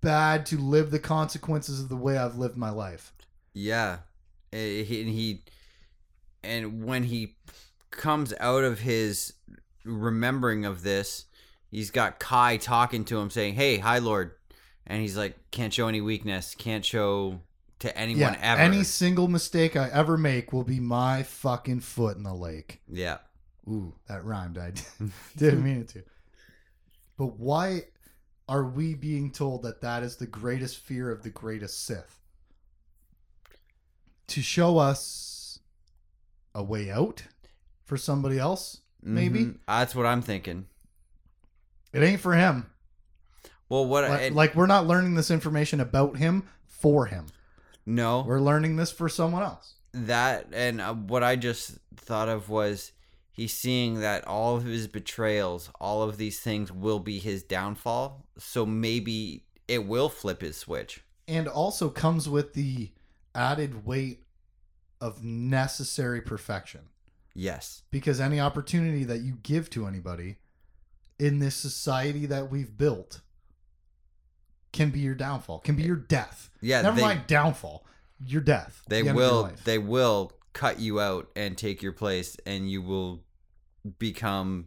bad 0.00 0.46
to 0.46 0.58
live 0.58 0.90
the 0.90 0.98
consequences 0.98 1.80
of 1.80 1.88
the 1.88 1.96
way 1.96 2.16
I've 2.16 2.36
lived 2.36 2.56
my 2.56 2.70
life. 2.70 3.12
Yeah, 3.54 3.98
and 4.52 4.86
he, 4.86 5.44
and 6.44 6.84
when 6.84 7.04
he 7.04 7.36
comes 7.90 8.32
out 8.38 8.64
of 8.64 8.80
his 8.80 9.34
remembering 9.84 10.64
of 10.64 10.82
this, 10.82 11.24
he's 11.70 11.90
got 11.90 12.20
Khai 12.20 12.60
talking 12.60 13.04
to 13.06 13.18
him, 13.18 13.30
saying, 13.30 13.54
"Hey, 13.54 13.78
High 13.78 13.98
Lord," 13.98 14.32
and 14.86 15.00
he's 15.00 15.16
like, 15.16 15.36
"Can't 15.50 15.72
show 15.72 15.88
any 15.88 16.00
weakness. 16.00 16.54
Can't 16.54 16.84
show 16.84 17.40
to 17.80 17.96
anyone 17.96 18.36
ever." 18.40 18.60
Any 18.60 18.84
single 18.84 19.28
mistake 19.28 19.76
I 19.76 19.88
ever 19.88 20.16
make 20.16 20.52
will 20.52 20.64
be 20.64 20.80
my 20.80 21.22
fucking 21.22 21.80
foot 21.80 22.16
in 22.16 22.22
the 22.22 22.34
lake. 22.34 22.80
yeah, 22.88 23.18
Ooh, 23.68 23.94
that 24.08 24.24
rhymed. 24.24 24.58
I 24.58 24.72
didn't 25.36 25.62
mean 25.64 25.80
it 25.80 25.88
to. 25.90 26.02
But 27.16 27.38
why 27.38 27.84
are 28.48 28.64
we 28.64 28.94
being 28.94 29.30
told 29.30 29.62
that 29.62 29.80
that 29.82 30.02
is 30.02 30.16
the 30.16 30.26
greatest 30.26 30.78
fear 30.78 31.10
of 31.10 31.22
the 31.22 31.30
greatest 31.30 31.84
Sith? 31.84 32.18
To 34.28 34.42
show 34.42 34.78
us 34.78 35.58
a 36.54 36.62
way 36.62 36.90
out 36.90 37.22
for 37.84 37.96
somebody 37.96 38.38
else? 38.38 38.80
Maybe. 39.02 39.40
Mhm. 39.46 39.58
that's 39.66 39.94
what 39.94 40.06
I'm 40.06 40.22
thinking. 40.22 40.66
It 41.92 42.02
ain't 42.02 42.20
for 42.20 42.34
him. 42.34 42.66
Well, 43.68 43.86
what 43.86 44.08
Like, 44.08 44.20
I, 44.20 44.28
like 44.28 44.54
we're 44.54 44.66
not 44.66 44.86
learning 44.86 45.14
this 45.14 45.30
information 45.30 45.80
about 45.80 46.16
him 46.16 46.48
for 46.66 47.06
him. 47.06 47.26
no 47.84 48.22
We're 48.22 48.40
learning 48.40 48.76
this 48.76 48.92
for 48.92 49.08
someone 49.08 49.42
else. 49.42 49.74
that 49.92 50.46
and 50.52 50.80
uh, 50.80 50.94
what 50.94 51.22
I 51.22 51.36
just 51.36 51.78
thought 51.96 52.28
of 52.28 52.48
was 52.48 52.92
he's 53.32 53.52
seeing 53.52 54.00
that 54.00 54.26
all 54.26 54.56
of 54.56 54.64
his 54.64 54.86
betrayals, 54.86 55.70
all 55.80 56.02
of 56.02 56.16
these 56.18 56.38
things 56.40 56.70
will 56.70 57.00
be 57.00 57.18
his 57.18 57.42
downfall. 57.42 58.26
So 58.38 58.64
maybe 58.66 59.44
it 59.66 59.86
will 59.86 60.08
flip 60.08 60.42
his 60.42 60.56
switch. 60.56 61.02
And 61.26 61.48
also 61.48 61.88
comes 61.88 62.28
with 62.28 62.54
the 62.54 62.90
added 63.34 63.86
weight 63.86 64.24
of 65.00 65.24
necessary 65.24 66.20
perfection. 66.20 66.82
Yes. 67.34 67.82
Because 67.90 68.20
any 68.20 68.38
opportunity 68.38 69.04
that 69.04 69.20
you 69.20 69.38
give 69.42 69.70
to 69.70 69.86
anybody 69.86 70.36
in 71.18 71.38
this 71.38 71.54
society 71.54 72.26
that 72.26 72.50
we've 72.50 72.76
built 72.76 73.20
can 74.72 74.90
be 74.90 75.00
your 75.00 75.14
downfall, 75.14 75.60
can 75.60 75.76
be 75.76 75.82
your 75.82 75.96
death. 75.96 76.50
Yeah, 76.60 76.82
Never 76.82 76.96
they- 76.96 77.02
mind 77.02 77.26
downfall, 77.26 77.86
your 78.24 78.40
death. 78.40 78.82
They 78.88 79.02
the 79.02 79.08
end 79.08 79.18
of 79.18 79.22
your 79.22 79.32
will 79.32 79.50
they 79.64 79.78
will 79.78 80.32
cut 80.52 80.80
you 80.80 81.00
out 81.00 81.28
and 81.36 81.56
take 81.56 81.82
your 81.82 81.92
place 81.92 82.36
and 82.46 82.70
you 82.70 82.82
will 82.82 83.24
become 83.98 84.66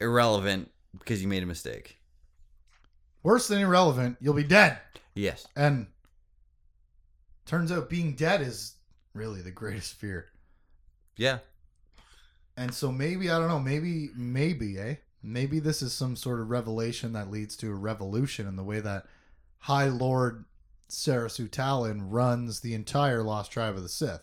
irrelevant 0.00 0.70
because 0.98 1.22
you 1.22 1.28
made 1.28 1.42
a 1.42 1.46
mistake. 1.46 1.98
Worse 3.22 3.48
than 3.48 3.60
irrelevant, 3.60 4.16
you'll 4.20 4.34
be 4.34 4.44
dead. 4.44 4.78
Yes. 5.14 5.46
And 5.56 5.86
turns 7.46 7.72
out 7.72 7.88
being 7.88 8.14
dead 8.14 8.40
is 8.42 8.74
really 9.14 9.40
the 9.40 9.50
greatest 9.50 9.94
fear. 9.94 10.26
Yeah. 11.16 11.38
And 12.56 12.72
so 12.72 12.92
maybe 12.92 13.30
I 13.30 13.38
don't 13.38 13.48
know, 13.48 13.60
maybe 13.60 14.10
maybe, 14.14 14.78
eh? 14.78 14.96
Maybe 15.22 15.58
this 15.58 15.80
is 15.80 15.92
some 15.94 16.16
sort 16.16 16.40
of 16.40 16.50
revelation 16.50 17.14
that 17.14 17.30
leads 17.30 17.56
to 17.56 17.70
a 17.70 17.74
revolution 17.74 18.46
in 18.46 18.56
the 18.56 18.62
way 18.62 18.80
that 18.80 19.06
High 19.60 19.88
Lord 19.88 20.44
Sarasu 20.90 21.48
Taalon 21.48 22.02
runs 22.10 22.60
the 22.60 22.74
entire 22.74 23.22
Lost 23.22 23.50
Tribe 23.50 23.74
of 23.74 23.82
the 23.82 23.88
Sith. 23.88 24.20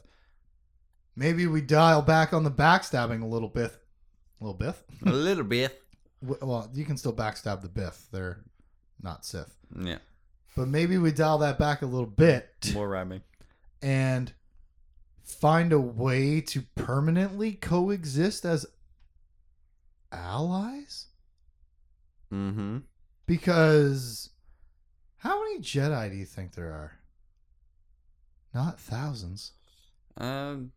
Maybe 1.21 1.45
we 1.45 1.61
dial 1.61 2.01
back 2.01 2.33
on 2.33 2.43
the 2.43 2.49
backstabbing 2.49 3.21
a 3.21 3.27
little 3.27 3.47
bit. 3.47 3.71
A 4.41 4.43
little 4.43 4.57
bit? 4.57 4.75
A 5.05 5.11
little 5.11 5.43
bit. 5.43 5.77
Well, 6.23 6.69
you 6.73 6.83
can 6.85 6.97
still 6.97 7.13
backstab 7.13 7.61
the 7.63 7.67
Biff. 7.69 8.05
They're 8.11 8.43
not 9.01 9.23
Sith. 9.25 9.55
Yeah. 9.75 9.97
But 10.55 10.67
maybe 10.67 10.99
we 10.99 11.11
dial 11.11 11.39
that 11.39 11.57
back 11.57 11.81
a 11.81 11.87
little 11.87 12.05
bit 12.05 12.47
More 12.75 12.87
rhyming. 12.89 13.21
and 13.81 14.31
find 15.23 15.73
a 15.73 15.79
way 15.79 16.41
to 16.41 16.61
permanently 16.75 17.53
coexist 17.53 18.45
as 18.45 18.67
allies? 20.11 21.07
Mm-hmm. 22.31 22.79
Because 23.25 24.29
how 25.17 25.41
many 25.43 25.59
Jedi 25.59 26.11
do 26.11 26.15
you 26.17 26.25
think 26.25 26.53
there 26.53 26.71
are? 26.71 26.99
Not 28.53 28.79
thousands. 28.79 29.53
Um, 30.17 30.71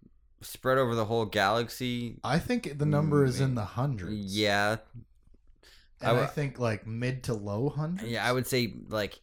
spread 0.44 0.78
over 0.78 0.94
the 0.94 1.04
whole 1.04 1.24
galaxy. 1.24 2.18
I 2.22 2.38
think 2.38 2.78
the 2.78 2.86
number 2.86 3.24
is 3.24 3.40
in 3.40 3.52
mm, 3.52 3.56
the 3.56 3.64
hundreds. 3.64 4.36
Yeah. 4.36 4.76
And 6.00 6.08
I 6.08 6.10
I, 6.10 6.14
w- 6.14 6.28
think 6.28 6.58
like 6.58 6.86
mid 6.86 7.24
to 7.24 7.34
low 7.34 7.68
hundreds. 7.68 8.10
Yeah, 8.10 8.26
I 8.26 8.32
would 8.32 8.46
say 8.46 8.74
like 8.88 9.20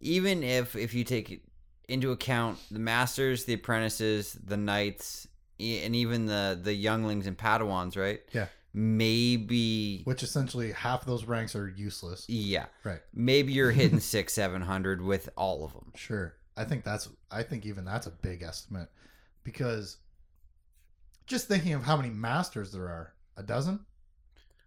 even 0.00 0.42
if 0.42 0.76
if 0.76 0.94
you 0.94 1.04
take 1.04 1.42
into 1.88 2.12
account 2.12 2.58
the 2.70 2.78
masters, 2.78 3.44
the 3.44 3.54
apprentices, 3.54 4.32
the 4.44 4.56
knights, 4.56 5.26
and 5.58 5.96
even 5.96 6.26
the 6.26 6.58
the 6.62 6.74
younglings 6.74 7.26
and 7.26 7.36
padawans, 7.36 7.96
right? 7.96 8.20
Yeah. 8.32 8.46
Maybe 8.74 10.02
Which 10.04 10.22
essentially 10.22 10.72
half 10.72 11.04
those 11.04 11.24
ranks 11.24 11.56
are 11.56 11.68
useless. 11.68 12.26
yeah. 12.28 12.66
Right. 12.84 13.00
Maybe 13.14 13.52
you're 13.52 13.70
hitting 13.70 14.00
six, 14.14 14.34
seven 14.34 14.62
hundred 14.62 15.00
with 15.02 15.28
all 15.36 15.64
of 15.64 15.72
them. 15.72 15.92
Sure. 15.96 16.34
I 16.56 16.64
think 16.64 16.84
that's 16.84 17.08
I 17.30 17.42
think 17.42 17.64
even 17.64 17.84
that's 17.84 18.06
a 18.06 18.10
big 18.10 18.42
estimate 18.42 18.88
because 19.44 19.96
just 21.28 21.46
thinking 21.48 21.74
of 21.74 21.84
how 21.84 21.96
many 21.96 22.10
masters 22.10 22.72
there 22.72 22.88
are, 22.88 23.14
a 23.36 23.42
dozen? 23.42 23.80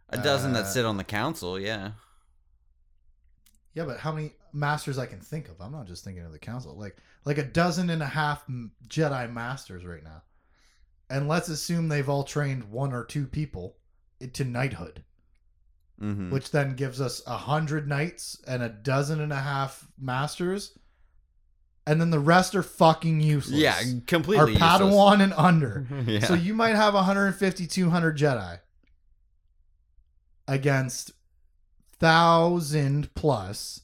A 0.10 0.18
dozen 0.18 0.54
that 0.54 0.66
Uh, 0.66 0.68
sit 0.68 0.86
on 0.86 0.98
the 0.98 1.04
council, 1.04 1.60
yeah. 1.60 1.92
Yeah, 3.74 3.86
but 3.86 4.00
how 4.00 4.12
many 4.12 4.34
masters 4.54 4.98
I 4.98 5.06
can 5.06 5.22
think 5.22 5.48
of? 5.48 5.62
I'm 5.62 5.72
not 5.72 5.88
just 5.88 6.04
thinking 6.04 6.26
of 6.26 6.32
the 6.32 6.40
council. 6.40 6.78
Like 6.78 6.98
like 7.24 7.38
a 7.38 7.44
dozen 7.44 7.90
and 7.90 8.02
a 8.04 8.08
half 8.08 8.46
Jedi 8.88 9.32
masters 9.32 9.86
right 9.86 10.04
now. 10.04 10.24
And 11.10 11.28
let's 11.28 11.50
assume 11.50 11.88
they've 11.88 12.10
all 12.10 12.24
trained 12.24 12.66
one 12.66 12.94
or 12.94 13.06
two 13.06 13.26
people 13.28 13.78
to 14.34 14.44
knighthood, 14.44 15.04
Mm-hmm. 16.02 16.32
which 16.32 16.52
then 16.52 16.76
gives 16.76 17.00
us 17.00 17.22
a 17.28 17.38
hundred 17.38 17.88
knights 17.88 18.42
and 18.48 18.64
a 18.64 18.70
dozen 18.70 19.22
and 19.22 19.32
a 19.32 19.40
half 19.40 19.88
masters. 20.00 20.78
And 21.88 22.00
then 22.00 22.12
the 22.12 22.20
rest 22.20 22.54
are 22.56 22.62
fucking 22.64 23.22
useless. 23.22 23.60
yeah, 23.60 23.80
are 23.80 24.02
completely 24.06 24.52
useless. 24.54 24.72
Padawan 24.72 25.20
and 25.24 25.34
under. 25.34 25.86
yeah. 26.06 26.20
So 26.26 26.36
you 26.36 26.54
might 26.54 26.76
have 26.76 26.94
150, 26.94 27.68
200 27.68 28.18
Jedi 28.18 28.60
against 30.48 31.12
thousand 32.00 33.14
plus 33.16 33.82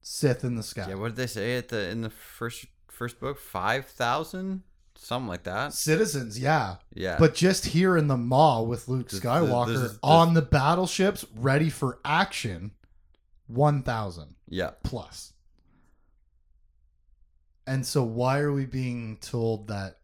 Sith 0.00 0.44
in 0.44 0.56
the 0.56 0.62
sky. 0.62 0.86
yeah, 0.88 0.94
what 0.94 1.08
did 1.08 1.16
they 1.16 1.26
say 1.26 1.56
at 1.56 1.68
the 1.68 1.88
in 1.90 2.00
the 2.02 2.10
first 2.10 2.66
first 2.88 3.20
book? 3.20 3.38
Five 3.38 3.86
thousand, 3.86 4.62
something 4.94 5.28
like 5.28 5.42
that. 5.44 5.72
Citizens, 5.72 6.38
yeah. 6.38 6.76
Yeah, 6.94 7.16
But 7.18 7.34
just 7.34 7.66
here 7.66 7.96
in 7.96 8.08
the 8.08 8.16
Maw 8.16 8.62
with 8.62 8.88
Luke 8.88 9.08
Skywalker 9.08 9.66
this 9.68 9.76
is- 9.76 9.90
this- 9.92 9.98
on 10.02 10.34
the 10.34 10.42
battleships 10.42 11.24
ready 11.36 11.68
for 11.70 11.98
action, 12.04 12.72
1,000 13.46 14.34
yeah, 14.48 14.70
plus. 14.82 15.32
And 17.68 17.84
so 17.84 18.02
why 18.02 18.38
are 18.38 18.50
we 18.50 18.64
being 18.64 19.18
told 19.20 19.68
that 19.68 19.98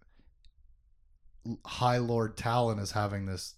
High 1.65 1.97
Lord 1.97 2.37
Taalon 2.37 2.79
is 2.79 2.91
having 2.91 3.25
this 3.25 3.55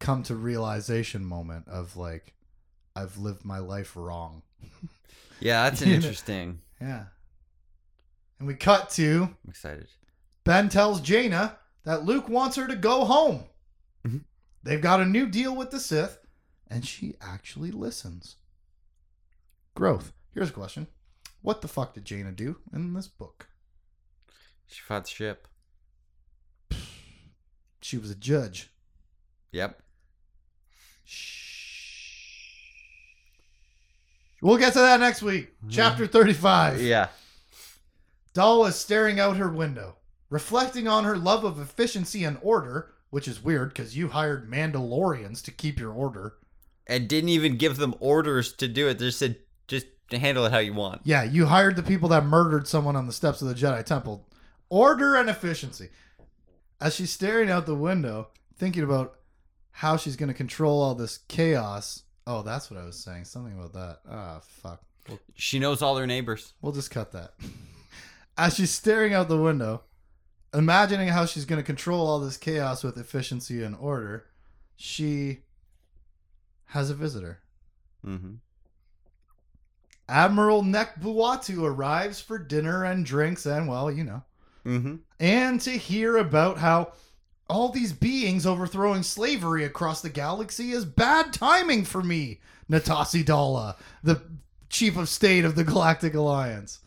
come 0.00 0.24
to 0.24 0.34
realization 0.34 1.24
moment 1.24 1.68
of 1.68 1.96
like 1.96 2.34
I've 2.96 3.16
lived 3.16 3.44
my 3.44 3.60
life 3.60 3.94
wrong. 3.94 4.42
yeah. 5.40 5.70
That's 5.70 5.82
an 5.82 5.90
interesting. 5.90 6.58
Yeah. 6.80 7.04
And 8.40 8.48
we 8.48 8.54
cut 8.54 8.90
to 8.90 9.28
I'm 9.44 9.50
excited. 9.50 9.86
Ben 10.42 10.68
tells 10.68 11.00
Jaina 11.00 11.58
that 11.84 12.04
Luke 12.04 12.28
wants 12.28 12.56
her 12.56 12.66
to 12.66 12.74
go 12.74 13.04
home. 13.04 13.44
Mhm. 14.04 14.24
They've 14.64 14.82
got 14.82 15.00
a 15.00 15.06
new 15.06 15.28
deal 15.28 15.54
with 15.54 15.70
the 15.70 15.78
Sith, 15.78 16.18
and 16.68 16.84
she 16.84 17.14
actually 17.20 17.70
listens. 17.70 18.34
Growth. 19.76 20.12
Here's 20.34 20.50
a 20.50 20.52
question. 20.52 20.88
What 21.42 21.60
the 21.62 21.68
fuck 21.68 21.94
did 21.94 22.04
Jaina 22.04 22.32
do 22.32 22.56
in 22.72 22.94
this 22.94 23.08
book? 23.08 23.48
She 24.66 24.80
fought 24.80 25.04
the 25.04 25.10
ship. 25.10 25.48
She 27.80 27.96
was 27.96 28.10
a 28.10 28.14
judge. 28.14 28.70
Yep. 29.52 29.80
Shh. 31.04 31.48
We'll 34.42 34.58
get 34.58 34.74
to 34.74 34.80
that 34.80 35.00
next 35.00 35.22
week. 35.22 35.54
Mm-hmm. 35.58 35.70
Chapter 35.70 36.06
35. 36.06 36.82
Yeah. 36.82 37.08
Daala 38.34 38.68
is 38.68 38.76
staring 38.76 39.18
out 39.18 39.36
her 39.36 39.48
window, 39.48 39.96
reflecting 40.30 40.86
on 40.86 41.04
her 41.04 41.16
love 41.16 41.44
of 41.44 41.58
efficiency 41.58 42.24
and 42.24 42.38
order, 42.42 42.92
which 43.10 43.26
is 43.26 43.42
weird 43.42 43.70
because 43.70 43.96
you 43.96 44.08
hired 44.08 44.50
Mandalorians 44.50 45.42
to 45.44 45.50
keep 45.50 45.80
your 45.80 45.92
order. 45.92 46.34
And 46.86 47.08
didn't 47.08 47.30
even 47.30 47.56
give 47.56 47.78
them 47.78 47.94
orders 48.00 48.52
to 48.54 48.68
do 48.68 48.88
it. 48.88 48.98
They 48.98 49.06
just 49.06 49.18
said 49.18 49.38
just 49.66 49.86
handle 50.16 50.46
it 50.46 50.52
how 50.52 50.58
you 50.58 50.72
want. 50.72 51.02
Yeah, 51.04 51.22
you 51.24 51.46
hired 51.46 51.76
the 51.76 51.82
people 51.82 52.08
that 52.08 52.24
murdered 52.24 52.66
someone 52.66 52.96
on 52.96 53.06
the 53.06 53.12
steps 53.12 53.42
of 53.42 53.48
the 53.48 53.54
Jedi 53.54 53.84
Temple. 53.84 54.26
Order 54.70 55.16
and 55.16 55.28
efficiency. 55.28 55.90
As 56.80 56.94
she's 56.94 57.10
staring 57.10 57.50
out 57.50 57.66
the 57.66 57.74
window, 57.74 58.28
thinking 58.56 58.84
about 58.84 59.16
how 59.72 59.96
she's 59.96 60.16
going 60.16 60.28
to 60.28 60.34
control 60.34 60.80
all 60.80 60.94
this 60.94 61.18
chaos. 61.28 62.04
Oh, 62.26 62.42
that's 62.42 62.70
what 62.70 62.80
I 62.80 62.84
was 62.84 62.96
saying. 62.98 63.24
Something 63.24 63.52
about 63.58 63.72
that. 63.74 63.98
Ah, 64.10 64.40
fuck. 64.42 64.80
We'll, 65.08 65.20
She 65.34 65.58
knows 65.58 65.82
all 65.82 65.94
their 65.94 66.06
neighbors. 66.06 66.52
we'll 66.62 66.72
just 66.72 66.90
cut 66.90 67.12
that. 67.12 67.34
As 68.38 68.54
she's 68.54 68.70
staring 68.70 69.12
out 69.14 69.28
the 69.28 69.40
window, 69.40 69.82
imagining 70.54 71.08
how 71.08 71.26
she's 71.26 71.44
going 71.44 71.58
to 71.60 71.66
control 71.66 72.06
all 72.06 72.20
this 72.20 72.36
chaos 72.36 72.84
with 72.84 72.96
efficiency 72.96 73.62
and 73.62 73.74
order, 73.76 74.26
she 74.76 75.40
has 76.66 76.90
a 76.90 76.94
visitor. 76.94 77.40
Mm-hmm. 78.06 78.34
Admiral 80.08 80.62
Nek 80.62 81.00
Bwua'tu 81.00 81.62
arrives 81.64 82.20
for 82.20 82.38
dinner 82.38 82.84
and 82.84 83.04
drinks 83.04 83.46
and, 83.46 83.68
well, 83.68 83.90
you 83.90 84.04
know, 84.04 84.22
Mm-hmm. 84.66 84.96
and 85.18 85.60
to 85.62 85.70
hear 85.70 86.16
about 86.18 86.58
how 86.58 86.92
all 87.48 87.70
these 87.70 87.92
beings 87.92 88.44
overthrowing 88.44 89.02
slavery 89.02 89.64
across 89.64 90.02
the 90.02 90.10
galaxy 90.10 90.72
is 90.72 90.84
bad 90.84 91.32
timing 91.32 91.84
for 91.84 92.02
me, 92.02 92.40
Natasi 92.70 93.24
Daala, 93.24 93.76
the 94.02 94.20
chief 94.68 94.98
of 94.98 95.08
state 95.08 95.46
of 95.46 95.54
the 95.54 95.64
Galactic 95.64 96.14
Alliance. 96.14 96.80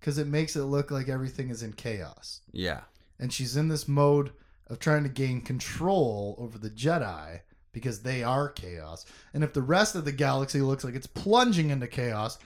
Because 0.00 0.16
it 0.16 0.26
makes 0.26 0.56
it 0.56 0.62
look 0.64 0.90
like 0.90 1.08
everything 1.10 1.50
is 1.50 1.62
in 1.62 1.74
chaos. 1.74 2.40
Yeah. 2.50 2.80
And 3.18 3.30
she's 3.32 3.56
in 3.56 3.68
this 3.68 3.86
mode 3.86 4.32
of 4.68 4.78
trying 4.78 5.02
to 5.02 5.08
gain 5.10 5.42
control 5.42 6.34
over 6.38 6.56
the 6.56 6.70
Jedi 6.70 7.40
because 7.72 8.02
they 8.02 8.22
are 8.22 8.48
chaos. 8.48 9.04
And 9.34 9.42
if 9.42 9.52
the 9.52 9.62
rest 9.62 9.94
of 9.94 10.04
the 10.04 10.12
galaxy 10.12 10.60
looks 10.60 10.84
like 10.84 10.94
it's 10.94 11.06
plunging 11.06 11.70
into 11.70 11.86
chaos, 11.86 12.38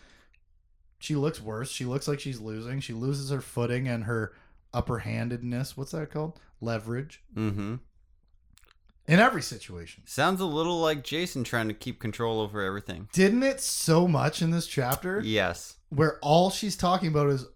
she 0.99 1.14
looks 1.16 1.41
worse. 1.43 1.70
She 1.70 1.85
looks 1.85 2.09
like 2.09 2.20
she's 2.20 2.41
losing. 2.41 2.81
She 2.81 2.93
loses 2.93 3.31
her 3.31 3.41
footing 3.41 3.89
and 3.89 4.05
her 4.05 4.33
upper 4.72 4.99
handedness. 5.01 5.77
What's 5.77 5.93
that 5.93 6.11
called? 6.11 6.39
Leverage. 6.61 7.22
Mm-hmm. 7.35 7.77
In 9.09 9.20
every 9.20 9.43
situation. 9.43 10.03
Sounds 10.07 10.41
a 10.41 10.45
little 10.47 10.81
like 10.81 11.05
Jacen 11.05 11.45
trying 11.45 11.68
to 11.68 11.74
keep 11.74 12.01
control 12.01 12.41
over 12.41 12.61
everything. 12.61 13.09
Didn't 13.12 13.45
it 13.45 13.61
so 13.61 14.09
much 14.09 14.43
in 14.43 14.51
this 14.51 14.66
chapter 14.66 15.20
Yes. 15.24 15.77
where 15.91 16.18
all 16.22 16.51
she's 16.51 16.77
talking 16.77 17.09
about 17.09 17.29
is 17.29 17.47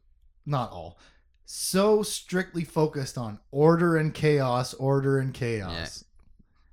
not 0.47 0.71
all. 0.71 0.99
So 1.47 2.05
strictly 2.05 2.63
focused 2.63 3.19
on 3.19 3.41
order 3.51 3.97
and 3.97 4.15
chaos, 4.15 4.75
order 4.75 5.19
and 5.19 5.35
chaos. 5.35 6.05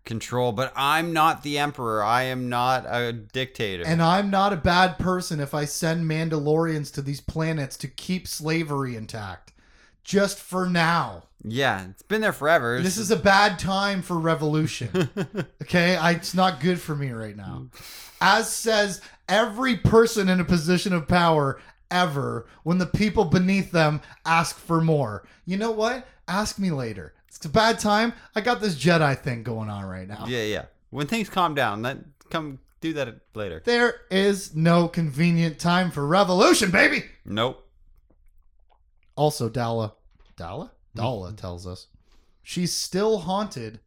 Control, 0.08 0.52
but 0.54 0.74
I'm 0.76 1.14
not 1.14 1.44
the 1.44 1.60
emperor. 1.60 2.04
I 2.04 2.24
am 2.24 2.50
not 2.50 2.86
a 2.88 3.12
dictator. 3.14 3.84
And 3.86 4.02
I'm 4.02 4.30
not 4.32 4.54
a 4.54 4.58
bad 4.58 4.98
person 4.98 5.40
if 5.40 5.54
I 5.54 5.66
send 5.66 6.10
Mandalorians 6.10 6.92
to 6.94 7.02
these 7.02 7.22
planets 7.22 7.78
to 7.78 7.88
keep 7.88 8.28
slavery 8.28 8.96
intact. 8.96 9.52
Just 10.04 10.40
for 10.40 10.68
now. 10.70 11.24
yeah, 11.44 11.86
it's 11.90 12.02
been 12.02 12.22
there 12.22 12.32
forever. 12.32 12.82
This 12.82 12.98
is 12.98 13.12
a 13.12 13.18
bad 13.18 13.60
time 13.60 14.02
for 14.02 14.18
revolution. 14.18 15.10
Okay? 15.62 15.98
I, 15.98 16.12
it's 16.12 16.34
not 16.34 16.62
good 16.62 16.80
for 16.80 16.96
me 16.96 17.12
right 17.12 17.36
now. 17.36 17.68
As 18.22 18.50
says 18.50 19.02
every 19.28 19.76
person 19.76 20.30
in 20.30 20.40
a 20.40 20.46
position 20.46 20.94
of 20.94 21.10
power 21.10 21.60
ever 21.92 22.48
when 22.64 22.78
the 22.78 22.86
people 22.86 23.26
beneath 23.26 23.72
them 23.72 24.02
ask 24.26 24.58
for 24.58 24.80
more. 24.80 25.28
You 25.46 25.58
know 25.58 25.72
what? 25.72 26.08
Ask 26.30 26.58
me 26.58 26.72
later. 26.72 27.14
It's 27.38 27.46
a 27.46 27.50
bad 27.50 27.78
time. 27.78 28.14
I 28.36 28.42
got 28.42 28.62
this 28.62 28.76
Jedi 28.76 29.18
thing 29.20 29.44
going 29.44 29.70
on 29.70 29.86
right 29.86 30.08
now. 30.08 30.26
yeah, 30.28 30.44
yeah. 30.44 30.66
When 30.90 31.06
things 31.06 31.30
calm 31.30 31.54
down, 31.54 31.84
that 31.84 32.00
come 32.32 32.58
do 32.82 32.94
that 32.94 33.14
later. 33.36 33.62
There 33.64 34.02
is 34.10 34.56
no 34.56 34.88
convenient 34.88 35.60
time 35.60 35.92
for 35.92 36.06
revolution, 36.08 36.72
baby. 36.72 37.04
Nope. 37.26 37.64
Also, 39.16 39.50
Daala, 39.50 39.94
Daala, 40.36 40.72
Daala 40.96 41.38
tells 41.38 41.68
us 41.68 41.88
she's 42.42 42.74
still 42.74 43.20
haunted 43.20 43.82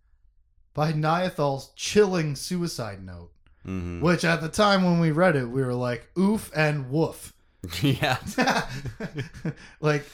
by 0.73 0.93
Niathal's 0.93 1.73
chilling 1.75 2.37
suicide 2.37 3.05
note. 3.05 3.33
Mm-hmm. 3.67 4.01
Which 4.01 4.25
at 4.25 4.41
the 4.41 4.49
time 4.49 4.85
when 4.85 5.01
we 5.01 5.11
read 5.11 5.35
it, 5.35 5.47
we 5.47 5.63
were 5.63 5.75
like, 5.75 6.09
oof 6.17 6.53
and 6.55 6.89
woof. 6.89 7.33
yeah. 7.83 8.17
like 9.81 10.07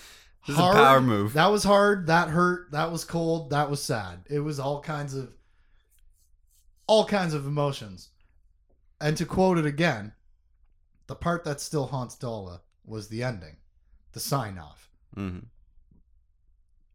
This 0.46 0.54
is 0.54 0.60
a 0.60 0.72
power 0.72 1.00
move. 1.00 1.32
That 1.32 1.50
was 1.50 1.64
hard. 1.64 2.06
That 2.06 2.28
hurt. 2.28 2.70
That 2.72 2.92
was 2.92 3.04
cold. 3.04 3.50
That 3.50 3.68
was 3.68 3.82
sad. 3.82 4.20
It 4.30 4.40
was 4.40 4.60
all 4.60 4.80
kinds 4.80 5.14
of 5.14 5.32
all 6.86 7.04
kinds 7.04 7.34
of 7.34 7.46
emotions. 7.46 8.10
And 9.00 9.16
to 9.16 9.26
quote 9.26 9.58
it 9.58 9.66
again, 9.66 10.12
the 11.08 11.16
part 11.16 11.44
that 11.44 11.60
still 11.60 11.86
haunts 11.86 12.16
Daala 12.16 12.60
was 12.84 13.08
the 13.08 13.22
ending, 13.22 13.56
the 14.12 14.20
sign 14.20 14.58
off. 14.58 14.88
Mm-hmm. 15.16 15.46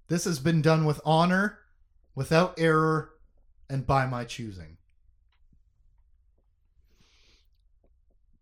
This 0.08 0.26
has 0.26 0.40
been 0.40 0.62
done 0.62 0.86
with 0.86 1.02
honor, 1.06 1.60
without 2.16 2.56
error, 2.58 3.12
and 3.70 3.86
by 3.86 4.06
my 4.06 4.24
choosing. 4.24 4.78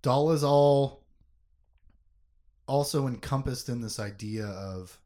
Daala 0.02 0.34
is 0.34 0.44
all 0.44 1.04
also 2.68 3.08
encompassed 3.08 3.68
in 3.68 3.82
this 3.82 4.00
idea 4.00 4.46
of 4.46 4.99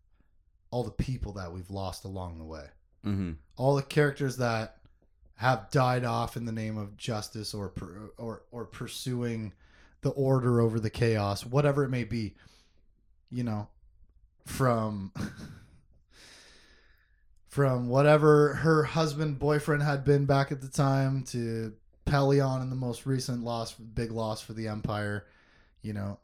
all 0.74 0.84
the 0.84 0.90
people 0.90 1.34
that 1.34 1.54
we've 1.54 1.70
lost 1.70 2.04
along 2.04 2.40
the 2.40 2.44
way. 2.44 2.66
Mm-hmm. 3.06 3.34
All 3.58 3.76
the 3.76 3.84
characters 3.84 4.38
that 4.38 4.78
have 5.36 5.70
died 5.70 6.04
off 6.04 6.36
in 6.36 6.46
the 6.46 6.52
name 6.52 6.80
of 6.80 6.98
justice 6.98 7.54
or 7.54 7.72
or 8.18 8.42
or 8.50 8.66
pursuing 8.66 9.54
the 10.02 10.10
order 10.10 10.60
over 10.60 10.80
the 10.80 10.90
chaos, 10.90 11.46
whatever 11.46 11.84
it 11.84 11.90
may 11.90 12.06
be. 12.06 12.34
You 13.30 13.44
know, 13.44 13.68
from 14.46 15.12
from 17.48 17.88
whatever 17.88 18.56
her 18.56 18.84
husband 18.84 19.38
boyfriend 19.38 19.84
had 19.84 20.04
been 20.04 20.26
back 20.26 20.52
at 20.52 20.62
the 20.62 20.68
time 20.68 21.22
to 21.26 21.74
Pellaeon 22.08 22.64
in 22.64 22.72
the 22.72 22.76
most 22.76 23.06
recent 23.06 23.44
loss 23.44 23.74
big 23.74 24.12
loss 24.12 24.42
for 24.42 24.54
the 24.54 24.68
empire 24.68 25.28
you 25.84 25.94
know 25.94 26.18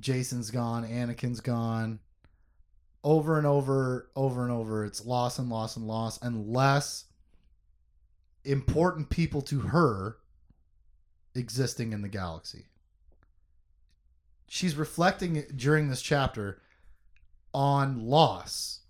Jacen's 0.00 0.50
gone 0.50 0.84
Anakin's 0.84 1.40
gone 1.40 2.00
over 3.02 3.38
and 3.38 3.46
over 3.46 4.10
over 4.14 4.42
and 4.42 4.52
over 4.52 4.84
it's 4.84 5.04
loss 5.04 5.38
and 5.38 5.48
loss 5.48 5.76
and 5.76 5.86
loss 5.86 6.18
unless 6.22 7.06
important 8.44 9.08
people 9.08 9.40
to 9.40 9.60
her 9.60 10.16
existing 11.34 11.92
in 11.92 12.02
the 12.02 12.08
galaxy 12.08 12.66
she's 14.46 14.76
reflecting 14.76 15.44
during 15.54 15.88
this 15.88 16.02
chapter 16.02 16.60
on 17.54 18.06
loss 18.06 18.80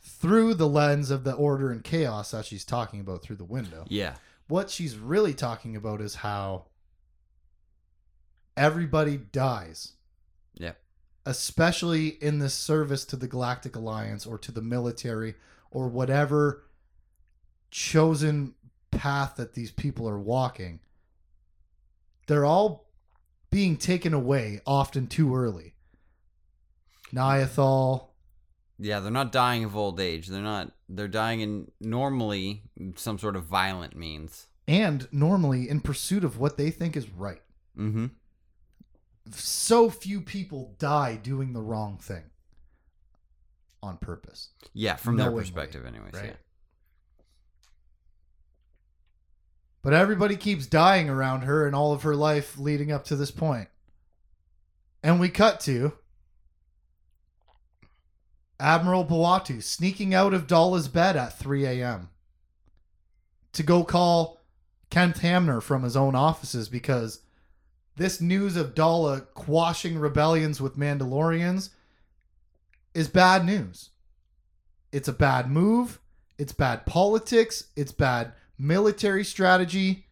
through 0.00 0.54
the 0.54 0.68
lens 0.68 1.10
of 1.10 1.24
the 1.24 1.32
order 1.32 1.70
and 1.70 1.82
chaos 1.82 2.30
that 2.30 2.44
she's 2.44 2.64
talking 2.64 3.00
about 3.00 3.22
through 3.22 3.36
the 3.36 3.44
window. 3.44 3.84
Yeah. 3.88 4.14
What 4.48 4.70
she's 4.70 4.96
really 4.96 5.34
talking 5.34 5.74
about 5.74 6.00
is 6.00 6.16
how 6.16 6.66
everybody 8.56 9.16
dies. 9.16 9.92
Yeah. 10.54 10.72
Especially 11.26 12.08
in 12.08 12.38
the 12.38 12.48
service 12.48 13.04
to 13.06 13.16
the 13.16 13.26
Galactic 13.26 13.74
Alliance 13.76 14.24
or 14.24 14.38
to 14.38 14.52
the 14.52 14.62
military 14.62 15.34
or 15.70 15.88
whatever 15.88 16.62
chosen 17.70 18.54
path 18.92 19.34
that 19.36 19.52
these 19.54 19.72
people 19.72 20.08
are 20.08 20.18
walking. 20.18 20.80
They're 22.28 22.44
all 22.44 22.86
being 23.50 23.76
taken 23.76 24.14
away 24.14 24.60
often 24.66 25.06
too 25.08 25.34
early. 25.34 25.74
Niathal, 27.12 28.08
Yeah, 28.78 29.00
they're 29.00 29.10
not 29.10 29.32
dying 29.32 29.64
of 29.64 29.76
old 29.76 30.00
age. 30.00 30.26
They're 30.28 30.42
not. 30.42 30.72
They're 30.88 31.08
dying 31.08 31.40
in 31.40 31.70
normally 31.80 32.62
some 32.96 33.18
sort 33.18 33.36
of 33.36 33.44
violent 33.44 33.96
means. 33.96 34.46
and 34.68 35.06
normally 35.12 35.68
in 35.68 35.80
pursuit 35.80 36.24
of 36.24 36.38
what 36.38 36.56
they 36.56 36.70
think 36.70 36.96
is 36.96 37.08
right. 37.10 37.42
Mm-hmm. 37.78 38.06
So 39.32 39.90
few 39.90 40.20
people 40.20 40.74
die 40.78 41.16
doing 41.16 41.52
the 41.52 41.60
wrong 41.60 41.98
thing 41.98 42.24
on 43.82 43.96
purpose. 43.98 44.50
Yeah, 44.72 44.96
from 44.96 45.16
their 45.16 45.30
perspective, 45.30 45.84
anyways. 45.86 46.14
right? 46.14 46.24
Yeah. 46.26 46.32
But 49.82 49.92
everybody 49.92 50.36
keeps 50.36 50.66
dying 50.66 51.08
around 51.08 51.42
her 51.42 51.64
and 51.66 51.74
all 51.74 51.92
of 51.92 52.02
her 52.02 52.16
life 52.16 52.58
leading 52.58 52.90
up 52.90 53.04
to 53.04 53.16
this 53.16 53.30
point. 53.30 53.68
And 55.02 55.20
we 55.20 55.28
cut 55.28 55.60
to 55.60 55.92
Admiral 58.58 59.04
Bwua'tu 59.04 59.62
sneaking 59.62 60.12
out 60.12 60.34
of 60.34 60.48
Daala's 60.48 60.88
bed 60.88 61.16
at 61.16 61.38
3 61.38 61.66
a.m. 61.66 62.08
to 63.52 63.62
go 63.62 63.84
call 63.84 64.40
Kent 64.90 65.18
Hamner 65.18 65.60
from 65.60 65.84
his 65.84 65.96
own 65.96 66.16
offices 66.16 66.68
because 66.68 67.20
this 67.96 68.20
news 68.20 68.56
of 68.56 68.74
Daala 68.74 69.26
quashing 69.34 69.98
rebellions 69.98 70.60
with 70.60 70.78
Mandalorians 70.78 71.70
is 72.94 73.08
bad 73.08 73.44
news. 73.44 73.90
It's 74.92 75.08
a 75.08 75.12
bad 75.12 75.50
move. 75.50 76.00
It's 76.38 76.52
bad 76.52 76.86
politics. 76.86 77.64
It's 77.76 77.92
bad 77.92 78.32
military 78.58 79.24
strategy. 79.24 80.04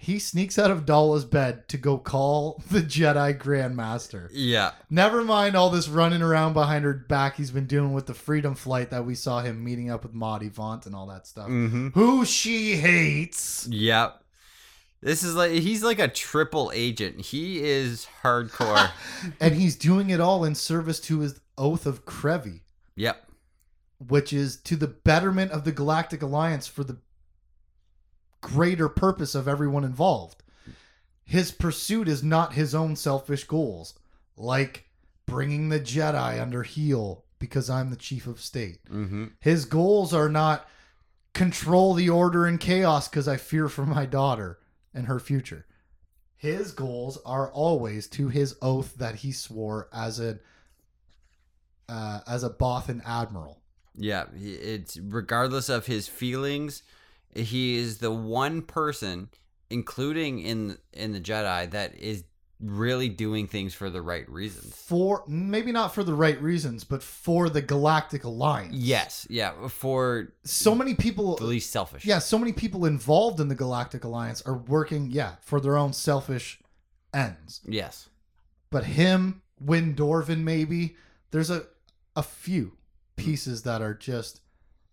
He 0.00 0.20
sneaks 0.20 0.60
out 0.60 0.70
of 0.70 0.86
Daala's 0.86 1.24
bed 1.24 1.68
to 1.70 1.76
go 1.76 1.98
call 1.98 2.62
the 2.70 2.80
Jedi 2.80 3.36
Grandmaster. 3.36 4.28
Yeah. 4.32 4.70
Never 4.88 5.24
mind 5.24 5.56
all 5.56 5.70
this 5.70 5.88
running 5.88 6.22
around 6.22 6.52
behind 6.52 6.84
her 6.84 6.94
back 6.94 7.36
he's 7.36 7.50
been 7.50 7.66
doing 7.66 7.92
with 7.92 8.06
the 8.06 8.14
Freedom 8.14 8.54
Flight 8.54 8.90
that 8.90 9.04
we 9.04 9.16
saw 9.16 9.40
him 9.40 9.64
meeting 9.64 9.90
up 9.90 10.04
with 10.04 10.14
Madhi 10.14 10.52
Vaandt 10.52 10.86
and 10.86 10.94
all 10.94 11.08
that 11.08 11.26
stuff. 11.26 11.48
Mm-hmm. 11.48 11.88
Who 11.88 12.24
she 12.24 12.76
hates. 12.76 13.66
Yep. 13.68 14.22
This 15.00 15.22
is 15.22 15.34
like 15.34 15.52
he's 15.52 15.82
like 15.82 15.98
a 15.98 16.08
triple 16.08 16.72
agent. 16.74 17.20
He 17.20 17.62
is 17.62 18.06
hardcore. 18.22 18.90
And 19.40 19.54
he's 19.54 19.76
doing 19.76 20.10
it 20.10 20.20
all 20.20 20.44
in 20.44 20.54
service 20.54 21.00
to 21.00 21.20
his 21.20 21.40
oath 21.56 21.86
of 21.86 22.04
Crevi, 22.04 22.60
yep. 22.96 23.28
which 23.98 24.32
is 24.32 24.56
to 24.62 24.76
the 24.76 24.86
betterment 24.86 25.50
of 25.52 25.64
the 25.64 25.72
Galactic 25.72 26.22
Alliance 26.22 26.66
for 26.66 26.84
the 26.84 26.98
greater 28.40 28.88
purpose 28.88 29.34
of 29.34 29.48
everyone 29.48 29.84
involved. 29.84 30.42
His 31.24 31.50
pursuit 31.50 32.08
is 32.08 32.22
not 32.22 32.54
his 32.54 32.74
own 32.74 32.96
selfish 32.96 33.44
goals, 33.44 33.94
like 34.36 34.86
bringing 35.26 35.68
the 35.68 35.80
Jedi 35.80 36.40
under 36.40 36.62
heel 36.62 37.24
because 37.38 37.68
I'm 37.68 37.90
the 37.90 37.96
chief 37.96 38.26
of 38.26 38.40
state. 38.40 38.78
Mm-hmm. 38.90 39.26
His 39.40 39.64
goals 39.64 40.14
are 40.14 40.28
not 40.28 40.68
control 41.34 41.94
the 41.94 42.08
order 42.08 42.46
and 42.46 42.58
chaos 42.58 43.08
because 43.08 43.28
I 43.28 43.36
fear 43.36 43.68
for 43.68 43.84
my 43.84 44.06
daughter 44.06 44.58
and 44.94 45.06
her 45.06 45.20
future. 45.20 45.66
His 46.36 46.72
goals 46.72 47.18
are 47.26 47.50
always 47.50 48.06
to 48.08 48.28
his 48.28 48.56
oath 48.62 48.94
that 48.96 49.16
he 49.16 49.32
swore 49.32 49.88
as 49.92 50.20
a 50.20 50.38
uh, 51.88 52.20
as 52.26 52.44
a 52.44 52.50
Bothan 52.50 53.02
admiral. 53.04 53.60
Yeah. 53.96 54.26
It's 54.36 54.98
regardless 54.98 55.68
of 55.68 55.86
his 55.86 56.06
feelings, 56.06 56.82
He 57.34 57.76
is 57.76 57.98
the 57.98 58.12
one 58.12 58.62
person, 58.62 59.30
including 59.70 60.38
in 60.40 60.78
in 60.92 61.12
the 61.12 61.20
Jedi, 61.20 61.70
that 61.70 61.94
is 61.96 62.24
really 62.60 63.08
doing 63.08 63.46
things 63.46 63.72
for 63.74 63.88
the 63.90 64.02
right 64.02 64.28
reasons. 64.28 64.74
For 64.74 65.22
maybe 65.28 65.70
not 65.72 65.94
for 65.94 66.02
the 66.02 66.14
right 66.14 66.40
reasons, 66.42 66.84
but 66.84 67.02
for 67.02 67.48
the 67.48 67.62
Galactic 67.62 68.24
Alliance. 68.24 68.74
Yes, 68.74 69.26
yeah, 69.30 69.68
for 69.68 70.32
So 70.44 70.74
many 70.74 70.94
people 70.94 71.36
the 71.36 71.44
least 71.44 71.70
selfish. 71.70 72.04
yeah, 72.04 72.18
so 72.18 72.38
many 72.38 72.52
people 72.52 72.84
involved 72.84 73.38
in 73.40 73.48
the 73.48 73.54
Galactic 73.54 74.04
Alliance 74.04 74.42
are 74.42 74.56
working, 74.58 75.10
yeah, 75.10 75.34
for 75.40 75.60
their 75.60 75.76
own 75.76 75.92
selfish 75.92 76.58
ends. 77.14 77.60
Yes. 77.64 78.08
But 78.70 78.84
him, 78.84 79.42
Wynn 79.60 79.94
Dorvan, 79.94 80.44
maybe 80.44 80.96
there's 81.30 81.50
a 81.50 81.66
a 82.16 82.22
few 82.22 82.72
pieces 83.16 83.62
that 83.62 83.80
are 83.82 83.94
just 83.94 84.40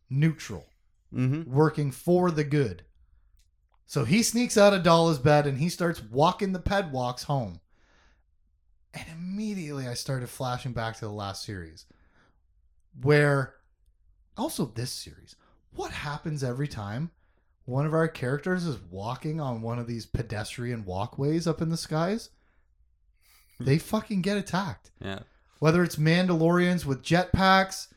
neutral, 0.09 0.65
Mm-hmm. 1.13 1.51
working 1.51 1.91
for 1.91 2.29
the 2.29 2.43
good. 2.43 2.83
So 3.85 4.03
he 4.03 4.23
sneaks 4.23 4.57
out 4.57 4.73
of 4.73 4.83
Daala's 4.83 5.19
bed 5.19 5.45
and 5.45 5.57
he 5.57 5.69
starts 5.69 6.01
walking 6.03 6.53
the 6.53 6.59
ped 6.59 6.91
walks 6.91 7.23
home. 7.23 7.59
And 8.93 9.05
immediately 9.11 9.87
I 9.87 9.93
started 9.93 10.29
flashing 10.29 10.73
back 10.73 10.95
to 10.95 11.01
the 11.01 11.11
last 11.11 11.43
series, 11.43 11.85
where 13.01 13.55
also 14.37 14.65
this 14.65 14.91
series, 14.91 15.35
what 15.73 15.91
happens 15.91 16.43
every 16.43 16.67
time 16.67 17.11
one 17.65 17.85
of 17.85 17.93
our 17.93 18.07
characters 18.07 18.65
is 18.65 18.77
walking 18.89 19.41
on 19.41 19.61
one 19.61 19.79
of 19.79 19.87
these 19.87 20.05
pedestrian 20.05 20.85
walkways 20.85 21.45
up 21.45 21.61
in 21.61 21.69
the 21.69 21.77
skies? 21.77 22.29
Hmm. 23.57 23.65
They 23.65 23.77
fucking 23.77 24.21
get 24.21 24.37
attacked. 24.37 24.91
Yeah. 25.01 25.19
Whether 25.59 25.83
it's 25.83 25.97
Mandalorians 25.97 26.85
with 26.85 27.03
jetpacks, 27.03 27.87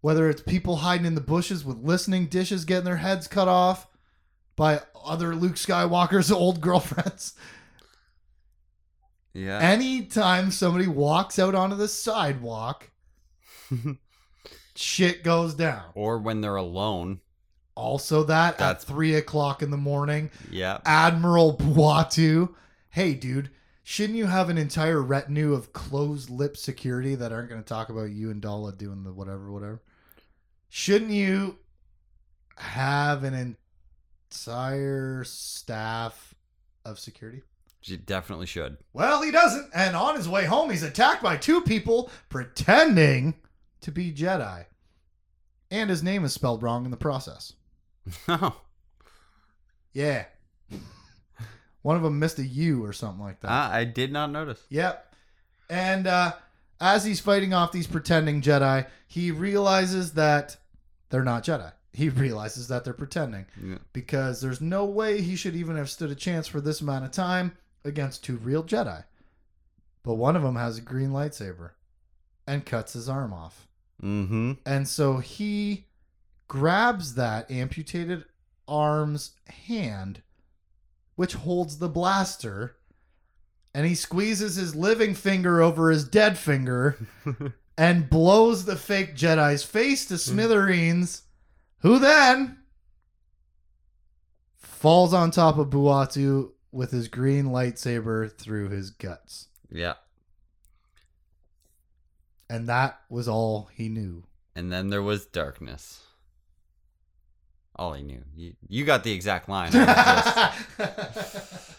whether 0.00 0.28
it's 0.28 0.42
people 0.42 0.76
hiding 0.76 1.06
in 1.06 1.14
the 1.14 1.20
bushes 1.20 1.64
with 1.64 1.78
listening 1.78 2.26
dishes 2.26 2.64
getting 2.64 2.84
their 2.84 2.96
heads 2.96 3.28
cut 3.28 3.48
off 3.48 3.86
by 4.60 4.78
other 5.06 5.34
Luke 5.34 5.54
Skywalker's 5.54 6.30
old 6.42 6.60
girlfriends. 6.60 7.32
Yeah. 9.32 9.58
Anytime 9.58 10.50
somebody 10.50 10.86
walks 10.86 11.38
out 11.38 11.54
onto 11.54 11.76
the 11.76 11.88
sidewalk, 11.88 12.90
shit 14.74 15.24
goes 15.24 15.54
down. 15.54 15.84
or 15.94 16.18
when 16.18 16.42
they're 16.42 16.56
alone. 16.56 17.20
Also, 17.74 18.22
that 18.24 18.58
That's- 18.58 18.82
at 18.82 18.86
three 18.86 19.14
o'clock 19.14 19.62
in 19.62 19.70
the 19.70 19.78
morning, 19.78 20.30
Yeah. 20.50 20.78
Admiral 20.84 21.56
Bwua'tu. 21.56 22.54
Hey, 22.90 23.14
dude, 23.14 23.48
shouldn't 23.82 24.18
you 24.18 24.26
have 24.26 24.50
an 24.50 24.58
entire 24.58 25.00
retinue 25.00 25.54
of 25.54 25.72
closed 25.72 26.28
lip 26.28 26.54
security 26.58 27.14
that 27.14 27.32
aren't 27.32 27.48
going 27.48 27.62
to 27.62 27.66
talk 27.66 27.88
about 27.88 28.10
you 28.10 28.30
and 28.30 28.42
Daala 28.42 28.76
doing 28.76 29.04
the 29.04 29.12
whatever, 29.14 29.50
whatever? 29.50 29.80
Shouldn't 30.68 31.12
you 31.12 31.56
have 32.56 33.24
an 33.24 33.56
entire 34.30 35.24
staff 35.24 36.34
of 36.84 36.98
security? 36.98 37.42
She 37.80 37.96
definitely 37.96 38.46
should. 38.46 38.76
Well, 38.92 39.22
he 39.22 39.30
doesn't. 39.30 39.70
And 39.74 39.96
on 39.96 40.14
his 40.16 40.28
way 40.28 40.44
home, 40.44 40.70
he's 40.70 40.82
attacked 40.82 41.22
by 41.22 41.36
two 41.36 41.62
people 41.62 42.10
pretending 42.28 43.34
to 43.80 43.90
be 43.90 44.12
Jedi. 44.12 44.66
And 45.70 45.88
his 45.88 46.02
name 46.02 46.24
is 46.24 46.32
spelled 46.32 46.62
wrong 46.62 46.84
in 46.84 46.90
the 46.90 46.96
process. 46.96 47.54
Oh. 48.28 48.56
Yeah. 49.92 50.24
One 51.82 51.96
of 51.96 52.02
them 52.02 52.18
missed 52.18 52.38
a 52.38 52.46
U 52.46 52.84
or 52.84 52.92
something 52.92 53.22
like 53.22 53.40
that. 53.40 53.48
Ah, 53.50 53.72
I 53.72 53.84
did 53.84 54.12
not 54.12 54.30
notice. 54.30 54.62
Yep. 54.68 55.14
And 55.68 56.06
uh, 56.06 56.32
as 56.80 57.04
he's 57.04 57.20
fighting 57.20 57.52
off 57.52 57.72
these 57.72 57.86
pretending 57.86 58.40
Jedi, 58.42 58.86
he 59.06 59.30
realizes 59.30 60.12
that 60.14 60.56
they're 61.10 61.24
not 61.24 61.44
Jedi. 61.44 61.72
He 61.92 62.08
realizes 62.08 62.68
that 62.68 62.84
they're 62.84 62.92
pretending 62.92 63.46
Yeah. 63.62 63.78
because 63.92 64.40
there's 64.40 64.60
no 64.60 64.84
way 64.84 65.20
he 65.20 65.34
should 65.36 65.56
even 65.56 65.76
have 65.76 65.90
stood 65.90 66.10
a 66.10 66.14
chance 66.14 66.46
for 66.46 66.60
this 66.60 66.80
amount 66.80 67.04
of 67.04 67.10
time 67.10 67.56
against 67.84 68.22
two 68.24 68.36
real 68.36 68.62
Jedi. 68.62 69.04
But 70.02 70.14
one 70.14 70.36
of 70.36 70.42
them 70.42 70.56
has 70.56 70.78
a 70.78 70.82
green 70.82 71.10
lightsaber 71.10 71.70
and 72.46 72.64
cuts 72.64 72.92
his 72.94 73.08
arm 73.08 73.32
off. 73.32 73.66
Mm-hmm. 74.02 74.52
And 74.64 74.88
so 74.88 75.18
he 75.18 75.86
grabs 76.48 77.14
that 77.14 77.50
amputated 77.50 78.24
arm's 78.66 79.32
hand, 79.68 80.22
which 81.16 81.34
holds 81.34 81.78
the 81.78 81.88
blaster, 81.88 82.76
and 83.74 83.86
he 83.86 83.94
squeezes 83.94 84.56
his 84.56 84.74
living 84.74 85.14
finger 85.14 85.60
over 85.60 85.90
his 85.90 86.04
dead 86.04 86.38
finger 86.38 86.96
and 87.78 88.08
blows 88.10 88.64
the 88.64 88.76
fake 88.76 89.14
Jedi's 89.16 89.62
face 89.64 90.06
to 90.06 90.18
smithereens, 90.18 91.22
who 91.80 91.98
then 91.98 92.58
falls 94.56 95.12
on 95.12 95.30
top 95.30 95.58
of 95.58 95.68
Bwua'tu 95.68 96.50
with 96.72 96.90
his 96.90 97.08
green 97.08 97.46
lightsaber 97.46 98.30
through 98.32 98.68
his 98.70 98.90
guts. 98.90 99.48
Yeah. 99.70 99.94
And 102.48 102.68
that 102.68 103.00
was 103.08 103.28
all 103.28 103.68
he 103.74 103.88
knew. 103.88 104.24
And 104.56 104.72
then 104.72 104.88
there 104.88 105.02
was 105.02 105.26
darkness. 105.26 106.00
All 107.76 107.92
he 107.94 108.02
knew. 108.02 108.22
You, 108.36 108.54
you 108.68 108.84
got 108.84 109.04
the 109.04 109.12
exact 109.12 109.48
line. 109.48 109.72
Just- 109.72 110.56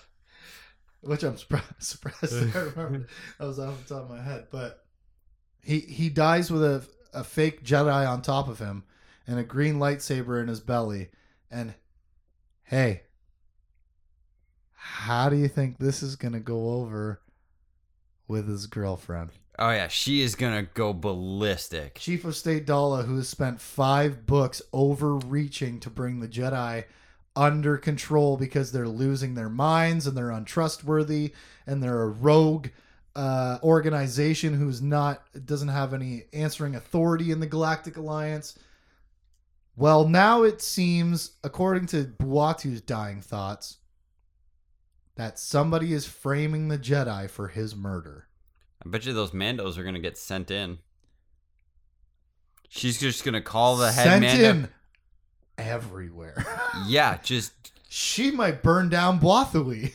Which 1.01 1.23
I'm 1.23 1.37
surprised, 1.37 1.65
surprised 1.79 2.55
I 2.55 2.59
remember. 2.59 3.07
That 3.39 3.47
was 3.47 3.59
off 3.59 3.87
the 3.87 3.95
top 3.95 4.03
of 4.03 4.09
my 4.11 4.21
head. 4.21 4.47
But 4.51 4.85
he 5.63 5.79
he 5.79 6.09
dies 6.09 6.51
with 6.51 6.63
a, 6.63 6.85
a 7.13 7.23
fake 7.23 7.63
Jedi 7.63 8.07
on 8.07 8.21
top 8.21 8.47
of 8.47 8.59
him 8.59 8.83
and 9.27 9.39
a 9.39 9.43
green 9.43 9.75
lightsaber 9.75 10.41
in 10.41 10.47
his 10.47 10.59
belly. 10.59 11.09
And 11.49 11.73
hey, 12.63 13.03
how 14.73 15.29
do 15.29 15.35
you 15.35 15.47
think 15.47 15.77
this 15.77 16.01
is 16.01 16.15
going 16.15 16.33
to 16.33 16.39
go 16.39 16.71
over 16.71 17.21
with 18.27 18.47
his 18.47 18.67
girlfriend? 18.67 19.31
oh 19.61 19.69
yeah, 19.69 19.87
she 19.87 20.21
is 20.21 20.35
gonna 20.35 20.63
go 20.73 20.91
ballistic. 20.91 21.95
Chief 21.99 22.25
of 22.25 22.35
State 22.35 22.65
Daala, 22.65 23.05
who 23.05 23.15
has 23.17 23.29
spent 23.29 23.61
five 23.61 24.25
books 24.25 24.61
overreaching 24.73 25.79
to 25.81 25.89
bring 25.89 26.19
the 26.19 26.27
Jedi 26.27 26.85
under 27.35 27.77
control 27.77 28.35
because 28.35 28.71
they're 28.71 28.87
losing 28.87 29.35
their 29.35 29.49
minds 29.49 30.05
and 30.07 30.17
they're 30.17 30.31
untrustworthy 30.31 31.33
and 31.65 31.81
they're 31.81 32.01
a 32.01 32.07
rogue 32.07 32.67
uh, 33.15 33.57
organization 33.63 34.53
who's 34.53 34.81
not 34.81 35.21
doesn't 35.45 35.69
have 35.69 35.93
any 35.93 36.23
answering 36.33 36.75
authority 36.75 37.31
in 37.31 37.39
the 37.39 37.47
Galactic 37.47 37.97
Alliance. 37.97 38.57
Well, 39.75 40.07
now 40.07 40.43
it 40.43 40.61
seems, 40.61 41.37
according 41.43 41.87
to 41.87 42.03
Bwua'tu's 42.05 42.81
dying 42.81 43.21
thoughts, 43.21 43.77
that 45.15 45.39
somebody 45.39 45.93
is 45.93 46.05
framing 46.05 46.67
the 46.67 46.77
Jedi 46.77 47.29
for 47.29 47.47
his 47.47 47.75
murder. 47.75 48.27
I 48.85 48.89
bet 48.89 49.05
you 49.05 49.13
those 49.13 49.31
Mandos 49.31 49.77
are 49.77 49.83
gonna 49.83 49.99
get 49.99 50.17
sent 50.17 50.51
in. 50.51 50.79
She's 52.69 52.99
just 52.99 53.23
gonna 53.23 53.41
call 53.41 53.77
the 53.77 53.91
head 53.91 54.03
Sent 54.05 54.21
Mando. 54.23 54.43
in 54.49 54.69
everywhere. 55.57 56.45
Yeah, 56.87 57.17
just 57.21 57.51
she 57.89 58.31
might 58.31 58.63
burn 58.63 58.87
down 58.89 59.19
Bothawui 59.19 59.93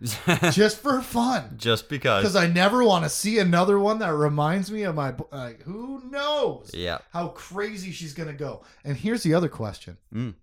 just 0.50 0.78
for 0.78 1.00
fun. 1.02 1.54
just 1.58 1.88
Because 1.88 2.22
because. 2.22 2.36
I 2.36 2.46
never 2.46 2.82
want 2.82 3.04
to 3.04 3.10
see 3.10 3.38
another 3.38 3.78
one 3.78 3.98
that 3.98 4.12
reminds 4.14 4.70
me 4.70 4.82
of 4.84 4.94
my. 4.94 5.14
Like, 5.30 5.62
who 5.62 6.02
knows 6.10 6.70
Yeah. 6.72 6.98
how 7.12 7.28
crazy 7.28 7.90
she's 7.92 8.14
going 8.14 8.28
to 8.28 8.34
go? 8.34 8.62
And 8.84 8.96
here's 8.96 9.22
the 9.22 9.34
other 9.34 9.48
question. 9.48 9.98
Mm. 10.14 10.34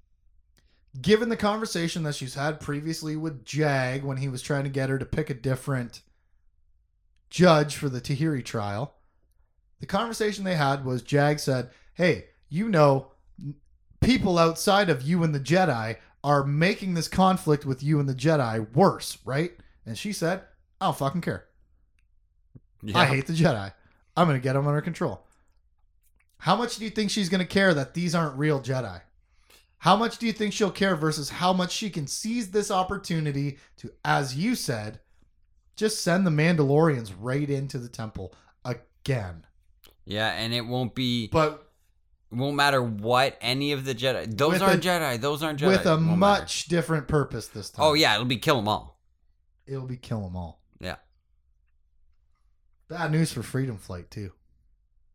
Given 1.01 1.29
the 1.29 1.37
conversation 1.37 2.03
that 2.03 2.15
she's 2.15 2.35
had 2.35 2.59
previously 2.59 3.15
with 3.15 3.45
Jag 3.45 4.03
when 4.03 4.17
he 4.17 4.27
was 4.29 4.41
trying 4.41 4.63
to 4.63 4.69
get 4.69 4.89
her 4.89 4.97
to 4.99 5.05
pick 5.05 5.29
a 5.29 5.33
different 5.35 6.01
judge 7.29 7.75
for 7.75 7.89
the 7.89 8.01
Tahiri 8.01 8.43
trial, 8.43 8.95
the 9.79 9.85
conversation 9.85 10.43
they 10.43 10.55
had 10.55 10.85
was 10.85 11.01
Jag 11.01 11.39
said, 11.39 11.69
Hey, 11.93 12.25
you 12.49 12.69
know, 12.69 13.11
people 14.01 14.37
outside 14.39 14.89
of 14.89 15.01
you 15.01 15.23
and 15.23 15.33
the 15.35 15.39
Jedi 15.39 15.97
are 16.27 16.43
making 16.43 16.93
this 16.93 17.07
conflict 17.07 17.65
with 17.65 17.81
you 17.81 18.01
and 18.01 18.09
the 18.09 18.13
Jedi 18.13 18.75
worse, 18.75 19.17
right? 19.23 19.53
And 19.85 19.97
she 19.97 20.11
said, 20.11 20.41
I 20.81 20.87
don't 20.87 20.97
fucking 20.97 21.21
care. 21.21 21.45
Yeah. 22.83 22.97
I 22.97 23.05
hate 23.05 23.27
the 23.27 23.33
Jedi. 23.33 23.71
I'm 24.17 24.27
going 24.27 24.37
to 24.37 24.43
get 24.43 24.53
them 24.53 24.67
under 24.67 24.81
control. 24.81 25.23
How 26.39 26.57
much 26.57 26.75
do 26.75 26.83
you 26.83 26.89
think 26.89 27.11
she's 27.11 27.29
going 27.29 27.39
to 27.39 27.47
care 27.47 27.73
that 27.73 27.93
these 27.93 28.13
aren't 28.13 28.37
real 28.37 28.59
Jedi? 28.59 28.99
How 29.77 29.95
much 29.95 30.17
do 30.17 30.25
you 30.25 30.33
think 30.33 30.51
she'll 30.51 30.69
care 30.69 30.97
versus 30.97 31.29
how 31.29 31.53
much 31.53 31.71
she 31.71 31.89
can 31.89 32.07
seize 32.07 32.51
this 32.51 32.71
opportunity 32.71 33.57
to, 33.77 33.89
as 34.03 34.35
you 34.35 34.53
said, 34.53 34.99
just 35.77 36.03
send 36.03 36.27
the 36.27 36.31
Mandalorians 36.31 37.13
right 37.17 37.49
into 37.49 37.77
the 37.77 37.87
temple 37.87 38.33
again? 38.65 39.45
Yeah, 40.03 40.33
and 40.33 40.53
it 40.53 40.65
won't 40.65 40.93
be. 40.93 41.29
But 41.29 41.66
It 42.31 42.35
won't 42.35 42.55
matter 42.57 42.81
what 42.83 43.37
any 43.39 43.71
of 43.71 43.85
the 43.85 43.95
Jedi. 43.95 44.35
Those 44.37 44.53
With 44.53 44.61
aren't 44.63 44.83
a- 44.83 44.87
Jedi. 44.87 45.19
Those 45.21 45.41
aren't 45.43 45.59
Jedi. 45.59 45.67
with 45.67 45.85
a 45.85 45.91
won't 45.91 46.01
matter. 46.05 46.17
much 46.17 46.65
different 46.65 47.07
purpose 47.07 47.47
this 47.47 47.69
time. 47.69 47.85
Oh 47.85 47.93
yeah, 47.93 48.13
it'll 48.15 48.25
be 48.25 48.37
kill 48.37 48.57
them 48.57 48.67
all. 48.67 48.99
It'll 49.65 49.85
be 49.87 49.97
kill 49.97 50.21
them 50.21 50.35
all. 50.35 50.61
Yeah. 50.79 50.95
Bad 52.89 53.11
news 53.11 53.31
for 53.31 53.43
Freedom 53.43 53.77
Flight, 53.77 54.09
too, 54.11 54.31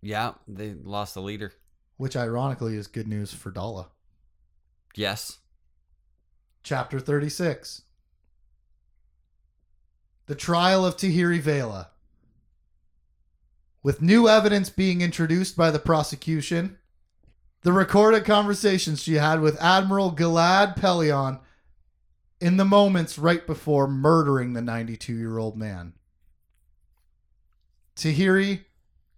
Yeah, 0.03 0.33
they 0.47 0.75
lost 0.75 1.15
the 1.15 1.23
leader. 1.23 1.53
which 1.97 2.17
ironically 2.17 2.77
is 2.77 2.87
good 2.87 3.07
news 3.09 3.33
for 3.33 3.51
Daala. 3.53 3.89
Yes. 4.95 5.39
Chapter 6.63 6.99
36 7.01 7.83
The 10.27 10.35
Trial 10.35 10.85
of 10.85 10.97
Tahiri 10.97 11.41
Veila. 11.41 11.89
With 13.83 14.01
new 14.03 14.29
evidence 14.29 14.71
being 14.71 15.01
introduced 15.01 15.57
by 15.57 15.71
the 15.71 15.79
prosecution, 15.79 16.79
the 17.63 17.73
recorded 17.73 18.25
conversations 18.25 19.03
she 19.03 19.15
had 19.15 19.41
with 19.41 19.61
Admiral 19.61 20.13
Gilad 20.13 20.77
Pellaeon 20.77 21.41
in 22.41 22.57
the 22.57 22.65
moments 22.65 23.19
right 23.19 23.47
before 23.47 23.87
murdering 23.87 24.53
the 24.53 24.61
92 24.63 25.15
year 25.15 25.39
old 25.39 25.57
man. 25.57 25.95
Tahiri 27.95 28.65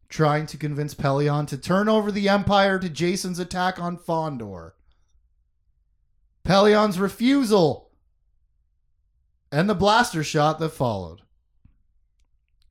trying 0.09 0.47
to 0.47 0.59
convince 0.59 0.95
Pellaeon 0.95 1.47
to 1.49 1.57
turn 1.57 1.88
over 1.88 2.12
the 2.12 2.28
Empire 2.28 2.78
to 2.78 2.88
Jacen's 2.88 3.38
attack 3.38 3.80
on 3.80 3.97
Fondor. 3.97 4.72
Pellaeon's 6.45 6.99
refusal 7.01 7.90
and 9.51 9.70
the 9.70 9.74
blaster 9.74 10.22
shot 10.22 10.59
that 10.59 10.68
followed. 10.70 11.22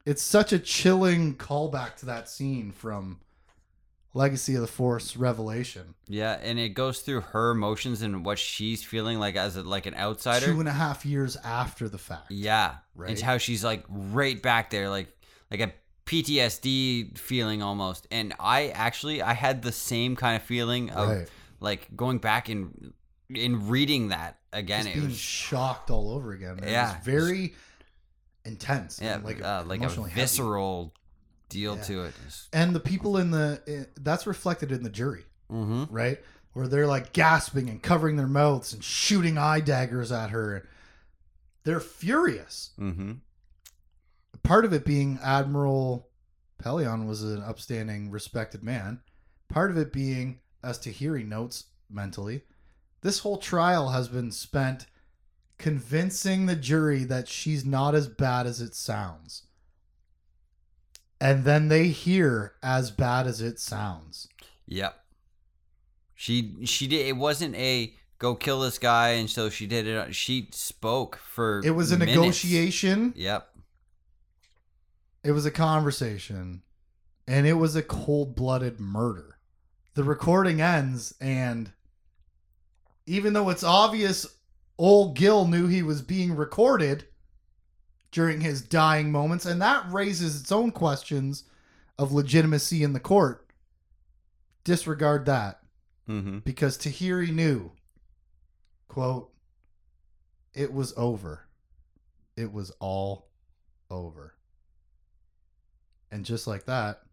It's 0.05 0.21
such 0.21 0.53
a 0.53 0.59
chilling 0.59 1.36
callback 1.36 1.95
to 1.97 2.05
that 2.05 2.30
scene 2.30 2.71
from 2.71 3.19
Legacy 4.16 4.53
of 4.55 4.61
the 4.61 4.68
Force 4.68 5.16
Revelation. 5.18 5.95
Yeah, 6.07 6.38
and 6.41 6.59
it 6.59 6.70
goes 6.70 6.99
through 6.99 7.22
her 7.22 7.49
emotions 7.51 8.01
and 8.03 8.24
what 8.24 8.38
she's 8.38 8.84
feeling 8.84 9.18
like 9.20 9.36
as 9.36 9.55
a, 9.57 9.64
like 9.64 9.86
an 9.88 9.95
outsider. 9.95 10.45
Two 10.45 10.59
and 10.59 10.70
a 10.70 10.74
half 10.74 11.03
years 11.05 11.36
after 11.43 11.89
the 11.89 11.97
fact. 11.97 12.30
Yeah, 12.30 12.76
Right. 12.95 13.09
It's 13.11 13.22
how 13.22 13.38
she's 13.39 13.64
like 13.64 13.84
right 13.89 14.39
back 14.41 14.70
there, 14.70 14.88
like 14.89 15.07
like 15.49 15.61
a 15.61 15.74
PTSD 16.05 17.18
feeling 17.18 17.64
almost. 17.64 18.07
And 18.11 18.34
I 18.39 18.68
actually 18.70 19.22
I 19.22 19.34
had 19.34 19.61
the 19.61 19.72
same 19.72 20.16
kind 20.16 20.36
of 20.36 20.43
feeling 20.43 20.89
of 20.91 21.09
Right. 21.09 21.28
like 21.59 21.95
going 21.95 22.20
back 22.20 22.49
and 22.49 22.93
in 23.30 23.68
reading 23.68 24.09
that 24.09 24.38
again. 24.51 24.84
Just 24.84 24.89
It 24.95 24.99
being 24.99 25.07
was 25.09 25.18
shocked 25.18 25.89
all 25.89 26.11
over 26.11 26.34
again. 26.34 26.59
It 26.59 26.70
Yeah. 26.70 26.97
was 26.97 27.03
very 27.05 27.55
intense. 28.45 28.99
yeah, 29.01 29.16
and, 29.16 29.24
like 29.24 29.38
like 29.39 29.45
uh, 29.45 29.64
like 29.66 29.82
a 29.82 29.89
visceral 29.89 30.93
deal 31.54 31.76
Yeah. 31.78 31.84
to 31.84 32.04
it. 32.06 32.14
And 32.51 32.76
the 32.76 32.80
people 32.80 33.18
in 33.18 33.32
the 33.32 33.88
that's 33.99 34.26
reflected 34.28 34.72
in 34.72 34.84
the 34.84 34.89
jury. 34.89 35.26
Mhm. 35.51 35.88
right? 35.91 36.20
Where 36.54 36.68
they're 36.68 36.88
like 36.88 37.14
gasping 37.14 37.70
and 37.70 37.82
covering 37.82 38.16
their 38.16 38.28
mouths 38.28 38.74
and 38.74 38.84
shooting 38.84 39.38
eye 39.38 39.60
daggers 39.60 40.12
at 40.12 40.32
her. 40.32 40.68
They're 41.64 41.80
furious. 41.80 42.72
Mhm. 42.80 43.20
Part 44.43 44.66
of 44.66 44.74
it 44.74 44.84
being 44.86 45.20
Admiral 45.22 46.10
Pellaeon 46.62 47.06
was 47.08 47.24
an 47.24 47.41
upstanding, 47.43 48.10
respected 48.10 48.64
man. 48.64 49.01
Part 49.47 49.70
of 49.72 49.78
it 49.78 49.93
being, 49.93 50.39
as 50.64 50.80
Tahiri 50.80 51.26
notes 51.28 51.66
mentally, 51.89 52.43
this 53.01 53.20
whole 53.20 53.38
trial 53.38 53.89
has 53.89 54.08
been 54.08 54.32
spent 54.32 54.86
convincing 55.58 56.45
the 56.45 56.56
jury 56.56 57.04
that 57.04 57.28
she's 57.28 57.64
not 57.64 57.93
as 57.95 58.08
bad 58.08 58.47
as 58.47 58.60
it 58.60 58.74
sounds. 58.76 59.43
And 61.24 61.45
then 61.45 61.69
they 61.69 61.88
hear 61.88 62.51
as 62.61 62.91
bad 62.91 63.28
as 63.28 63.39
it 63.39 63.57
sounds. 63.57 64.28
Yep. 64.67 64.93
She 66.13 66.65
she 66.65 66.86
did. 66.86 67.07
It 67.07 67.15
wasn't 67.15 67.55
a 67.55 67.93
go 68.19 68.36
kill 68.36 68.59
this 68.59 68.78
guy, 68.78 69.11
and 69.11 69.30
so 69.30 69.49
she 69.49 69.65
did 69.65 69.88
it. 69.88 70.13
She 70.13 70.49
spoke 70.51 71.15
for. 71.15 71.61
It 71.63 71.71
was 71.71 71.93
a 71.93 71.97
minutes. 71.97 72.17
negotiation. 72.17 73.13
Yep. 73.15 73.47
It 75.24 75.32
was 75.32 75.45
a 75.45 75.51
conversation, 75.51 76.61
and 77.26 77.47
it 77.47 77.53
was 77.53 77.78
a 77.78 77.82
cold 77.82 78.36
blooded 78.36 78.82
murder. 78.82 79.38
The 79.93 80.03
recording 80.03 80.59
ends, 80.59 81.13
and 81.21 81.71
even 83.05 83.32
though 83.32 83.47
it's 83.47 83.63
obvious 83.63 84.28
old 84.78 85.15
Gil 85.15 85.47
knew 85.47 85.67
he 85.67 85.84
was 85.84 86.01
being 86.01 86.36
recorded 86.36 87.05
during 88.14 88.41
his 88.41 88.61
dying 88.61 89.11
moments, 89.11 89.45
and 89.45 89.59
that 89.61 89.84
raises 89.91 90.39
its 90.39 90.51
own 90.51 90.72
questions 90.72 91.45
of 91.97 92.11
legitimacy 92.14 92.84
in 92.84 92.93
the 92.93 92.99
court. 92.99 93.45
Disregard 94.64 95.26
that 95.26 95.59
Mm-hmm. 96.07 96.39
because 96.39 96.78
Tahiri 96.78 97.34
knew, 97.34 97.72
quote, 98.89 99.32
it 100.53 100.74
was 100.74 100.93
over. 100.97 101.47
It 102.36 102.51
was 102.51 102.72
all 102.82 103.30
over. 103.89 104.36
And 106.11 106.26
just 106.26 106.45
like 106.45 106.66
that, 106.66 107.03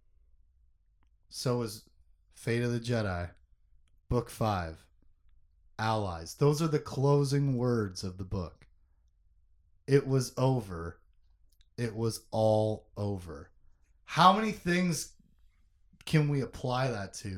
so 1.29 1.63
is 1.63 1.85
Fate 2.35 2.63
of 2.65 2.73
the 2.73 2.81
Jedi, 2.81 3.31
Book 4.09 4.29
5, 4.29 4.85
Allies. 5.79 6.35
Those 6.35 6.61
are 6.61 6.67
the 6.69 6.81
closing 6.81 7.57
words 7.57 8.03
of 8.03 8.19
the 8.19 8.25
book. 8.25 8.60
It 9.91 10.07
was 10.07 10.33
over. 10.37 11.01
It 11.77 11.97
was 11.97 12.21
all 12.31 12.87
over. 12.97 13.51
How 14.05 14.33
many 14.33 14.53
things 14.53 15.13
can 16.05 16.29
we 16.29 16.43
apply 16.43 16.91
that 16.93 17.13
to 17.15 17.29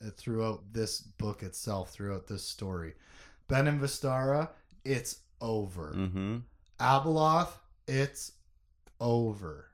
and 0.00 0.14
throughout 0.16 0.72
this 0.72 1.00
book 1.00 1.42
itself, 1.42 1.90
throughout 1.90 2.26
this 2.26 2.44
story? 2.44 2.92
Ben 3.48 3.66
and 3.66 3.80
Vestara, 3.80 4.50
it's 4.84 5.20
over. 5.40 5.94
Mm-hmm. 5.96 6.36
Abeloth, 6.78 7.52
it's 7.88 8.32
over. 9.00 9.68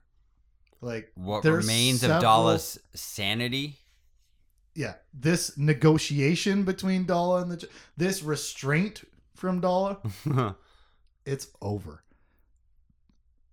Like 0.80 1.11
What 1.16 1.45
remains 1.45 2.01
several- 2.03 2.18
of 2.18 2.22
Daala's 2.55 2.78
sanity? 2.95 3.78
yeah, 4.76 4.95
this 5.12 5.59
negotiation 5.59 6.62
between 6.62 7.05
Daala 7.05 7.43
and 7.43 7.51
the 7.51 7.68
this 7.97 8.22
restraint 8.22 9.03
from 9.34 9.61
Daala, 9.61 10.55
it's 11.26 11.49
over. 11.61 12.05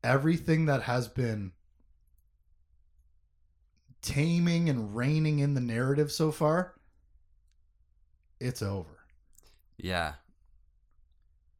Everything 0.05 0.67
that 0.67 0.83
has 0.83 1.07
been 1.07 1.51
taming 4.03 4.69
and 4.69 4.95
reining 4.95 5.39
in 5.39 5.55
the 5.55 5.61
narrative 5.61 6.11
so 6.11 6.31
far, 6.31 6.75
it's 8.39 8.61
over. 8.61 8.99
yeah. 9.77 10.13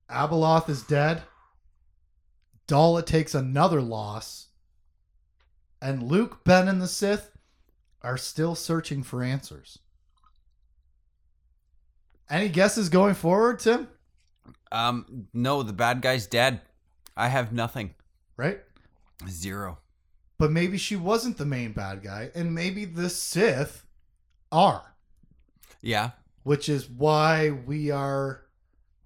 Abeloth 0.08 0.70
is 0.70 0.84
dead. 0.84 1.24
Daala 2.68 3.04
takes 3.04 3.34
another 3.34 3.82
loss. 3.82 4.50
And 5.82 6.04
Luke, 6.04 6.44
Ben, 6.44 6.68
and 6.68 6.80
the 6.80 6.88
Sith 6.88 7.32
are 8.04 8.18
still 8.18 8.54
searching 8.54 9.02
for 9.02 9.24
answers. 9.24 9.80
Any 12.30 12.50
guesses 12.50 12.90
going 12.90 13.16
forward, 13.16 13.60
Tim? 13.60 13.88
Um. 14.72 15.28
No, 15.34 15.64
the 15.64 15.74
bad 15.74 16.02
guy's 16.04 16.28
dead. 16.28 16.62
I 17.18 17.30
have 17.30 17.52
nothing. 17.52 17.96
Right? 18.38 18.60
Zero. 19.30 19.80
But 20.38 20.52
maybe 20.52 20.78
she 20.78 20.96
wasn't 20.96 21.38
the 21.38 21.46
main 21.46 21.72
bad 21.72 22.04
guy, 22.04 22.30
and 22.36 22.54
maybe 22.54 22.84
the 22.86 23.10
Sith 23.10 23.86
are, 24.52 24.96
Yeah. 25.82 26.12
which 26.44 26.68
is 26.68 26.90
why 26.90 27.50
we 27.52 27.90
are 27.92 28.42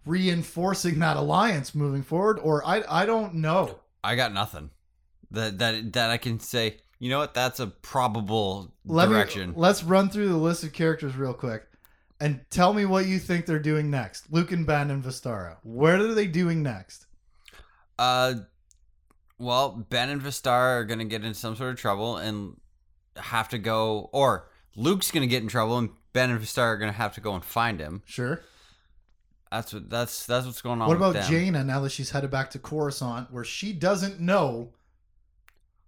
reinforcing 0.05 0.97
that 0.99 1.17
alliance 1.17 1.75
moving 1.75 2.01
forward. 2.01 2.39
Or 2.39 2.65
I, 2.65 2.83
I 2.89 3.05
don't 3.05 3.35
know. 3.35 3.79
I 4.03 4.15
got 4.15 4.33
nothing. 4.33 4.71
That 5.31 5.59
that 5.59 5.93
that 5.93 6.09
I 6.09 6.17
can 6.17 6.39
say. 6.39 6.77
You 6.97 7.09
know 7.11 7.19
what? 7.19 7.33
That's 7.33 7.59
a 7.59 7.67
probable 7.67 8.73
Let 8.83 9.07
direction. 9.09 9.51
Me, 9.51 9.55
let's 9.57 9.83
run 9.83 10.09
through 10.09 10.29
the 10.29 10.35
list 10.37 10.63
of 10.63 10.73
characters 10.73 11.15
real 11.15 11.33
quick, 11.35 11.65
and 12.19 12.41
tell 12.49 12.73
me 12.73 12.85
what 12.85 13.05
you 13.05 13.19
think 13.19 13.45
they're 13.45 13.59
doing 13.59 13.89
next. 13.91 14.31
Luke 14.33 14.51
and 14.51 14.65
Ben 14.65 14.89
and 14.89 15.03
Vestara. 15.03 15.57
What 15.63 15.99
are 15.99 16.13
they 16.13 16.25
doing 16.27 16.63
next? 16.63 17.05
Uh, 17.99 18.33
well, 19.39 19.71
Ben 19.89 20.09
and 20.09 20.21
Vistar 20.21 20.79
are 20.79 20.83
gonna 20.85 21.05
get 21.05 21.23
in 21.25 21.33
some 21.33 21.55
sort 21.55 21.71
of 21.71 21.79
trouble 21.79 22.17
and 22.17 22.59
have 23.15 23.49
to 23.49 23.57
go, 23.57 24.09
or 24.13 24.47
Luke's 24.75 25.09
gonna 25.11 25.27
get 25.27 25.41
in 25.41 25.49
trouble 25.49 25.77
and 25.77 25.89
Ben 26.13 26.29
and 26.29 26.39
Vistar 26.39 26.59
are 26.63 26.77
gonna 26.77 26.91
have 26.91 27.15
to 27.15 27.21
go 27.21 27.33
and 27.33 27.43
find 27.43 27.79
him. 27.79 28.03
Sure. 28.05 28.41
That's 29.51 29.73
what 29.73 29.89
that's 29.89 30.25
that's 30.27 30.45
what's 30.45 30.61
going 30.61 30.81
on. 30.81 30.87
What 30.87 30.97
about. 30.97 31.15
Jaina 31.27 31.63
now 31.63 31.79
that 31.79 31.91
she's 31.91 32.11
headed 32.11 32.29
back 32.29 32.51
to 32.51 32.59
Coruscant, 32.59 33.31
where 33.31 33.43
she 33.43 33.73
doesn't 33.73 34.19
know 34.19 34.73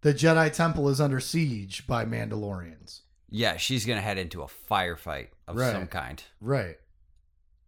the 0.02 0.14
Jedi 0.16 0.52
Temple 0.52 0.90
is 0.90 1.00
under 1.00 1.20
siege 1.20 1.86
by 1.86 2.04
Mandalorians? 2.06 3.02
Yeah, 3.30 3.58
she's 3.58 3.86
gonna 3.86 4.02
head 4.02 4.18
into 4.18 4.42
a 4.42 4.48
firefight 4.48 5.28
of 5.48 5.58
Right. 5.58 5.72
some 5.72 5.86
kind. 5.88 6.24
Right. 6.40 6.78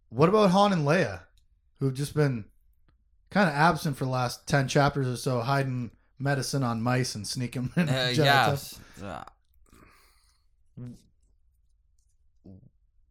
What 0.08 0.28
about 0.28 0.50
Han 0.50 0.72
and 0.72 0.84
Leia, 0.86 1.22
who've 1.78 1.94
just 1.94 2.14
been 2.14 2.46
kind 3.34 3.48
of 3.48 3.54
absent 3.56 3.96
for 3.96 4.04
the 4.04 4.10
last 4.10 4.46
ten 4.46 4.68
chapters 4.68 5.08
or 5.08 5.16
so, 5.16 5.40
hiding 5.40 5.90
medicine 6.20 6.62
on 6.62 6.80
mice 6.80 7.16
and 7.16 7.26
sneaking 7.26 7.68
in 7.76 7.88
Uh, 7.88 8.12
yeah, 8.14 8.56
uh, 9.04 9.24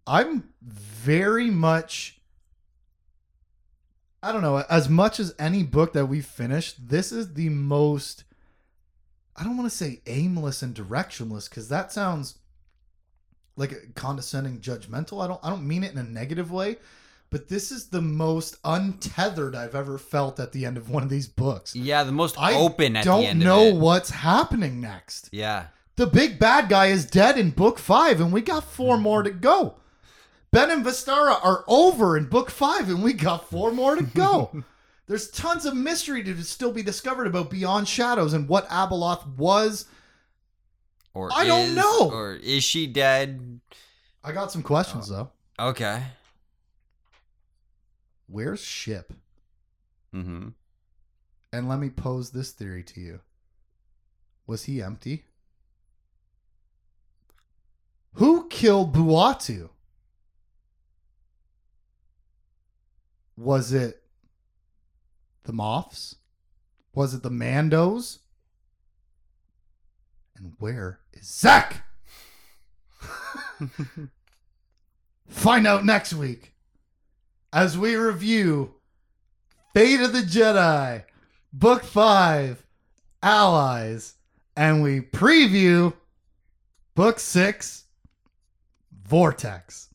I'm 0.08 0.50
very 0.62 1.50
much 1.52 2.22
I 4.22 4.32
don't 4.32 4.42
know, 4.42 4.64
as 4.70 4.88
much 4.88 5.20
as 5.20 5.36
any 5.38 5.64
book 5.64 5.92
that 5.92 6.06
we've 6.06 6.26
finished, 6.26 6.88
this 6.88 7.12
is 7.12 7.34
the 7.34 7.50
most 7.50 8.24
I 9.36 9.44
don't 9.44 9.58
want 9.58 9.70
to 9.70 9.76
say 9.76 10.02
aimless 10.08 10.62
and 10.62 10.74
directionless 10.74 11.52
cuz 11.52 11.68
that 11.68 11.92
sounds 11.92 12.40
like 13.58 13.94
condescending 13.94 14.62
judgmental. 14.62 15.22
I 15.22 15.28
don't 15.28 15.42
I 15.44 15.50
don't 15.50 15.68
mean 15.68 15.84
it 15.84 15.92
in 15.92 15.98
a 15.98 16.04
negative 16.04 16.50
way, 16.50 16.78
but 17.34 17.48
this 17.50 17.72
is 17.72 17.88
the 17.88 18.00
most 18.00 18.58
untethered 18.64 19.56
I've 19.56 19.74
ever 19.74 19.98
felt 19.98 20.40
at 20.40 20.52
the 20.52 20.68
end 20.68 20.78
of 20.78 20.92
one 20.92 21.02
of 21.02 21.10
these 21.10 21.28
books. 21.28 21.76
Yeah, 21.76 22.04
the 22.04 22.12
most 22.12 22.40
I 22.40 22.54
open 22.54 22.96
at 22.96 23.06
don't 23.06 23.40
know 23.40 23.70
of 23.70 23.74
it. 23.74 23.80
what's 23.80 24.12
happening 24.12 24.80
next. 24.80 25.30
Yeah. 25.32 25.66
The 25.96 26.06
big 26.06 26.38
bad 26.38 26.70
guy 26.70 26.88
is 26.88 27.06
dead 27.06 27.40
in 27.40 27.50
book 27.50 27.80
five, 27.80 28.22
and 28.22 28.32
we 28.32 28.42
got 28.42 28.64
four 28.64 29.00
more 29.00 29.24
to 29.24 29.32
go. 29.32 29.78
Ben 30.52 30.70
and 30.70 30.86
Vestara 30.86 31.44
are 31.44 31.66
over 31.68 32.16
in 32.16 32.26
book 32.26 32.52
five, 32.52 32.88
and 32.88 33.02
we 33.02 33.14
got 33.14 33.50
four 33.50 33.72
more 33.72 33.96
to 33.96 34.04
go. 34.04 34.64
There's 35.08 35.32
tons 35.32 35.66
of 35.66 35.76
mystery 35.76 36.24
to 36.26 36.44
still 36.44 36.72
be 36.72 36.84
discovered 36.84 37.26
about 37.26 37.50
Beyond 37.50 37.88
Shadows 37.88 38.34
and 38.34 38.48
what 38.48 38.70
Abeloth 38.70 39.28
was. 39.38 39.86
Or 41.16 41.32
I 41.34 41.46
don't 41.46 41.74
know. 41.74 42.12
Or 42.12 42.36
is 42.36 42.64
she 42.64 42.86
dead? 42.86 43.60
I 44.24 44.34
got 44.34 44.52
some 44.52 44.62
questions 44.62 45.12
oh. 45.12 45.32
though. 45.58 45.70
Okay. 45.70 46.04
Where's 48.28 48.64
Ship? 48.64 49.14
Mm-hmm. 50.14 50.50
And 51.52 51.70
let 51.70 51.80
me 51.80 51.90
pose 51.90 52.32
this 52.32 52.52
theory 52.52 52.84
to 52.84 53.00
you. 53.00 53.20
Was 54.48 54.64
he 54.64 54.82
empty? 54.82 55.26
Who 58.14 58.48
killed 58.50 58.94
Bwua'tu? 58.94 59.70
Was 63.36 63.74
it 63.74 64.04
the 65.44 65.54
Moffs? 65.54 66.16
Was 66.94 67.14
it 67.14 67.24
the 67.24 67.32
Mandos? 67.32 68.20
And 70.36 70.54
where 70.60 71.00
is 71.14 71.24
Zekk? 71.26 71.82
Find 75.28 75.66
out 75.66 75.86
next 75.86 76.14
week 76.14 76.53
as 77.54 77.78
we 77.78 77.96
review 77.96 78.74
Fate 79.74 80.02
of 80.02 80.12
the 80.12 80.22
Jedi, 80.22 81.04
Book 81.54 81.84
5, 81.84 82.66
Allies, 83.22 84.16
and 84.58 84.82
we 84.82 85.02
preview 85.02 85.94
Book 86.96 87.20
6, 87.20 87.86
Vortex. 89.06 89.90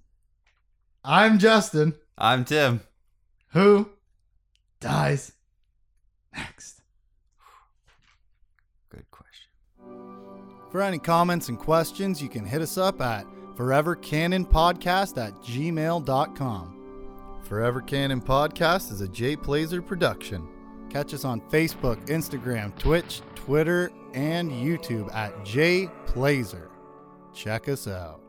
I'm 1.04 1.38
Justin. 1.38 1.94
I'm 2.16 2.44
Tim. 2.44 2.80
Who 3.52 3.90
dies 4.80 5.32
next? 6.36 6.80
Good 8.90 9.10
question. 9.10 9.50
For 10.70 10.80
any 10.80 10.98
comments 10.98 11.48
and 11.48 11.58
questions, 11.58 12.22
you 12.22 12.28
can 12.28 12.44
hit 12.44 12.62
us 12.62 12.78
up 12.78 13.00
at 13.00 13.26
forevercanonpodcast 13.56 15.24
at 15.24 15.32
gmail.com. 15.42 16.77
Forever 17.48 17.80
Canon 17.80 18.20
Podcast 18.20 18.92
is 18.92 19.00
a 19.00 19.08
Jay 19.08 19.34
Plazer 19.34 19.80
production. 19.80 20.46
Catch 20.90 21.14
us 21.14 21.24
on 21.24 21.40
Facebook, 21.50 21.96
Instagram, 22.06 22.78
Twitch, 22.78 23.22
Twitter, 23.34 23.90
and 24.12 24.50
YouTube 24.50 25.10
at 25.14 25.46
Jay 25.46 25.88
Plazer. 26.04 26.70
Check 27.32 27.70
us 27.70 27.88
out. 27.88 28.20